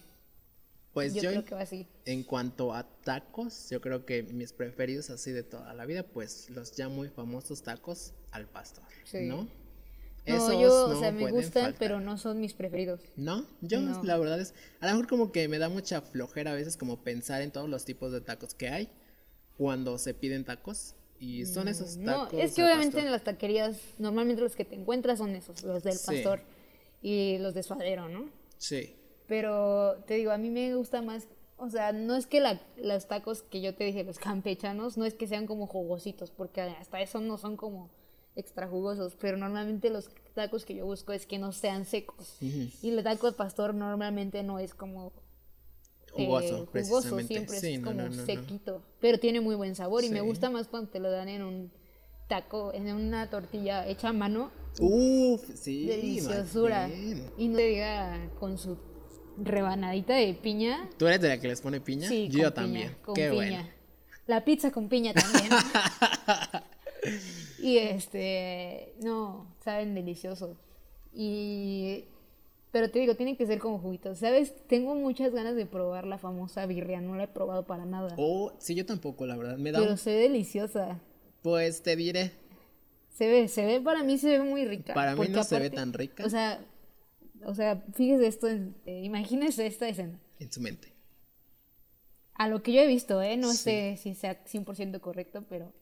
[0.94, 1.86] Pues yo yo, creo en, que va así.
[2.06, 6.48] en cuanto a tacos, yo creo que mis preferidos así de toda la vida, pues
[6.50, 9.22] los ya muy famosos tacos al pastor, Sí.
[9.22, 9.48] ¿no?
[10.26, 11.78] No, Esos yo, o no sea, me gustan, faltar.
[11.78, 13.00] pero no son mis preferidos.
[13.16, 14.02] No, yo No.
[14.04, 17.02] la verdad es, a lo mejor como que me da mucha flojera a veces como
[17.02, 18.88] pensar en todos los tipos de tacos que hay
[19.58, 22.40] cuando se piden tacos y son esos Mm, No, tacos.
[22.40, 23.06] es que obviamente pastor.
[23.06, 26.06] en las taquerías, normalmente los que te encuentras son esos, los del Sí.
[26.06, 26.40] pastor
[27.02, 28.30] y los de suadero, ¿no?
[28.56, 28.96] Sí,
[29.26, 33.06] Pero te digo, a mí me gusta más, o sea, no es que la- los
[33.08, 37.00] tacos que yo te dije, los campechanos, no es que sean como jugositos, porque hasta
[37.00, 37.90] eso no son como
[38.36, 42.36] extra jugosos, pero normalmente los tacos que yo busco es que no sean secos.
[42.82, 45.12] Y el taco de pastor normalmente no es como
[46.16, 48.26] eh, Jugoso, jugoso, siempre Sí, es no, como no, no, no.
[48.26, 51.42] sequito, pero tiene muy buen sabor y me gusta más cuando te lo dan en
[51.42, 51.72] un
[52.28, 56.88] taco, en una tortilla hecha a mano, Uf, sí, deliciosura.
[57.36, 58.76] Y no te diga con su
[59.36, 60.88] rebanadita de piña.
[60.98, 62.08] ¿Tú eres de la que les pone piña?
[62.08, 62.88] Sí, yo con también.
[62.88, 63.34] piña, con Qué piña.
[63.34, 63.68] bueno.
[64.26, 65.50] La pizza con piña también.
[67.58, 70.56] y este, no, saben delicioso.
[71.12, 72.04] Y
[72.74, 74.18] pero te digo, tienen que ser como juguitos.
[74.18, 74.52] ¿Sabes?
[74.66, 78.16] Tengo muchas ganas de probar la famosa birria, no la he probado para nada.
[78.18, 79.56] Oh, sí, yo tampoco, la verdad.
[79.58, 80.98] Me da pero un- se ve deliciosa.
[81.42, 82.32] Pues te diré.
[83.10, 84.92] Se ve, se ve, para mí se ve muy rica.
[84.92, 86.24] Para mí no se ve tan rica.
[86.26, 86.58] O sea,
[87.46, 90.18] o sea, fíjese esto, eh, imagínese esta escena.
[90.38, 90.92] En su mente.
[92.34, 93.36] A lo que yo he visto, ¿eh?
[93.36, 93.58] No Sí.
[93.58, 95.72] sé si sea 100% correcto, pero...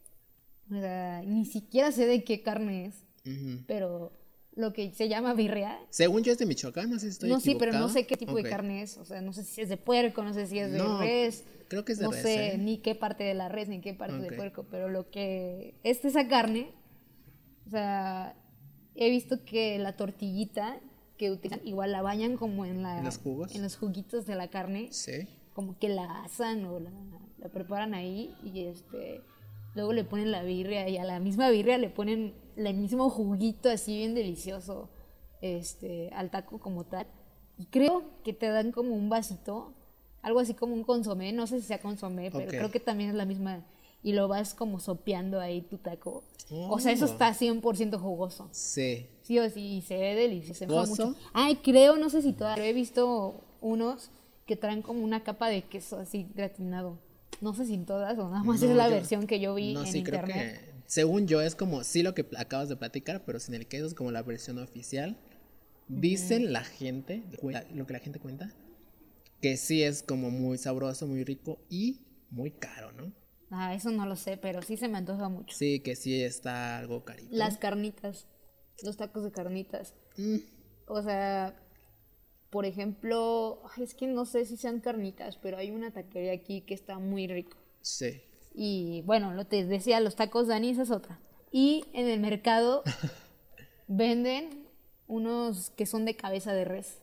[0.70, 3.64] O sea, ni siquiera sé de qué carne es, Ujú.
[3.66, 4.12] pero
[4.54, 5.78] lo que se llama birria...
[5.90, 7.92] Según yo es de Michoacán, no sé si estoy no, sí, pero no equivocado.
[7.94, 8.42] sé qué tipo Ok.
[8.42, 8.96] de carne es.
[8.98, 11.44] O sea, no sé si es de puerco, no sé si es de No, res.
[11.68, 12.58] creo que es de no res, sé ¿eh?
[12.58, 14.22] ni qué parte de la res, ni qué parte Ok.
[14.22, 16.70] de puerco, pero lo que es esa carne,
[17.66, 18.36] o sea,
[18.94, 20.78] he visto que la tortillita
[21.22, 22.98] que utilizan, igual la bañan como en la...
[22.98, 23.54] ¿En los jugos?
[23.54, 25.28] En los juguitos de la carne, Sí.
[25.54, 26.90] como que la asan o la,
[27.38, 29.20] la preparan ahí y este...
[29.76, 33.70] Luego le ponen la birria y a la misma birria le ponen el mismo juguito
[33.70, 34.90] así bien delicioso
[35.40, 37.06] este, al taco como tal.
[37.56, 39.72] Y creo que te dan como un vasito,
[40.22, 42.50] algo así como un consomé, no sé si sea consomé, pero Ok.
[42.50, 43.64] creo que también es la misma.
[44.02, 46.24] Y lo vas como sopeando ahí tu taco.
[46.50, 47.08] O sea, eso Oh.
[47.08, 48.48] está 100% jugoso.
[48.50, 49.06] Sí.
[49.22, 50.58] Sí o sí, y se ve delicioso.
[50.58, 51.16] se mucho.
[51.32, 54.10] Ay, creo, no sé si todavía, pero he visto unos
[54.46, 56.98] que traen como una capa de queso así gratinado.
[57.40, 59.72] No sé si todas o nada más No, es la yo- versión que yo vi
[59.74, 60.60] No, en sí, creo internet.
[60.66, 60.72] que.
[60.86, 61.84] Según yo, es como.
[61.84, 65.16] Sí, lo que acabas de platicar, pero sin el queso es como la versión oficial.
[65.88, 67.22] Dicen la gente,
[67.74, 68.50] lo que la gente cuenta,
[69.40, 72.00] que sí es como muy sabroso, muy rico y
[72.30, 73.12] muy caro, ¿no?
[73.54, 75.54] Ah, eso no lo sé, pero sí se me antoja mucho.
[75.56, 77.28] Sí, que sí está algo carito.
[77.36, 78.26] Las carnitas,
[78.82, 79.94] los tacos de carnitas.
[80.16, 80.38] Mm,
[80.86, 81.54] O sea,
[82.50, 86.74] por ejemplo, es que no sé si sean carnitas, pero hay una taquería aquí que
[86.74, 87.56] está muy rico.
[87.80, 88.22] sí.
[88.54, 91.18] Y bueno, lo te decía, los tacos Dani, esa es otra.
[91.50, 92.82] Y en el mercado
[93.88, 94.68] venden
[95.06, 96.98] unos que son de cabeza de res.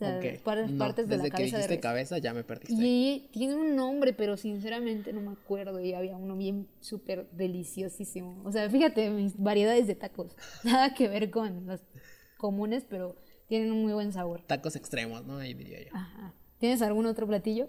[0.00, 0.42] O sea, ok.
[0.42, 2.74] par- No, partes de desde la que dijiste cabeza ya me perdiste.
[2.74, 5.78] Y tiene un nombre, pero sinceramente no me acuerdo.
[5.80, 8.42] Y había uno bien súper deliciosísimo.
[8.44, 10.34] O sea, fíjate, mis variedades de tacos.
[10.64, 11.80] Nada que ver con los
[12.38, 13.16] comunes, pero
[13.48, 14.42] tienen un muy buen sabor.
[14.46, 15.36] Tacos extremos, ¿no?
[15.38, 15.90] Ahí diría yo.
[15.94, 16.34] Ajá.
[16.58, 17.68] ¿Tienes algún otro platillo?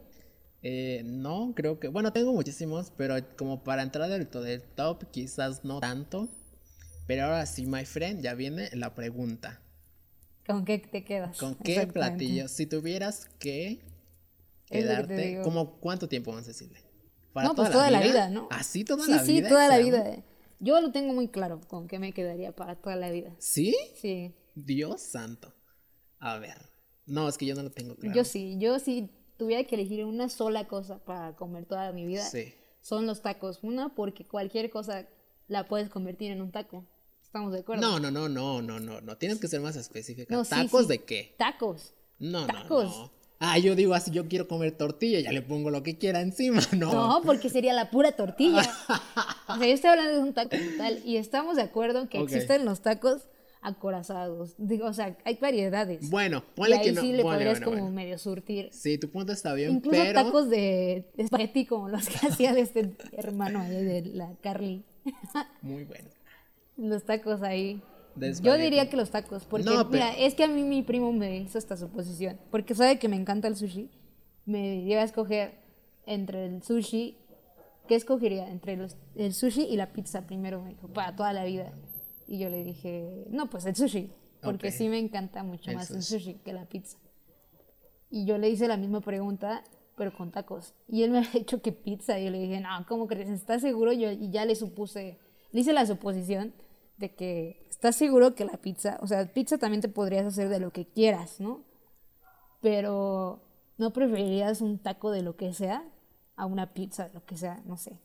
[0.64, 1.88] Eh, no, creo que.
[1.88, 4.28] Bueno, tengo muchísimos, pero como para entrar del
[4.76, 6.30] top, quizás no tanto.
[7.08, 9.62] Pero ahora sí, my friend, ya viene la pregunta.
[10.46, 11.38] ¿Con qué te quedas?
[11.38, 12.48] ¿Con qué platillo?
[12.48, 13.82] Si tuvieras que
[14.66, 15.42] que quedarte.
[15.44, 16.80] ¿como cuánto tiempo vamos a decirle?
[17.36, 18.48] No, pues toda la vida, ¿no?
[18.52, 19.50] ¿Así toda sí, la sí, vida?
[19.50, 20.24] toda la vida.
[20.60, 23.34] Yo lo tengo muy claro con qué me quedaría para toda la vida.
[23.40, 23.76] ¿Sí?
[23.96, 25.54] Sí, Dios santo.
[26.20, 26.70] A ver.
[27.06, 28.16] No, es que yo no lo tengo claro.
[28.16, 28.58] yo sí.
[28.60, 32.54] Yo si tuviera que elegir una sola cosa para comer toda mi vida, Sí.
[32.82, 33.60] son los tacos.
[33.64, 35.08] Una, porque cualquier cosa
[35.48, 36.86] la puedes convertir en un taco.
[37.32, 37.82] ¿Estamos de acuerdo?
[37.82, 39.16] No, no, no, no, no, no, no.
[39.16, 40.36] Tienes que ser más específica.
[40.36, 40.88] No, sí, ¿Tacos sí.
[40.90, 41.34] de qué?
[41.38, 41.94] Tacos.
[42.20, 42.84] No, Tacos.
[42.84, 43.12] no, no.
[43.40, 46.60] Ah, yo digo así, yo quiero comer tortilla, ya le pongo lo que quiera encima,
[46.78, 46.92] no.
[46.92, 48.60] No, porque sería la pura tortilla.
[49.48, 52.10] o sea, yo estoy hablando de un taco como tal y estamos de acuerdo en
[52.10, 53.30] que existen los tacos
[53.62, 54.56] acorazados.
[54.58, 56.10] Digo, o sea, hay variedades.
[56.10, 57.02] Bueno, y ponle ahí que no.
[57.02, 57.96] sí le ponle, podrías bueno, como bueno.
[57.96, 58.68] medio surtir.
[58.74, 62.60] Sí, tu punto está bien, Incluso pero tacos de, espagueti como los que hacía de
[62.60, 64.84] este hermano ahí de la Carly.
[65.62, 66.10] muy bueno.
[66.90, 67.82] Los tacos ahí.
[68.42, 71.14] Yo diría que los tacos, porque No, pero- mira, es que a mí mi primo
[71.14, 73.90] me hizo esta suposición, porque sabe que me encanta el sushi,
[74.46, 75.54] me lleva a escoger
[76.06, 77.18] entre el sushi,
[77.88, 78.50] ¿qué escogería?
[78.50, 81.72] Entre los- el sushi y la pizza primero, me dijo, para toda la vida.
[82.28, 84.74] Y yo le dije, no, pues el sushi, porque Ok.
[84.74, 86.34] sí me encanta mucho El más el sushi.
[86.44, 86.98] que la pizza.
[88.10, 89.64] Y yo le hice la misma pregunta,
[89.96, 90.74] pero con tacos.
[90.90, 92.20] Y él me ha dicho que pizza.
[92.20, 93.30] Y yo le dije, no, ¿cómo crees?
[93.30, 93.94] ¿Estás seguro?
[93.94, 95.18] Yo, y ya le supuse,
[95.52, 96.54] le hice la suposición
[97.02, 100.60] de que estás seguro que la pizza, o sea, pizza también te podrías hacer de
[100.62, 101.64] lo que quieras, ¿no?
[102.62, 103.42] Pero
[103.78, 105.84] no preferirías un taco de lo que sea
[106.36, 108.00] a una pizza de lo que sea, no sé.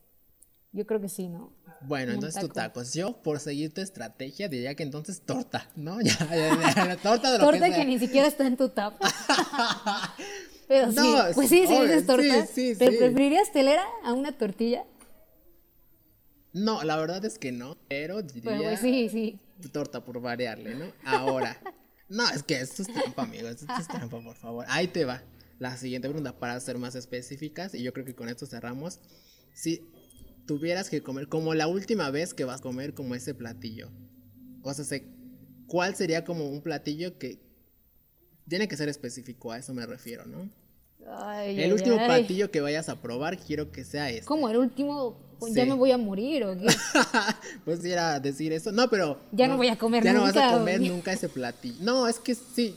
[0.72, 1.52] Yo creo que sí, ¿no?
[1.82, 2.54] Bueno, Un entonces tu taco.
[2.80, 2.92] tacos.
[2.94, 6.00] Yo, por seguir tu estrategia, diría que entonces torta, ¿no?
[6.02, 7.84] Ya, ya, ya, la torta de lo Torta que que, sea.
[7.84, 8.94] ni siquiera está en tu top.
[10.68, 12.98] Pero sí, No, pues sí, sí, si dices torta, sí, sí, ¿pero sí.
[12.98, 14.84] preferirías telera a una tortilla?
[16.56, 19.38] No, la verdad es que no, pero Pues, diría pues sí, sí.
[19.72, 20.86] torta por variarle, ¿no?
[21.04, 21.60] Ahora.
[22.08, 23.48] No, es que esto es trampa, amigo.
[23.48, 24.64] Esto es trampa, por favor.
[24.68, 25.24] Ahí te va.
[25.58, 27.74] La siguiente pregunta para ser más específicas.
[27.74, 29.00] Y yo creo que con esto cerramos.
[29.52, 29.82] Si
[30.46, 33.90] tuvieras que comer, como la última vez que vas a comer como ese platillo.
[34.62, 35.04] O sea, se-
[35.66, 37.40] ¿cuál sería como un platillo que
[38.48, 39.50] tiene que ser específico?
[39.50, 40.48] A eso me refiero, ¿no?
[41.08, 42.06] Ay, El ay, último ay.
[42.06, 44.26] platillo que vayas a probar, quiero que sea este.
[44.26, 44.48] ¿Cómo?
[44.48, 45.25] ¿El último?
[45.50, 45.68] ¿Ya Sí.
[45.68, 46.66] me voy a morir o qué?
[47.64, 48.72] pues era decir eso.
[48.72, 49.18] No, pero.
[49.32, 51.76] Ya no voy a comer Ya no vas nunca, a comer nunca ese platillo.
[51.80, 52.74] No, es que sí.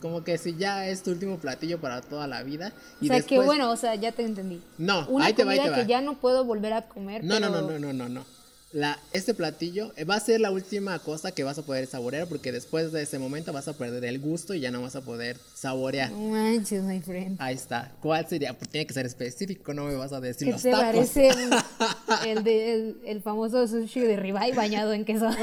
[0.00, 2.72] Como que si ya es tu último platillo para toda la vida.
[3.00, 3.40] Y o sea, después...
[3.40, 4.60] que bueno, o sea, ya te entendí.
[4.78, 5.82] No, Una ahí te va, ahí te que va.
[5.82, 8.24] ya no puedo volver a comer, No, no, no, no, no, no, no.
[8.72, 12.52] La, este platillo va a ser la última cosa que vas a poder saborear porque
[12.52, 15.38] después de ese momento vas a perder el gusto y ya no vas a poder
[15.54, 16.10] saborear.
[16.12, 17.36] Manches, my friend.
[17.40, 17.92] Ahí está.
[18.02, 18.52] ¿Cuál sería?
[18.56, 20.84] Pues tiene que ser específico, no me vas a decir ¿Qué los te tacos.
[20.84, 21.30] parece
[22.26, 25.30] el, de, el, el famoso sushi de ribeye bañado en queso?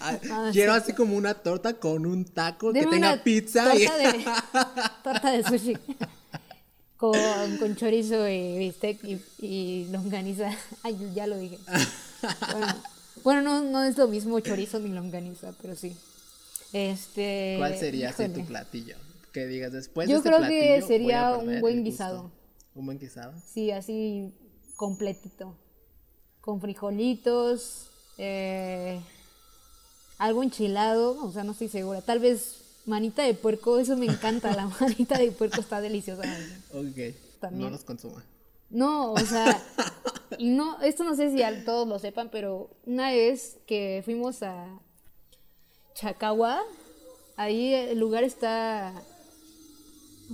[0.00, 0.80] Ah, Quiero sí.
[0.80, 3.86] así como una torta con un taco que tenga una pizza y...
[3.86, 4.24] Torta de,
[5.02, 5.78] torta de sushi.
[7.02, 10.56] Con, con chorizo y bistec y, y longaniza.
[10.84, 11.58] Ay, ya lo dije.
[12.52, 12.82] Bueno,
[13.24, 15.96] bueno, no, no es lo mismo chorizo ni longaniza, pero sí.
[16.72, 17.56] Este.
[17.58, 18.94] ¿Cuál sería así tu platillo?
[19.32, 22.30] Que digas después Yo de este creo que platillo sería un buen guisado.
[22.76, 23.34] ¿Un buen guisado?
[23.52, 24.32] Sí, así
[24.76, 25.56] completito.
[26.40, 29.00] Con frijolitos, eh,
[30.18, 32.00] algo enchilado, o sea, no estoy segura.
[32.00, 36.22] Tal vez manita de puerco, eso me encanta, la manita de puerco está deliciosa.
[36.74, 37.14] Ok.
[37.40, 37.64] También.
[37.64, 38.24] No los consuma.
[38.70, 39.62] No, o sea,
[40.38, 44.42] y no, esto no sé si al- todos lo sepan, pero una vez que fuimos
[44.42, 44.66] a
[45.94, 46.62] Chacagua,
[47.36, 48.94] ahí el lugar está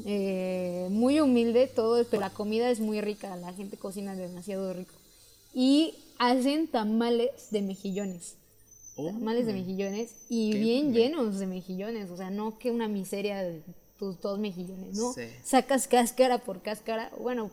[0.05, 4.95] eh, muy humilde, todo, pero la comida es muy rica, la gente cocina demasiado rico.
[5.55, 8.35] Y hacen tamales de mejillones.
[8.99, 13.43] Oh, Tamales de mejillones y bien llenos de mejillones, o sea, no que una miseria
[13.43, 13.63] de
[13.99, 15.13] tus dos mejillones, ¿no?
[15.13, 15.23] Sí.
[15.45, 17.51] Sacas cáscara por cáscara, bueno,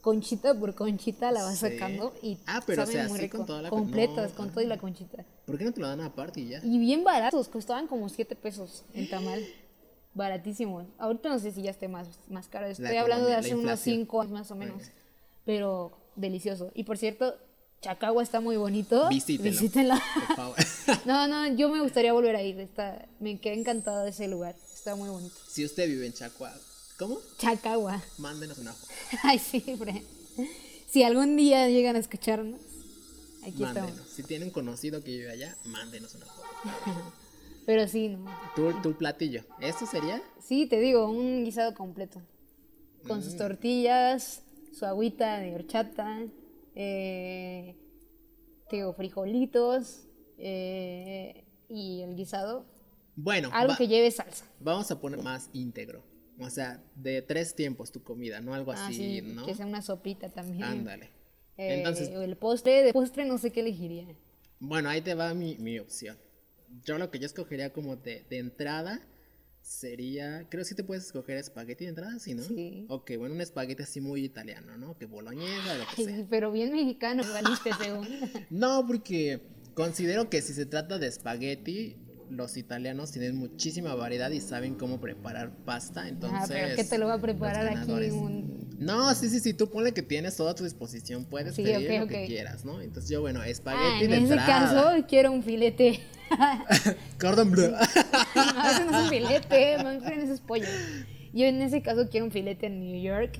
[0.00, 1.70] conchita por conchita la vas Sí.
[1.70, 3.36] sacando y Ah, pero, o saben sea, muy así rico.
[3.38, 5.24] con toda la- completas, no, con todo y la conchita.
[5.46, 6.60] ¿Por qué no te lo dan aparte y ya?
[6.64, 9.44] Y bien baratos, costaban como 7 pesos en tamal.
[10.14, 10.86] Baratísimos.
[10.98, 12.66] Ahorita no sé si ya esté más, más caro.
[12.66, 13.96] Estoy hablando de economía, la hace unos inflación.
[13.96, 14.76] 5 años más o menos.
[14.78, 14.92] Bueno.
[15.44, 16.70] Pero delicioso.
[16.74, 17.36] Y por cierto,
[17.82, 19.08] Chacagua está muy bonito.
[19.08, 19.50] Visítenlo.
[19.50, 20.02] Visítenla.
[21.06, 22.58] No, no, yo me gustaría volver a ir.
[22.60, 24.54] Está, me quedé encantada de ese lugar.
[24.74, 25.34] Está muy bonito.
[25.48, 26.52] si usted vive en Chacua,
[26.98, 27.18] ¿cómo?
[27.38, 28.02] Chacagua.
[28.18, 28.92] Mándenos una foto.
[29.22, 30.02] Ay, sí, Fred.
[30.88, 32.60] Si algún día llegan a escucharnos,
[33.42, 33.90] aquí Mándenos.
[33.90, 34.12] estamos.
[34.12, 36.42] Si tienen un conocido que vive allá, mándenos una foto.
[37.66, 38.24] Pero sí, no.
[38.56, 39.44] Tu, tu platillo.
[39.60, 40.20] ¿Esto sería?
[40.44, 42.20] Sí, te digo, un guisado completo.
[43.06, 43.22] Con Mm.
[43.22, 44.42] sus tortillas,
[44.76, 46.18] su agüita de horchata,
[46.74, 47.76] eh,
[48.70, 50.06] digo, frijolitos
[50.38, 52.66] eh, y el guisado.
[53.16, 54.46] Bueno, Algo que lleve salsa.
[54.60, 56.02] vamos a poner más íntegro.
[56.38, 59.42] O sea, de tres tiempos tu comida, no algo así, Así, ¿no?
[59.42, 60.62] Ah, que sea una sopita también.
[60.64, 61.10] Ándale.
[61.58, 64.06] Eh, Entonces, el postre, de postre no sé qué elegiría.
[64.58, 66.16] bueno, ahí te va mi, mi opción.
[66.82, 69.06] Yo lo que yo escogería como de, de entrada
[69.62, 72.42] sería, creo que sí te puedes escoger espagueti de entrada, ¿sí, no?
[72.42, 72.86] Sí.
[72.88, 74.96] Ok, bueno, un espagueti así muy italiano, ¿no?
[74.98, 76.26] Que boloñesa, lo que sea.
[76.28, 78.08] Pero bien mexicano, valiste según.
[78.50, 79.40] No, porque
[79.74, 81.96] considero que si se trata de espagueti,
[82.30, 86.40] los italianos tienen muchísima variedad y saben cómo preparar pasta, entonces...
[86.42, 88.69] ah, pero ¿qué te lo va a preparar aquí un...
[88.80, 92.00] No, sí, sí, sí, tú ponle que tienes todo a tu disposición, puedes Sí, pedir
[92.00, 92.80] lo que quieras, ¿no?
[92.80, 94.46] Entonces yo, bueno, Ah, espagueti en de ese entrada.
[94.46, 96.00] caso quiero un filete.
[97.20, 97.72] Cordon bleu.
[98.34, 100.64] No, ese no es un filete, no creen ese es pollo.
[101.32, 103.38] Yo en ese caso quiero un filete en New York.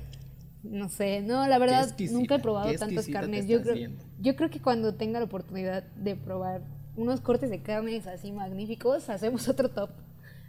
[0.63, 3.47] No sé, no, la verdad nunca he probado tantas carnes.
[3.47, 4.03] Yo creo, viendo.
[4.19, 6.61] yo creo que cuando tenga la oportunidad de probar
[6.95, 9.89] unos cortes de carnes así magníficos, hacemos otro top.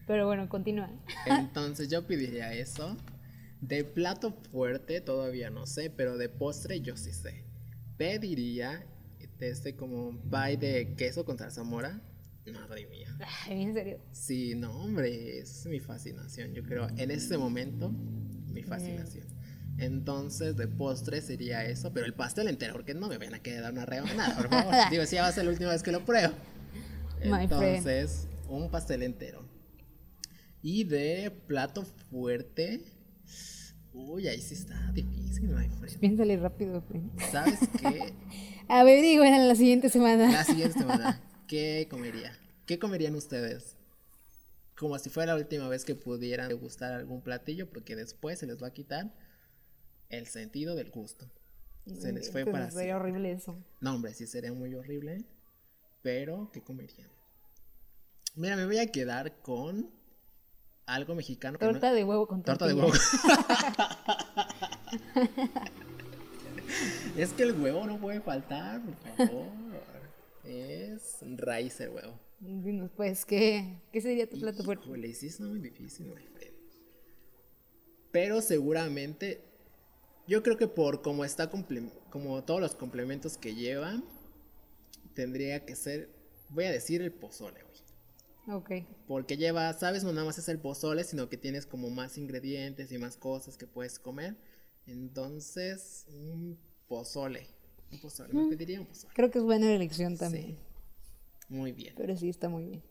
[0.07, 0.91] Pero bueno, continúa.
[1.25, 2.95] Entonces yo pediría eso.
[3.63, 7.45] De plato fuerte todavía no sé, pero de postre yo sí sé.
[7.97, 8.85] Pediría
[9.43, 12.01] este como pie de queso con zarzamora.
[12.53, 13.09] Madre mía.
[13.47, 14.01] Ay, en serio.
[14.11, 16.55] Sí, no, hombre, es mi fascinación.
[16.55, 17.91] Yo creo, en este momento,
[18.53, 19.27] mi fascinación.
[19.79, 23.73] Entonces, de postre sería eso, pero el pastel entero, porque no me van a quedar
[23.73, 24.75] una rebanada, por favor.
[24.91, 26.35] Digo, si ya va a ser la última vez que lo pruebo.
[27.21, 29.49] Entonces, un pastel entero.
[30.63, 32.83] Y de plato fuerte.
[33.95, 35.99] Uy, ahí sí está difícil, my friend.
[35.99, 37.11] Piénsale rápido, friend.
[37.31, 38.13] ¿Sabes qué?
[38.69, 40.31] A ver, digo, en la siguiente semana.
[40.33, 42.33] La siguiente semana, ¿qué comería?
[42.67, 43.77] ¿Qué comerían ustedes?
[44.77, 48.63] Como si fuera la última vez que pudieran degustar algún platillo, porque después se les
[48.63, 49.13] va a quitar
[50.09, 51.31] el sentido del gusto.
[51.87, 52.95] Se les fue Pues, para Sería siempre.
[52.95, 53.59] horrible eso.
[53.81, 55.25] No, hombre, sí sería muy horrible.
[56.03, 57.11] Pero, ¿qué comerían?
[58.37, 59.91] Mira, me voy a quedar con
[60.87, 61.59] algo mexicano.
[61.59, 62.93] que no- Torta de huevo con Torta de tortilla.
[62.93, 63.53] huevo.
[67.17, 69.47] es que el huevo no puede faltar, por favor.
[70.45, 72.19] Es raíz el huevo.
[72.41, 74.85] Dinos, pues, ¿qué, ¿qué sería tu plato fuerte?
[74.87, 76.53] Híjole, sí está muy difícil, my friend.
[78.11, 79.41] Pero seguramente,
[80.27, 84.03] yo creo que por como está como todos los complementos que lleva,
[85.15, 86.09] tendría que ser,
[86.49, 87.72] voy a decir el pozole, güey.
[88.49, 88.71] Ok.
[89.07, 92.91] Porque lleva, sabes, no nada más es el pozole, sino que tienes como más ingredientes
[92.93, 94.37] y más cosas que puedes comer.
[94.87, 96.59] Entonces, un
[96.89, 97.47] pozole.
[97.93, 99.13] Un pozole, me pediría un pozole.
[99.15, 100.47] Creo que es buena elección también.
[100.47, 100.59] Sí.
[101.49, 101.95] Muy bien.
[101.97, 102.83] Pero sí está muy bien.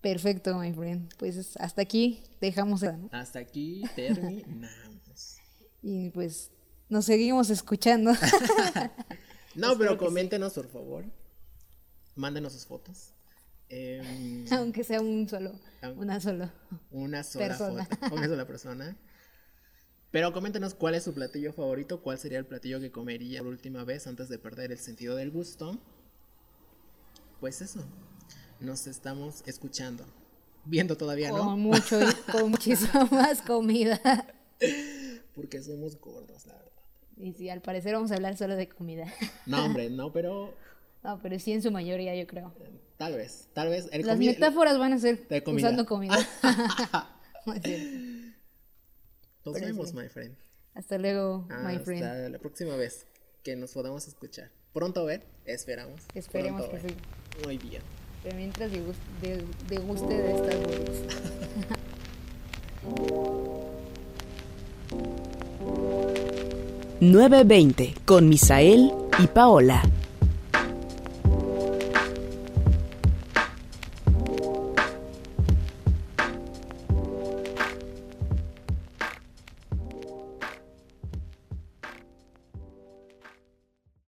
[0.00, 1.12] Perfecto, my friend.
[1.16, 3.08] Pues hasta aquí dejamos ¿no?
[3.10, 5.38] Hasta aquí terminamos.
[5.86, 6.50] Y pues
[6.88, 8.12] nos seguimos escuchando.
[9.54, 11.04] no, pero coméntenos, por favor.
[12.16, 13.13] Mándenos sus fotos.
[13.70, 15.52] Em, Aunque sea un solo,
[15.96, 16.50] una solo.
[16.90, 17.84] una sola Persona.
[17.86, 18.14] foto.
[18.14, 18.96] Una sola persona.
[20.10, 23.82] Pero coméntenos cuál es su platillo favorito, cuál sería el platillo que comería por última
[23.84, 25.78] vez antes de perder el sentido del gusto.
[27.40, 27.84] Pues eso.
[28.60, 30.04] Nos estamos escuchando.
[30.66, 31.56] Viendo todavía, Con ¿no?
[31.56, 31.98] mucho,
[32.32, 34.00] con muchísima más comida.
[35.34, 36.70] Porque somos gordos, la verdad.
[37.16, 39.12] Y sí, al parecer vamos a hablar solo de comida.
[39.46, 40.54] No, hombre, no, pero
[41.04, 42.52] No, pero sí en su mayoría, yo creo.
[42.96, 43.88] tal vez, tal vez.
[43.92, 45.68] El Las comi- metáforas van a ser de comida.
[45.68, 46.16] usando comida.
[47.44, 47.60] Nos
[49.54, 49.96] pero vemos, sí.
[49.96, 50.34] my friend.
[50.74, 52.32] Hasta luego, my Hasta friend.
[52.32, 53.06] la próxima vez
[53.42, 54.50] que nos podamos escuchar.
[54.72, 56.00] Pronto ver, esperamos.
[56.14, 56.90] Esperemos que ver.
[56.90, 56.96] sí.
[57.44, 57.82] Muy bien.
[58.22, 60.54] Pero mientras degus- de- deguste de estas.
[67.00, 69.82] Nueve veinte con Misael y Paola.